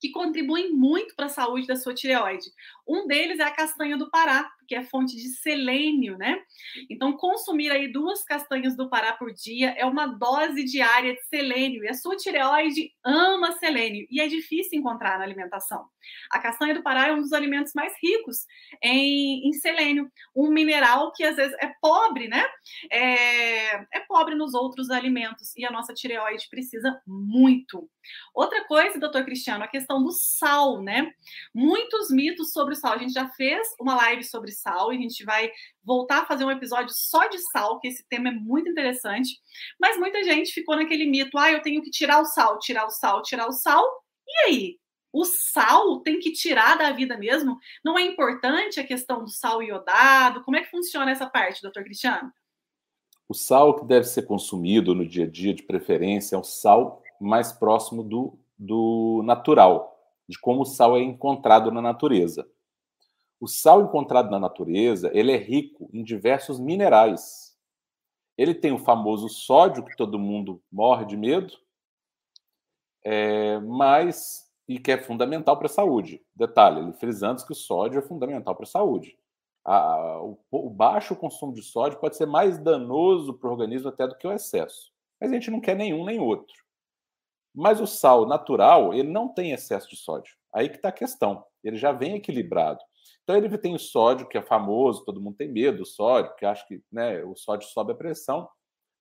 que 0.00 0.10
contribuem 0.10 0.72
muito 0.72 1.14
para 1.16 1.26
a 1.26 1.30
saúde 1.30 1.66
da 1.66 1.74
sua 1.74 1.92
tireoide. 1.92 2.48
Um 2.86 3.06
deles 3.06 3.40
é 3.40 3.42
a 3.42 3.50
castanha 3.50 3.96
do 3.96 4.08
Pará, 4.10 4.48
que 4.68 4.74
é 4.74 4.84
fonte 4.84 5.16
de 5.16 5.28
selênio, 5.28 6.18
né? 6.18 6.38
Então, 6.90 7.14
consumir 7.14 7.70
aí 7.70 7.90
duas 7.90 8.22
castanhas 8.22 8.76
do 8.76 8.88
Pará 8.90 9.14
por 9.14 9.32
dia 9.32 9.70
é 9.70 9.86
uma 9.86 10.06
dose 10.06 10.62
diária 10.64 11.14
de 11.14 11.22
selênio. 11.24 11.82
E 11.82 11.88
a 11.88 11.94
sua 11.94 12.16
tireoide 12.16 12.92
ama 13.02 13.52
selênio 13.52 14.06
e 14.10 14.20
é 14.20 14.28
difícil 14.28 14.78
encontrar 14.78 15.18
na 15.18 15.24
alimentação. 15.24 15.86
A 16.30 16.38
castanha 16.38 16.74
do 16.74 16.82
Pará 16.82 17.08
é 17.08 17.12
um 17.12 17.20
dos 17.20 17.32
alimentos 17.32 17.72
mais 17.74 17.94
ricos 18.02 18.44
em, 18.82 19.48
em 19.48 19.52
selênio, 19.54 20.10
um 20.36 20.50
mineral 20.50 21.12
que 21.12 21.24
às 21.24 21.36
vezes 21.36 21.56
é 21.60 21.72
pobre, 21.80 22.28
né? 22.28 22.44
É, 22.92 23.74
é 23.74 24.00
pobre 24.06 24.34
nos 24.34 24.52
outros 24.52 24.90
alimentos 24.90 25.56
e 25.56 25.64
a 25.64 25.70
nossa 25.70 25.94
tireoide 25.94 26.48
precisa 26.50 27.00
muito. 27.06 27.88
Outra 28.34 28.64
coisa, 28.66 28.98
doutor 28.98 29.24
Cristiano, 29.24 29.64
a 29.64 29.68
questão 29.68 30.02
do 30.02 30.12
sal, 30.12 30.82
né? 30.82 31.10
Muitos 31.54 32.10
mitos 32.10 32.52
sobre 32.52 32.74
o 32.74 32.76
sal. 32.76 32.92
A 32.92 32.98
gente 32.98 33.12
já 33.12 33.28
fez 33.30 33.66
uma 33.80 33.94
live 33.96 34.24
sobre 34.24 34.52
sal 34.60 34.92
e 34.92 34.96
a 34.96 35.00
gente 35.00 35.24
vai 35.24 35.50
voltar 35.82 36.22
a 36.22 36.26
fazer 36.26 36.44
um 36.44 36.50
episódio 36.50 36.92
só 36.94 37.26
de 37.26 37.38
sal, 37.50 37.78
que 37.80 37.88
esse 37.88 38.06
tema 38.08 38.28
é 38.28 38.32
muito 38.32 38.68
interessante. 38.70 39.30
Mas 39.80 39.98
muita 39.98 40.22
gente 40.24 40.52
ficou 40.52 40.76
naquele 40.76 41.06
mito: 41.06 41.38
ah, 41.38 41.50
eu 41.50 41.62
tenho 41.62 41.82
que 41.82 41.90
tirar 41.90 42.20
o 42.20 42.24
sal, 42.24 42.58
tirar 42.58 42.86
o 42.86 42.90
sal, 42.90 43.22
tirar 43.22 43.46
o 43.48 43.52
sal. 43.52 43.84
E 44.26 44.38
aí? 44.46 44.78
O 45.12 45.24
sal 45.24 46.00
tem 46.00 46.20
que 46.20 46.32
tirar 46.32 46.76
da 46.76 46.92
vida 46.92 47.16
mesmo? 47.16 47.56
Não 47.82 47.98
é 47.98 48.02
importante 48.02 48.78
a 48.78 48.86
questão 48.86 49.24
do 49.24 49.30
sal 49.30 49.62
iodado? 49.62 50.44
Como 50.44 50.56
é 50.56 50.60
que 50.62 50.70
funciona 50.70 51.10
essa 51.10 51.26
parte, 51.26 51.62
doutor 51.62 51.82
Cristiano? 51.82 52.30
O 53.28 53.34
sal 53.34 53.76
que 53.76 53.84
deve 53.84 54.06
ser 54.06 54.22
consumido 54.22 54.94
no 54.94 55.06
dia 55.06 55.24
a 55.24 55.28
dia, 55.28 55.54
de 55.54 55.62
preferência, 55.62 56.36
é 56.36 56.38
o 56.38 56.44
sal 56.44 57.02
mais 57.20 57.52
próximo 57.52 58.02
do, 58.02 58.38
do 58.58 59.22
natural, 59.24 59.98
de 60.28 60.38
como 60.38 60.62
o 60.62 60.66
sal 60.66 60.96
é 60.96 61.02
encontrado 61.02 61.70
na 61.70 61.82
natureza. 61.82 62.48
O 63.40 63.46
sal 63.46 63.82
encontrado 63.82 64.30
na 64.30 64.38
natureza, 64.38 65.10
ele 65.14 65.32
é 65.32 65.36
rico 65.36 65.88
em 65.92 66.02
diversos 66.02 66.58
minerais. 66.58 67.56
Ele 68.36 68.54
tem 68.54 68.72
o 68.72 68.78
famoso 68.78 69.28
sódio, 69.28 69.84
que 69.84 69.96
todo 69.96 70.18
mundo 70.18 70.62
morre 70.70 71.04
de 71.04 71.16
medo, 71.16 71.54
é, 73.04 73.58
mas 73.60 74.48
e 74.68 74.78
que 74.78 74.92
é 74.92 74.98
fundamental 74.98 75.56
para 75.56 75.66
a 75.66 75.70
saúde. 75.70 76.22
Detalhe, 76.34 76.80
ele 76.80 76.92
frisando 76.92 77.44
que 77.44 77.52
o 77.52 77.56
sódio 77.56 77.98
é 77.98 78.02
fundamental 78.02 78.54
para 78.54 78.64
a 78.64 78.68
saúde. 78.68 79.16
O, 79.64 80.38
o, 80.50 80.70
baixo 80.70 81.16
consumo 81.16 81.52
de 81.52 81.62
sódio 81.62 81.98
pode 81.98 82.16
ser 82.16 82.26
mais 82.26 82.58
danoso 82.58 83.34
para 83.34 83.48
o 83.48 83.52
organismo 83.52 83.88
até 83.88 84.06
do 84.06 84.16
que 84.16 84.26
o 84.26 84.32
excesso. 84.32 84.92
Mas 85.20 85.30
a 85.30 85.34
gente 85.34 85.50
não 85.50 85.60
quer 85.60 85.76
nenhum 85.76 86.04
nem 86.04 86.18
outro. 86.18 86.54
Mas 87.54 87.80
o 87.80 87.86
sal 87.86 88.26
natural, 88.26 88.94
ele 88.94 89.10
não 89.10 89.28
tem 89.28 89.52
excesso 89.52 89.88
de 89.88 89.96
sódio. 89.96 90.36
Aí 90.54 90.68
que 90.68 90.76
está 90.76 90.90
a 90.90 90.92
questão. 90.92 91.44
Ele 91.62 91.76
já 91.76 91.92
vem 91.92 92.14
equilibrado. 92.14 92.80
Então 93.28 93.36
ele 93.36 93.58
tem 93.58 93.74
o 93.74 93.78
sódio, 93.78 94.26
que 94.26 94.38
é 94.38 94.40
famoso, 94.40 95.04
todo 95.04 95.20
mundo 95.20 95.36
tem 95.36 95.52
medo 95.52 95.76
do 95.76 95.84
sódio, 95.84 96.30
porque 96.30 96.46
acha 96.46 96.66
que 96.66 96.82
né, 96.90 97.22
o 97.22 97.36
sódio 97.36 97.68
sobe 97.68 97.92
a 97.92 97.94
pressão. 97.94 98.48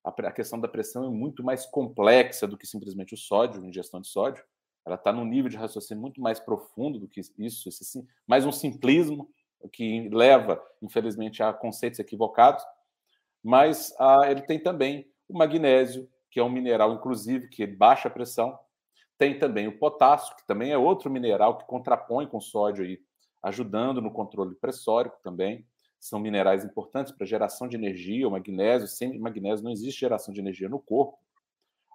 A, 0.03 0.31
questão 0.33 0.59
da 0.59 0.67
pressão 0.67 1.05
é 1.05 1.09
muito 1.09 1.41
mais 1.41 1.65
complexa 1.65 2.45
do 2.45 2.57
que 2.57 2.67
simplesmente 2.67 3.13
o 3.13 3.17
sódio, 3.17 3.63
a 3.63 3.65
ingestão 3.65 4.01
de 4.01 4.09
sódio. 4.09 4.43
Ela 4.85 4.95
está 4.95 5.13
num 5.13 5.23
nível 5.23 5.49
de 5.49 5.55
raciocínio 5.55 6.01
muito 6.01 6.19
mais 6.19 6.41
profundo 6.41 6.99
do 6.99 7.07
que 7.07 7.21
isso, 7.39 7.69
esse, 7.69 8.05
mais 8.27 8.45
um 8.45 8.51
simplismo 8.51 9.29
que 9.71 10.09
leva, 10.09 10.61
infelizmente, 10.81 11.41
a 11.41 11.53
conceitos 11.53 11.97
equivocados. 11.97 12.61
Mas 13.41 13.95
ah, 13.97 14.29
ele 14.29 14.41
tem 14.41 14.59
também 14.61 15.09
o 15.29 15.37
magnésio, 15.37 16.05
que 16.29 16.37
é 16.37 16.43
um 16.43 16.49
mineral, 16.49 16.93
inclusive, 16.93 17.47
que 17.47 17.65
baixa 17.65 18.09
a 18.09 18.11
pressão. 18.11 18.59
Tem 19.17 19.39
também 19.39 19.69
o 19.69 19.79
potássio, 19.79 20.35
que 20.35 20.45
também 20.45 20.73
é 20.73 20.77
outro 20.77 21.09
mineral 21.09 21.57
que 21.57 21.65
contrapõe 21.65 22.27
com 22.27 22.39
o 22.39 22.41
sódio 22.41 22.83
aí 22.83 22.99
ajudando 23.41 24.01
no 24.01 24.11
controle 24.11 24.55
pressórico 24.55 25.17
também. 25.23 25.65
São 25.99 26.19
minerais 26.19 26.63
importantes 26.63 27.11
para 27.11 27.25
geração 27.25 27.67
de 27.67 27.75
energia, 27.75 28.27
o 28.27 28.31
magnésio. 28.31 28.87
Sem 28.87 29.17
magnésio 29.19 29.63
não 29.63 29.71
existe 29.71 29.99
geração 29.99 30.33
de 30.33 30.39
energia 30.39 30.69
no 30.69 30.79
corpo. 30.79 31.17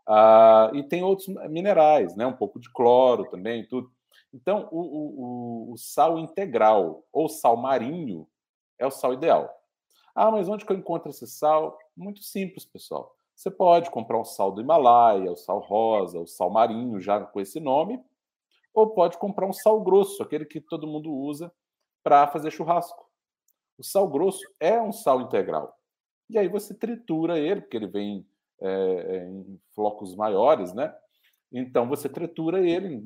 Ah, 0.06 0.70
e 0.74 0.82
tem 0.82 1.02
outros 1.02 1.28
minerais, 1.48 2.16
né? 2.16 2.26
um 2.26 2.32
pouco 2.32 2.58
de 2.58 2.70
cloro 2.72 3.24
também, 3.30 3.66
tudo. 3.66 3.90
Então, 4.34 4.68
o, 4.72 4.80
o, 4.80 5.72
o, 5.72 5.76
sal 5.76 6.18
integral 6.18 7.04
ou 7.12 7.28
sal 7.28 7.56
marinho 7.56 8.26
é 8.78 8.86
o 8.86 8.90
sal 8.90 9.12
ideal. 9.12 9.48
Ah, 10.14 10.30
mas 10.30 10.48
onde 10.48 10.64
que 10.64 10.72
eu 10.72 10.76
encontro 10.76 11.10
esse 11.10 11.26
sal? 11.26 11.78
Muito 11.96 12.22
simples, 12.22 12.64
pessoal. 12.64 13.14
Você 13.34 13.50
pode 13.50 13.90
comprar 13.90 14.18
um 14.18 14.24
sal 14.24 14.50
do 14.50 14.60
Himalaia, 14.60 15.30
o 15.30 15.36
sal 15.36 15.60
rosa, 15.60 16.18
o 16.18 16.26
sal 16.26 16.50
marinho, 16.50 17.00
já 17.00 17.20
com 17.20 17.40
esse 17.40 17.60
nome, 17.60 18.02
ou 18.74 18.90
pode 18.90 19.18
comprar 19.18 19.46
um 19.46 19.52
sal 19.52 19.80
grosso, 19.82 20.22
aquele 20.22 20.44
que 20.44 20.60
todo 20.60 20.86
mundo 20.86 21.12
usa 21.12 21.52
para 22.02 22.26
fazer 22.28 22.50
churrasco. 22.50 23.08
O 23.78 23.84
sal 23.84 24.08
grosso 24.08 24.42
é 24.58 24.80
um 24.80 24.92
sal 24.92 25.20
integral. 25.20 25.76
E 26.28 26.38
aí 26.38 26.48
você 26.48 26.74
tritura 26.74 27.38
ele, 27.38 27.60
porque 27.60 27.76
ele 27.76 27.86
vem 27.86 28.26
é, 28.60 29.26
em 29.26 29.60
flocos 29.74 30.14
maiores, 30.14 30.72
né? 30.72 30.94
Então 31.52 31.86
você 31.88 32.08
tritura 32.08 32.66
ele 32.66 33.02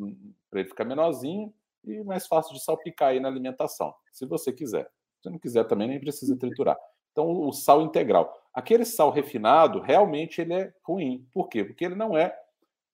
para 0.51 0.61
ele 0.61 0.69
ficar 0.69 0.85
menorzinho 0.85 1.53
e 1.85 2.03
mais 2.05 2.27
fácil 2.27 2.55
de 2.55 2.63
salpicar 2.63 3.11
aí 3.11 3.21
na 3.21 3.29
alimentação, 3.29 3.95
se 4.13 4.27
você 4.27 4.53
quiser. 4.53 4.89
Se 5.21 5.31
não 5.31 5.39
quiser 5.39 5.65
também 5.65 5.89
nem 5.89 6.01
precisa 6.01 6.37
triturar. 6.37 6.77
Então 7.11 7.29
o 7.29 7.53
sal 7.53 7.83
integral. 7.83 8.33
Aquele 8.53 8.85
sal 8.85 9.11
refinado, 9.11 9.81
realmente 9.81 10.41
ele 10.41 10.55
é 10.55 10.73
ruim. 10.83 11.27
Por 11.33 11.49
quê? 11.49 11.65
Porque 11.65 11.85
ele 11.85 11.95
não 11.95 12.17
é, 12.17 12.37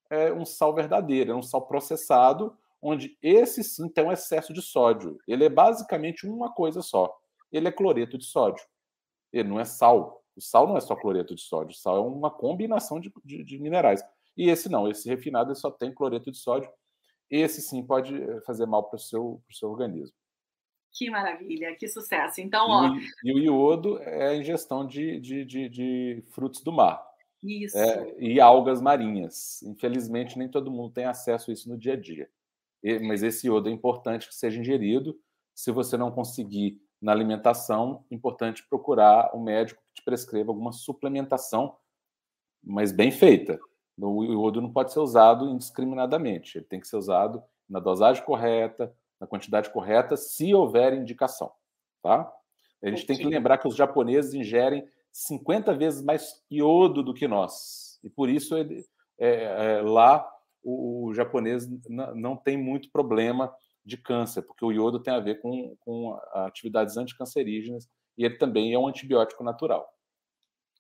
é 0.09 0.33
um 0.33 0.45
sal 0.45 0.75
verdadeiro, 0.75 1.33
é 1.33 1.35
um 1.35 1.43
sal 1.43 1.67
processado 1.67 2.57
onde 2.83 3.17
esse 3.23 3.63
sim 3.63 3.89
tem 3.89 4.05
um 4.05 4.13
excesso 4.13 4.53
de 4.53 4.61
sódio. 4.61 5.19
Ele 5.27 5.45
é 5.45 5.49
basicamente 5.49 6.27
uma 6.27 6.53
coisa 6.53 6.83
só. 6.83 7.17
Ele 7.53 7.69
é 7.69 7.73
cloreto 7.73 8.19
de 8.19 8.25
sódio. 8.25 8.65
Ele 9.33 9.49
não 9.49 9.61
é 9.61 9.65
sal. 9.65 10.25
O 10.35 10.41
sal 10.41 10.67
não 10.67 10.77
é 10.77 10.81
só 10.81 10.97
cloreto 10.97 11.35
de 11.35 11.43
sódio. 11.43 11.71
O 11.71 11.79
sal 11.79 11.97
é 11.97 12.01
uma 12.01 12.31
combinação 12.31 12.99
de, 12.99 13.13
de, 13.25 13.45
de 13.45 13.59
minerais. 13.61 14.03
E 14.37 14.51
esse 14.51 14.69
não. 14.69 14.89
Esse 14.89 15.09
refinado 15.09 15.55
só 15.55 15.71
tem 15.71 15.95
cloreto 15.95 16.33
de 16.33 16.39
sódio. 16.39 16.69
Esse 17.31 17.63
sim 17.63 17.87
pode 17.87 18.21
eh, 18.21 18.41
fazer 18.41 18.67
mal 18.67 18.85
para 18.85 18.97
o 18.97 19.01
seu, 19.01 19.41
seu 19.51 19.71
organismo. 19.71 20.15
Que 20.93 21.09
maravilha, 21.09 21.75
que 21.77 21.89
sucesso. 21.89 22.41
Então, 22.41 22.67
ó. 22.69 22.97
E, 23.25 23.33
o 23.33 23.39
iodo 23.39 23.99
é 24.03 24.29
a 24.29 24.37
ingestão 24.37 24.87
de, 24.87 25.21
de, 25.21 25.45
de, 25.45 25.69
de 25.69 26.25
frutos 26.33 26.63
do 26.63 26.73
mar. 26.73 27.03
Isso. 27.43 27.79
É, 27.79 28.15
e 28.19 28.41
algas 28.41 28.83
marinhas. 28.83 29.63
Infelizmente, 29.63 30.37
nem 30.37 30.49
todo 30.49 30.71
mundo 30.71 30.93
tem 30.93 31.05
acesso 31.05 31.51
a 31.51 31.55
isso 31.55 31.69
no 31.69 31.79
dia 31.79 31.95
a 31.95 31.97
dia 31.97 32.29
mas 33.03 33.23
esse 33.23 33.47
iodo 33.47 33.69
é 33.69 33.73
importante 33.73 34.29
que 34.29 34.35
seja 34.35 34.61
ingerido. 34.61 35.19
Se 35.55 35.71
você 35.71 35.97
não 35.97 36.11
conseguir 36.11 36.81
na 37.01 37.13
alimentação, 37.13 38.05
é 38.11 38.15
importante 38.15 38.67
procurar 38.69 39.35
um 39.35 39.43
médico 39.43 39.83
que 39.89 40.01
te 40.01 40.05
prescreva 40.05 40.51
alguma 40.51 40.73
suplementação, 40.73 41.77
mas 42.63 42.93
bem 42.93 43.11
feita. 43.11 43.59
O 43.99 44.25
iodo 44.25 44.61
não 44.61 44.73
pode 44.73 44.93
ser 44.93 45.01
usado 45.01 45.49
indiscriminadamente, 45.49 46.59
ele 46.59 46.65
tem 46.65 46.81
que 46.81 46.89
ser 46.89 46.97
usado 46.97 47.43
na 47.69 47.79
dosagem 47.79 48.25
correta, 48.25 48.95
na 49.21 49.27
quantidade 49.27 49.71
correta, 49.71 50.17
se 50.17 50.55
houver 50.55 50.95
indicação, 50.95 51.53
tá? 52.03 52.33
A 52.83 52.89
gente 52.89 53.07
tem 53.07 53.17
que 53.17 53.25
lembrar 53.25 53.59
que 53.59 53.69
os 53.69 53.77
japoneses 53.77 54.35
ingerem 54.35 54.85
50 55.13 55.75
vezes 55.75 56.03
mais 56.03 56.43
iodo 56.51 57.03
do 57.03 57.15
que 57.15 57.29
nós. 57.29 58.01
E 58.03 58.11
por 58.11 58.29
isso 58.29 58.57
ele, 58.57 58.85
é, 59.19 59.77
é, 59.77 59.83
lá 59.83 60.29
o, 60.63 61.09
o 61.09 61.15
japonês 61.15 61.69
não 61.89 62.37
tem 62.37 62.57
muito 62.57 62.91
problema 62.91 63.53
de 63.85 63.97
câncer, 63.97 64.43
porque 64.43 64.65
o 64.65 64.73
iodo 64.73 65.03
tem 65.03 65.13
a 65.13 65.21
ver 65.21 65.41
com, 65.41 65.77
com 65.81 66.19
atividades 66.33 66.97
anticancerígenas 66.97 67.89
e 68.17 68.25
ele 68.25 68.37
também 68.37 68.73
é 68.73 68.79
um 68.79 68.87
antibiótico 68.87 69.43
natural. 69.43 69.93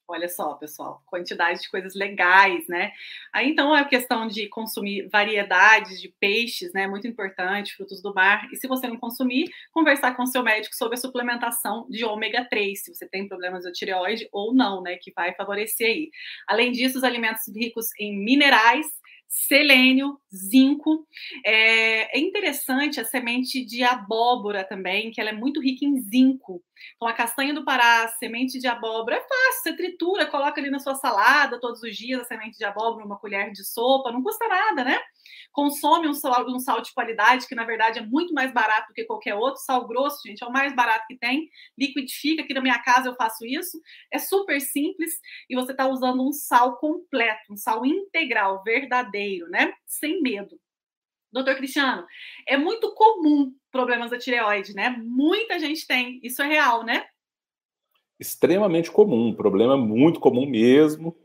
Olha 0.08 0.28
só, 0.28 0.54
pessoal, 0.54 1.02
quantidade 1.06 1.62
de 1.62 1.70
coisas 1.70 1.94
legais, 1.94 2.66
né? 2.68 2.92
Aí 3.32 3.48
então 3.48 3.72
a 3.72 3.84
questão 3.84 4.26
de 4.26 4.46
consumir 4.48 5.08
variedades 5.08 6.00
de 6.00 6.08
peixes, 6.20 6.72
né? 6.72 6.86
Muito 6.86 7.06
importante, 7.06 7.74
frutos 7.74 8.02
do 8.02 8.12
mar. 8.12 8.46
E 8.52 8.56
se 8.56 8.66
você 8.66 8.86
não 8.86 8.98
consumir, 8.98 9.48
conversar 9.72 10.14
com 10.14 10.26
seu 10.26 10.42
médico 10.42 10.74
sobre 10.74 10.96
a 10.96 11.00
suplementação 11.00 11.86
de 11.88 12.04
ômega 12.04 12.44
3, 12.44 12.82
se 12.82 12.94
você 12.94 13.08
tem 13.08 13.26
problemas 13.26 13.64
de 13.64 13.72
tireoide 13.72 14.28
ou 14.32 14.52
não, 14.52 14.82
né? 14.82 14.96
Que 15.00 15.12
vai 15.12 15.34
favorecer 15.34 15.86
aí. 15.86 16.10
Além 16.46 16.72
disso, 16.72 16.98
os 16.98 17.04
alimentos 17.04 17.48
ricos 17.48 17.88
em 17.98 18.14
minerais 18.14 18.86
selênio, 19.32 20.18
zinco. 20.34 21.06
É, 21.44 22.16
é, 22.18 22.20
interessante 22.20 23.00
a 23.00 23.04
semente 23.04 23.64
de 23.64 23.82
abóbora 23.82 24.62
também, 24.64 25.10
que 25.10 25.20
ela 25.20 25.30
é 25.30 25.32
muito 25.32 25.60
rica 25.60 25.84
em 25.84 25.98
zinco. 26.00 26.62
Então, 26.96 27.08
a 27.08 27.12
castanha 27.14 27.54
do 27.54 27.64
Pará, 27.64 28.08
semente 28.18 28.58
de 28.58 28.66
abóbora, 28.66 29.16
é 29.16 29.20
fácil, 29.20 29.62
você 29.62 29.76
tritura, 29.76 30.26
coloca 30.26 30.60
ali 30.60 30.70
na 30.70 30.78
sua 30.78 30.94
salada 30.94 31.58
todos 31.60 31.82
os 31.82 31.96
dias 31.96 32.20
a 32.20 32.24
semente 32.24 32.58
de 32.58 32.64
abóbora, 32.64 33.04
uma 33.06 33.18
colher 33.18 33.50
de 33.52 33.64
sopa, 33.64 34.12
não 34.12 34.22
custa 34.22 34.46
nada, 34.48 34.84
né? 34.84 34.98
Consome 35.52 36.08
um 36.08 36.14
sal, 36.14 36.46
um 36.48 36.58
sal 36.58 36.80
de 36.80 36.92
qualidade, 36.92 37.46
que 37.46 37.54
na 37.54 37.64
verdade 37.64 37.98
é 37.98 38.06
muito 38.06 38.32
mais 38.32 38.52
barato 38.52 38.88
do 38.88 38.94
que 38.94 39.04
qualquer 39.04 39.34
outro. 39.34 39.60
Sal 39.60 39.86
grosso, 39.86 40.20
gente, 40.26 40.42
é 40.42 40.46
o 40.46 40.52
mais 40.52 40.74
barato 40.74 41.06
que 41.06 41.18
tem. 41.18 41.48
Liquidifica, 41.78 42.42
aqui 42.42 42.54
na 42.54 42.60
minha 42.60 42.78
casa 42.82 43.08
eu 43.08 43.14
faço 43.14 43.44
isso. 43.44 43.80
É 44.12 44.18
super 44.18 44.60
simples 44.60 45.12
e 45.48 45.54
você 45.54 45.72
está 45.72 45.86
usando 45.86 46.26
um 46.26 46.32
sal 46.32 46.76
completo, 46.78 47.52
um 47.52 47.56
sal 47.56 47.84
integral, 47.84 48.62
verdadeiro, 48.62 49.48
né? 49.48 49.72
Sem 49.86 50.22
medo. 50.22 50.58
Doutor 51.32 51.56
Cristiano, 51.56 52.06
é 52.46 52.58
muito 52.58 52.94
comum 52.94 53.54
problemas 53.70 54.10
da 54.10 54.18
tireoide, 54.18 54.74
né? 54.74 54.90
Muita 54.90 55.58
gente 55.58 55.86
tem. 55.86 56.20
Isso 56.22 56.42
é 56.42 56.46
real, 56.46 56.84
né? 56.84 57.06
Extremamente 58.20 58.90
comum, 58.90 59.28
um 59.28 59.34
problema 59.34 59.76
muito 59.76 60.20
comum 60.20 60.46
mesmo, 60.46 61.16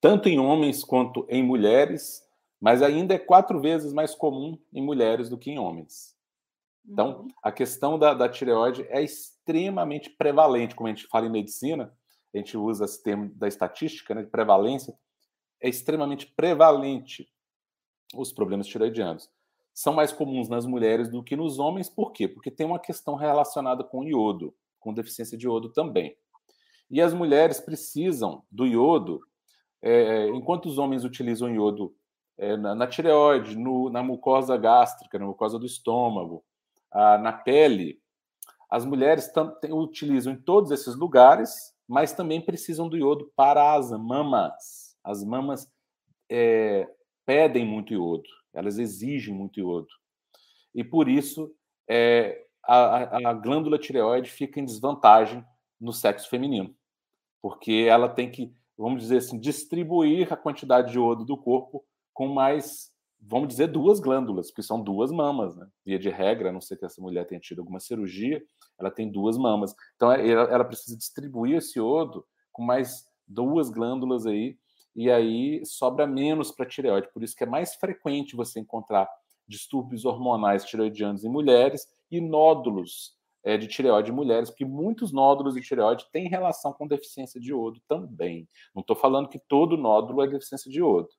tanto 0.00 0.28
em 0.28 0.38
homens 0.38 0.84
quanto 0.84 1.26
em 1.28 1.42
mulheres 1.42 2.27
mas 2.60 2.82
ainda 2.82 3.14
é 3.14 3.18
quatro 3.18 3.60
vezes 3.60 3.92
mais 3.92 4.14
comum 4.14 4.58
em 4.72 4.82
mulheres 4.82 5.28
do 5.28 5.38
que 5.38 5.50
em 5.50 5.58
homens. 5.58 6.16
Então, 6.84 7.20
uhum. 7.20 7.28
a 7.42 7.52
questão 7.52 7.98
da, 7.98 8.14
da, 8.14 8.28
tireoide 8.28 8.86
é 8.88 9.02
extremamente 9.02 10.10
prevalente, 10.10 10.74
como 10.74 10.88
a 10.88 10.90
gente 10.90 11.06
fala 11.06 11.26
em 11.26 11.30
medicina, 11.30 11.92
a 12.34 12.38
gente 12.38 12.56
usa 12.56 12.84
esse 12.84 13.02
termo 13.02 13.30
da 13.34 13.46
estatística, 13.46 14.14
né, 14.14 14.22
de 14.22 14.30
prevalência, 14.30 14.96
é 15.60 15.68
extremamente 15.68 16.26
prevalente 16.26 17.28
os 18.14 18.32
problemas 18.32 18.66
tireoidianos. 18.66 19.30
São 19.74 19.92
mais 19.92 20.12
comuns 20.12 20.48
nas 20.48 20.66
mulheres 20.66 21.08
do 21.08 21.22
que 21.22 21.36
nos 21.36 21.58
homens, 21.58 21.88
por 21.88 22.12
quê? 22.12 22.26
Porque 22.26 22.50
tem 22.50 22.66
uma 22.66 22.78
questão 22.78 23.14
relacionada 23.14 23.84
com 23.84 24.02
iodo, 24.02 24.54
com 24.80 24.94
deficiência 24.94 25.36
de 25.36 25.46
iodo 25.46 25.68
também. 25.68 26.16
E 26.90 27.02
as 27.02 27.12
mulheres 27.12 27.60
precisam 27.60 28.42
do 28.50 28.66
iodo, 28.66 29.20
é, 29.82 30.26
enquanto 30.28 30.66
os 30.66 30.78
homens 30.78 31.04
utilizam 31.04 31.54
iodo 31.54 31.94
é, 32.38 32.56
na, 32.56 32.74
na, 32.74 32.86
tireoide, 32.86 33.56
no, 33.56 33.90
na 33.90 34.02
mucosa 34.02 34.56
gástrica, 34.56 35.18
na 35.18 35.26
mucosa 35.26 35.58
do 35.58 35.66
estômago, 35.66 36.44
a, 36.90 37.18
na 37.18 37.32
pele. 37.32 38.00
As 38.70 38.84
mulheres 38.84 39.30
utilizam 39.70 40.32
em 40.32 40.36
todos 40.36 40.70
esses 40.70 40.94
lugares, 40.94 41.74
mas 41.86 42.12
também 42.12 42.40
precisam 42.40 42.88
do 42.88 42.96
iodo 42.96 43.32
para 43.34 43.74
as 43.74 43.90
mamas. 43.90 44.96
As 45.02 45.24
mamas 45.24 45.68
é, 46.30 46.88
pedem 47.26 47.66
muito 47.66 47.92
iodo, 47.92 48.28
elas 48.54 48.78
exigem 48.78 49.34
muito 49.34 49.58
iodo. 49.58 49.88
E 50.74 50.84
por 50.84 51.08
isso 51.08 51.52
é, 51.88 52.44
a, 52.62 53.30
a 53.30 53.32
glândula 53.32 53.78
tireoide 53.78 54.30
fica 54.30 54.60
em 54.60 54.64
desvantagem 54.64 55.44
no 55.80 55.92
sexo 55.92 56.28
feminino, 56.28 56.74
porque 57.40 57.86
ela 57.88 58.08
tem 58.08 58.30
que, 58.30 58.52
vamos 58.76 59.00
dizer 59.00 59.18
assim, 59.18 59.40
distribuir 59.40 60.30
a 60.32 60.36
quantidade 60.36 60.92
de 60.92 60.98
iodo 60.98 61.24
do 61.24 61.36
corpo 61.36 61.84
com 62.18 62.26
mais, 62.26 62.90
vamos 63.20 63.46
dizer, 63.46 63.68
duas 63.68 64.00
glândulas, 64.00 64.50
porque 64.50 64.64
são 64.64 64.82
duas 64.82 65.12
mamas, 65.12 65.54
né? 65.54 65.68
Via 65.86 66.00
de 66.00 66.10
regra, 66.10 66.48
a 66.48 66.52
não 66.52 66.60
sei 66.60 66.76
que 66.76 66.84
essa 66.84 67.00
mulher 67.00 67.24
tenha 67.28 67.40
tido 67.40 67.60
alguma 67.60 67.78
cirurgia, 67.78 68.42
ela 68.76 68.90
tem 68.90 69.08
duas 69.08 69.38
mamas. 69.38 69.72
Então, 69.94 70.10
ela, 70.10 70.52
ela 70.52 70.64
precisa 70.64 70.98
distribuir 70.98 71.58
esse 71.58 71.78
iodo 71.78 72.26
com 72.50 72.64
mais 72.64 73.04
duas 73.24 73.70
glândulas 73.70 74.26
aí, 74.26 74.58
e 74.96 75.08
aí 75.08 75.64
sobra 75.64 76.08
menos 76.08 76.50
para 76.50 76.66
tireoide. 76.66 77.08
Por 77.12 77.22
isso 77.22 77.36
que 77.36 77.44
é 77.44 77.46
mais 77.46 77.76
frequente 77.76 78.34
você 78.34 78.58
encontrar 78.58 79.08
distúrbios 79.46 80.04
hormonais 80.04 80.64
tireoidianos 80.64 81.22
em 81.22 81.28
mulheres 81.28 81.86
e 82.10 82.20
nódulos 82.20 83.16
é, 83.44 83.56
de 83.56 83.68
tireoide 83.68 84.10
em 84.10 84.14
mulheres, 84.14 84.50
porque 84.50 84.64
muitos 84.64 85.12
nódulos 85.12 85.54
de 85.54 85.60
tireoide 85.60 86.04
têm 86.10 86.28
relação 86.28 86.72
com 86.72 86.84
deficiência 86.84 87.40
de 87.40 87.52
iodo 87.52 87.80
também. 87.86 88.48
Não 88.74 88.80
estou 88.80 88.96
falando 88.96 89.28
que 89.28 89.38
todo 89.38 89.76
nódulo 89.76 90.20
é 90.20 90.26
deficiência 90.26 90.68
de 90.68 90.80
iodo 90.80 91.10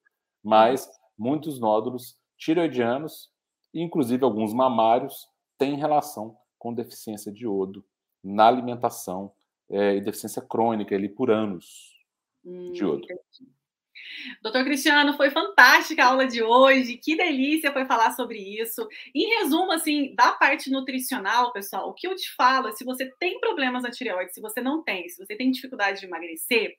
mas 0.44 0.90
muitos 1.18 1.60
nódulos 1.60 2.18
tireoidianos, 2.38 3.30
inclusive 3.74 4.24
alguns 4.24 4.54
mamários, 4.54 5.28
têm 5.58 5.76
relação 5.76 6.38
com 6.58 6.74
deficiência 6.74 7.32
de 7.32 7.44
iodo 7.44 7.86
na 8.24 8.48
alimentação 8.48 9.32
é, 9.70 9.96
e 9.96 10.02
deficiência 10.02 10.42
crônica 10.42 10.96
ali 10.96 11.10
por 11.10 11.30
anos 11.30 11.98
hum, 12.44 12.72
de 12.72 12.82
iodo. 12.82 13.08
Doutor 14.42 14.64
Cristiano, 14.64 15.14
foi 15.14 15.30
fantástica 15.30 16.04
a 16.04 16.08
aula 16.08 16.28
de 16.28 16.42
hoje, 16.42 16.98
que 16.98 17.16
delícia 17.16 17.72
foi 17.72 17.86
falar 17.86 18.12
sobre 18.12 18.38
isso. 18.38 18.88
Em 19.14 19.40
resumo, 19.40 19.72
assim, 19.72 20.14
da 20.16 20.32
parte 20.34 20.70
nutricional, 20.70 21.52
pessoal, 21.52 21.90
o 21.90 21.94
que 21.94 22.08
eu 22.08 22.16
te 22.16 22.34
falo 22.36 22.68
é 22.68 22.72
se 22.72 22.84
você 22.84 23.10
tem 23.20 23.40
problemas 23.40 23.84
na 23.84 23.92
tireoide, 23.92 24.34
se 24.34 24.42
você 24.42 24.62
não 24.62 24.84
tem, 24.84 25.08
se 25.10 25.24
você 25.24 25.36
tem 25.36 25.52
dificuldade 25.52 26.00
de 26.00 26.06
emagrecer, 26.06 26.76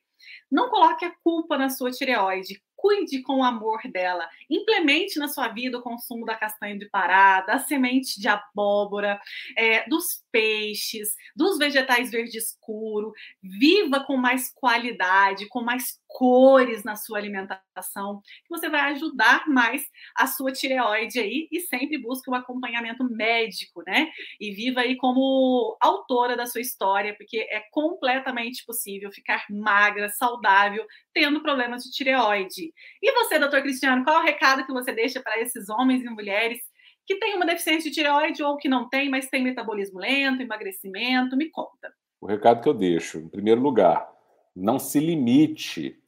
não 0.50 0.68
coloque 0.68 1.04
a 1.04 1.14
culpa 1.22 1.56
na 1.56 1.68
sua 1.68 1.90
tireoide 1.90 2.62
cuide 2.80 3.22
com 3.22 3.40
o 3.40 3.44
amor 3.44 3.80
dela. 3.92 4.28
Implemente 4.48 5.18
na 5.18 5.28
sua 5.28 5.48
vida 5.48 5.78
o 5.78 5.82
consumo 5.82 6.24
da 6.24 6.34
castanha 6.34 6.78
de 6.78 6.88
pará, 6.88 7.42
da 7.42 7.58
semente 7.58 8.20
de 8.20 8.28
abóbora, 8.28 9.20
é, 9.56 9.88
dos 9.88 10.24
peixes, 10.30 11.14
dos 11.34 11.58
vegetais 11.58 12.10
verde 12.10 12.38
escuro. 12.38 13.12
Viva 13.42 14.04
com 14.04 14.16
mais 14.16 14.52
qualidade, 14.52 15.48
com 15.48 15.62
mais 15.62 15.98
cores 16.06 16.82
na 16.82 16.96
sua 16.96 17.18
alimentação, 17.18 18.20
que 18.44 18.48
você 18.48 18.68
vai 18.68 18.92
ajudar 18.92 19.46
mais 19.48 19.82
a 20.16 20.26
sua 20.26 20.52
tireoide 20.52 21.20
aí 21.20 21.48
e 21.50 21.60
sempre 21.60 21.98
busque 21.98 22.28
um 22.28 22.34
acompanhamento 22.34 23.04
médico, 23.04 23.82
né? 23.86 24.10
E 24.40 24.52
viva 24.52 24.80
aí 24.80 24.96
como 24.96 25.76
autora 25.80 26.36
da 26.36 26.46
sua 26.46 26.60
história, 26.60 27.14
porque 27.16 27.38
é 27.38 27.62
completamente 27.70 28.64
possível 28.66 29.10
ficar 29.12 29.44
magra, 29.48 30.08
saudável, 30.08 30.84
tendo 31.14 31.42
problemas 31.42 31.84
de 31.84 31.90
tireoide. 31.90 32.72
E 33.02 33.12
você, 33.12 33.38
doutor 33.38 33.62
Cristiano, 33.62 34.04
qual 34.04 34.16
é 34.16 34.20
o 34.20 34.24
recado 34.24 34.66
que 34.66 34.72
você 34.72 34.92
deixa 34.92 35.20
para 35.22 35.40
esses 35.40 35.68
homens 35.68 36.02
e 36.02 36.10
mulheres 36.10 36.60
que 37.06 37.16
têm 37.18 37.36
uma 37.36 37.46
deficiência 37.46 37.90
de 37.90 37.94
tireoide 37.94 38.42
ou 38.42 38.56
que 38.56 38.68
não 38.68 38.88
tem, 38.88 39.08
mas 39.08 39.28
tem 39.28 39.42
metabolismo 39.42 39.98
lento, 39.98 40.42
emagrecimento? 40.42 41.36
Me 41.36 41.50
conta. 41.50 41.92
O 42.20 42.26
recado 42.26 42.62
que 42.62 42.68
eu 42.68 42.74
deixo, 42.74 43.18
em 43.18 43.28
primeiro 43.28 43.60
lugar, 43.60 44.08
não 44.54 44.78
se 44.78 45.00
limite 45.00 45.98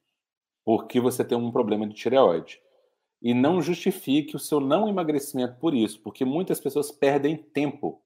porque 0.65 1.01
você 1.01 1.25
tem 1.25 1.37
um 1.37 1.51
problema 1.51 1.87
de 1.87 1.95
tireoide. 1.95 2.61
E 3.21 3.33
não 3.33 3.63
justifique 3.63 4.35
o 4.35 4.39
seu 4.39 4.61
não 4.61 4.89
emagrecimento 4.89 5.57
por 5.59 5.75
isso, 5.75 6.01
porque 6.01 6.25
muitas 6.25 6.61
pessoas 6.61 6.91
perdem 6.91 7.37
tempo 7.37 8.03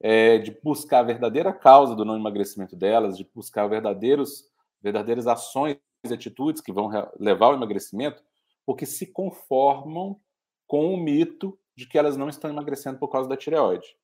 é, 0.00 0.38
de 0.38 0.56
buscar 0.62 1.00
a 1.00 1.04
verdadeira 1.04 1.52
causa 1.52 1.94
do 1.94 2.04
não 2.04 2.16
emagrecimento 2.16 2.76
delas, 2.76 3.16
de 3.16 3.28
buscar 3.34 3.66
verdadeiros, 3.66 4.44
verdadeiras 4.80 5.26
ações 5.26 5.78
atitudes 6.10 6.62
que 6.62 6.72
vão 6.72 6.88
levar 7.18 7.46
ao 7.46 7.54
emagrecimento, 7.54 8.22
porque 8.64 8.86
se 8.86 9.06
conformam 9.06 10.20
com 10.66 10.94
o 10.94 10.96
mito 10.96 11.58
de 11.76 11.86
que 11.86 11.98
elas 11.98 12.16
não 12.16 12.28
estão 12.28 12.50
emagrecendo 12.50 12.98
por 12.98 13.08
causa 13.08 13.28
da 13.28 13.36
tireoide. 13.36 13.96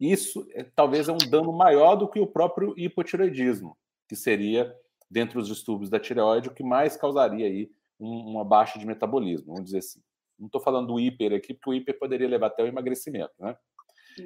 Isso 0.00 0.46
é, 0.52 0.62
talvez 0.62 1.08
é 1.08 1.12
um 1.12 1.30
dano 1.30 1.52
maior 1.52 1.96
do 1.96 2.08
que 2.08 2.20
o 2.20 2.26
próprio 2.26 2.72
hipotireoidismo, 2.76 3.76
que 4.08 4.16
seria, 4.16 4.74
dentre 5.10 5.38
os 5.38 5.48
distúrbios 5.48 5.90
da 5.90 6.00
tireoide, 6.00 6.48
o 6.48 6.54
que 6.54 6.62
mais 6.62 6.96
causaria 6.96 7.46
aí 7.46 7.70
um, 8.00 8.30
uma 8.30 8.44
baixa 8.44 8.78
de 8.78 8.86
metabolismo, 8.86 9.48
vamos 9.48 9.64
dizer 9.64 9.78
assim. 9.78 10.00
Não 10.38 10.46
estou 10.46 10.60
falando 10.60 10.86
do 10.86 11.00
hiper 11.00 11.34
aqui, 11.34 11.52
porque 11.52 11.70
o 11.70 11.74
hiper 11.74 11.98
poderia 11.98 12.28
levar 12.28 12.46
até 12.46 12.62
o 12.62 12.66
emagrecimento, 12.66 13.32
né? 13.38 13.56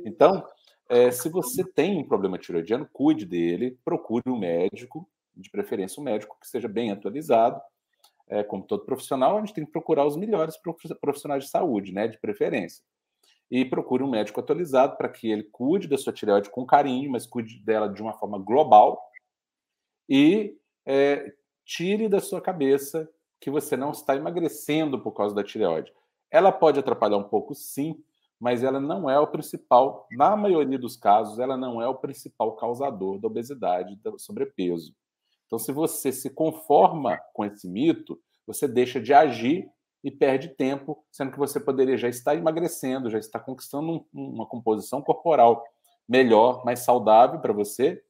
Então, 0.05 0.47
é, 0.89 1.11
se 1.11 1.29
você 1.29 1.65
tem 1.65 1.99
um 1.99 2.07
problema 2.07 2.39
tireoidiano, 2.39 2.89
cuide 2.93 3.25
dele, 3.25 3.79
procure 3.85 4.25
um 4.27 4.39
médico, 4.39 5.09
de 5.35 5.51
preferência 5.51 6.01
um 6.01 6.05
médico 6.05 6.37
que 6.39 6.47
seja 6.47 6.69
bem 6.69 6.91
atualizado, 6.91 7.61
é, 8.29 8.43
como 8.43 8.65
todo 8.65 8.85
profissional, 8.85 9.37
a 9.37 9.41
gente 9.41 9.55
tem 9.55 9.65
que 9.65 9.73
procurar 9.73 10.07
os 10.07 10.17
melhores 10.17 10.57
profissionais 11.01 11.45
de 11.45 11.51
saúde, 11.51 11.93
né, 11.93 12.09
de 12.09 12.19
preferência. 12.19 12.85
E 13.51 13.65
procure 13.65 14.03
um 14.03 14.11
médico 14.11 14.41
atualizado 14.41 14.97
para 14.97 15.09
que 15.09 15.31
ele 15.31 15.43
cuide 15.45 15.87
da 15.87 15.99
sua 15.99 16.13
tireoide 16.13 16.51
com 16.51 16.65
carinho, 16.65 17.11
mas 17.11 17.27
cuide 17.27 17.63
dela 17.63 17.89
de 17.89 18.01
uma 18.01 18.15
forma 18.15 18.39
global 18.39 19.01
e 20.09 20.57
é, 20.87 21.33
tire 21.65 22.09
da 22.09 22.21
sua 22.21 22.41
cabeça 22.41 23.09
que 23.41 23.51
você 23.51 23.77
não 23.77 23.91
está 23.91 24.17
emagrecendo 24.17 25.01
por 25.01 25.13
causa 25.13 25.35
da 25.35 25.45
tireoide. 25.45 25.93
Ela 26.31 26.53
pode 26.53 26.79
atrapalhar 26.79 27.19
um 27.19 27.29
pouco, 27.29 27.55
sim, 27.55 28.03
mas 28.41 28.63
ela 28.63 28.81
não 28.81 29.09
é 29.09 29.19
o 29.19 29.27
principal, 29.27 30.07
na 30.11 30.37
maioria 30.37 30.79
dos 30.79 30.97
casos, 30.97 31.39
ela 31.39 31.57
não 31.57 31.81
é 31.81 31.89
o 31.89 31.95
principal 31.95 32.57
causador 32.57 33.19
da 33.19 33.29
obesidade, 33.29 33.97
do 33.97 34.19
sobrepeso. 34.19 34.95
Então, 35.53 35.59
se 35.59 35.71
você 35.71 36.11
se 36.11 36.31
conforma 36.31 37.21
com 37.35 37.45
esse 37.45 37.69
mito, 37.69 38.19
você 38.47 38.67
deixa 38.67 38.99
de 38.99 39.13
agir 39.13 39.69
e 40.03 40.11
perde 40.11 40.49
tempo, 40.49 41.05
sendo 41.13 41.31
que 41.31 41.39
você 41.39 41.61
poderia 41.61 41.99
já 41.99 42.09
estar 42.09 42.35
emagrecendo, 42.35 43.11
já 43.11 43.19
estar 43.19 43.39
conquistando 43.39 44.03
um, 44.15 44.29
uma 44.31 44.47
composição 44.47 45.03
corporal 45.03 45.63
melhor, 46.09 46.65
mais 46.65 46.79
saudável 46.79 47.39
para 47.39 47.53
você, 47.53 48.03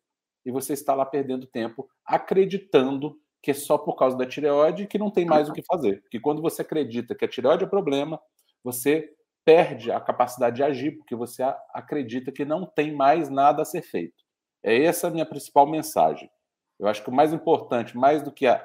e 0.47 0.53
você 0.53 0.73
está 0.73 0.95
lá 0.95 1.05
perdendo 1.05 1.45
tempo 1.45 1.89
acreditando 2.07 3.19
que 3.43 3.51
é 3.51 3.55
só 3.55 3.77
por 3.77 3.97
causa 3.97 4.17
da 4.17 4.25
tireoide 4.25 4.87
que 4.87 4.97
não 4.97 5.11
tem 5.11 5.27
mais 5.27 5.49
o 5.49 5.53
que 5.53 5.65
fazer. 5.65 6.01
Porque 6.03 6.21
quando 6.21 6.41
você 6.41 6.63
acredita 6.63 7.13
que 7.13 7.25
a 7.25 7.29
tireoide 7.29 7.65
é 7.65 7.67
problema, 7.67 8.21
você 8.63 9.13
perde 9.45 9.91
a 9.91 10.01
capacidade 10.01 10.55
de 10.55 10.63
agir, 10.63 10.93
porque 10.93 11.17
você 11.17 11.43
acredita 11.75 12.31
que 12.31 12.45
não 12.45 12.65
tem 12.65 12.95
mais 12.95 13.29
nada 13.29 13.63
a 13.63 13.65
ser 13.65 13.83
feito. 13.83 14.23
É 14.63 14.85
essa 14.85 15.09
a 15.09 15.11
minha 15.11 15.27
principal 15.27 15.67
mensagem. 15.67 16.31
Eu 16.83 16.89
acho 16.89 17.01
que 17.01 17.11
o 17.11 17.15
mais 17.15 17.33
importante, 17.33 17.97
mais 17.97 18.25
do 18.25 18.33
que, 18.33 18.45
a, 18.45 18.61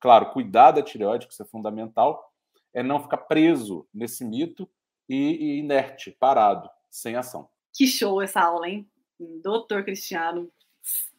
claro, 0.00 0.30
cuidar 0.30 0.70
da 0.70 0.82
tireoide, 0.82 1.26
que 1.26 1.34
isso 1.34 1.42
é 1.42 1.46
fundamental, 1.46 2.32
é 2.72 2.82
não 2.82 3.02
ficar 3.02 3.18
preso 3.18 3.86
nesse 3.92 4.24
mito 4.24 4.66
e, 5.06 5.16
e 5.16 5.58
inerte, 5.58 6.10
parado, 6.18 6.70
sem 6.88 7.16
ação. 7.16 7.50
Que 7.76 7.86
show 7.86 8.22
essa 8.22 8.40
aula, 8.40 8.66
hein? 8.66 8.88
Doutor 9.42 9.84
Cristiano, 9.84 10.50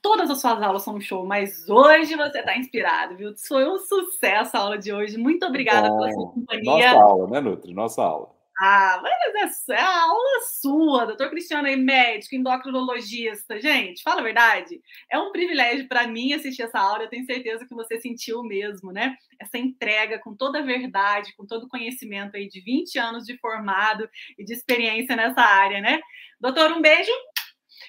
todas 0.01 0.31
as 0.31 0.41
suas 0.41 0.59
aulas 0.63 0.81
são 0.81 0.95
um 0.95 0.99
show, 0.99 1.23
mas 1.23 1.69
hoje 1.69 2.15
você 2.15 2.39
está 2.39 2.57
inspirado, 2.57 3.15
viu? 3.15 3.35
Foi 3.37 3.69
um 3.69 3.77
sucesso 3.77 4.57
a 4.57 4.61
aula 4.61 4.79
de 4.79 4.91
hoje. 4.91 5.19
Muito 5.19 5.45
obrigada 5.45 5.89
Bom, 5.89 5.97
pela 5.99 6.11
sua 6.11 6.31
companhia. 6.31 6.93
Nossa 6.93 7.03
aula, 7.03 7.27
né, 7.29 7.39
Nutri? 7.39 7.71
Nossa 7.71 8.01
aula. 8.01 8.40
Ah, 8.64 8.99
mas 9.01 9.68
é 9.70 9.76
a 9.76 10.03
aula 10.03 10.41
sua, 10.62 11.05
doutor 11.07 11.32
Cristiano 11.32 11.68
aí, 11.68 11.76
médico, 11.76 12.36
endocrinologista. 12.36 13.59
Gente, 13.59 14.03
fala 14.03 14.22
a 14.22 14.24
verdade. 14.24 14.80
É 15.12 15.18
um 15.18 15.32
privilégio 15.32 15.88
para 15.88 16.05
mim 16.05 16.32
assistir 16.34 16.62
essa 16.62 16.78
aula. 16.78 17.01
Eu 17.01 17.09
tenho 17.09 17.26
certeza 17.26 17.66
que 17.66 17.74
você 17.74 17.99
sentiu 17.99 18.43
mesmo, 18.43 18.91
né? 18.91 19.18
Essa 19.39 19.57
entrega 19.57 20.20
com 20.20 20.36
toda 20.36 20.59
a 20.59 20.62
verdade, 20.62 21.34
com 21.36 21.43
todo 21.43 21.64
o 21.64 21.70
conhecimento 21.70 22.38
aí 22.38 22.47
de 22.47 22.62
20 22.62 22.99
anos 22.99 23.26
de 23.26 23.36
formado 23.39 24.07
e 24.38 24.45
de 24.45 24.53
experiência 24.53 25.16
nessa 25.16 25.41
área, 25.41 25.82
né? 25.82 25.99
Doutor, 26.39 26.72
um 26.74 26.82
beijo. 26.82 27.12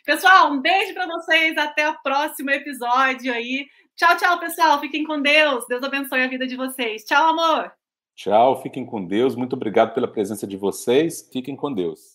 Pessoal, 0.06 0.52
um 0.52 0.62
beijo 0.62 0.94
para 0.94 1.06
vocês. 1.06 1.54
Até 1.58 1.86
o 1.86 2.00
próximo 2.02 2.50
episódio 2.50 3.30
aí. 3.30 3.68
Tchau, 3.94 4.16
tchau, 4.16 4.40
pessoal. 4.40 4.80
Fiquem 4.80 5.04
com 5.04 5.20
Deus. 5.20 5.66
Deus 5.68 5.82
abençoe 5.82 6.22
a 6.22 6.28
vida 6.28 6.46
de 6.46 6.56
vocês. 6.56 7.04
Tchau, 7.04 7.28
amor. 7.28 7.81
Tchau, 8.14 8.62
fiquem 8.62 8.86
com 8.86 9.04
Deus. 9.04 9.34
Muito 9.34 9.54
obrigado 9.54 9.92
pela 9.94 10.08
presença 10.08 10.46
de 10.46 10.56
vocês. 10.56 11.28
Fiquem 11.32 11.54
com 11.56 11.72
Deus. 11.72 12.11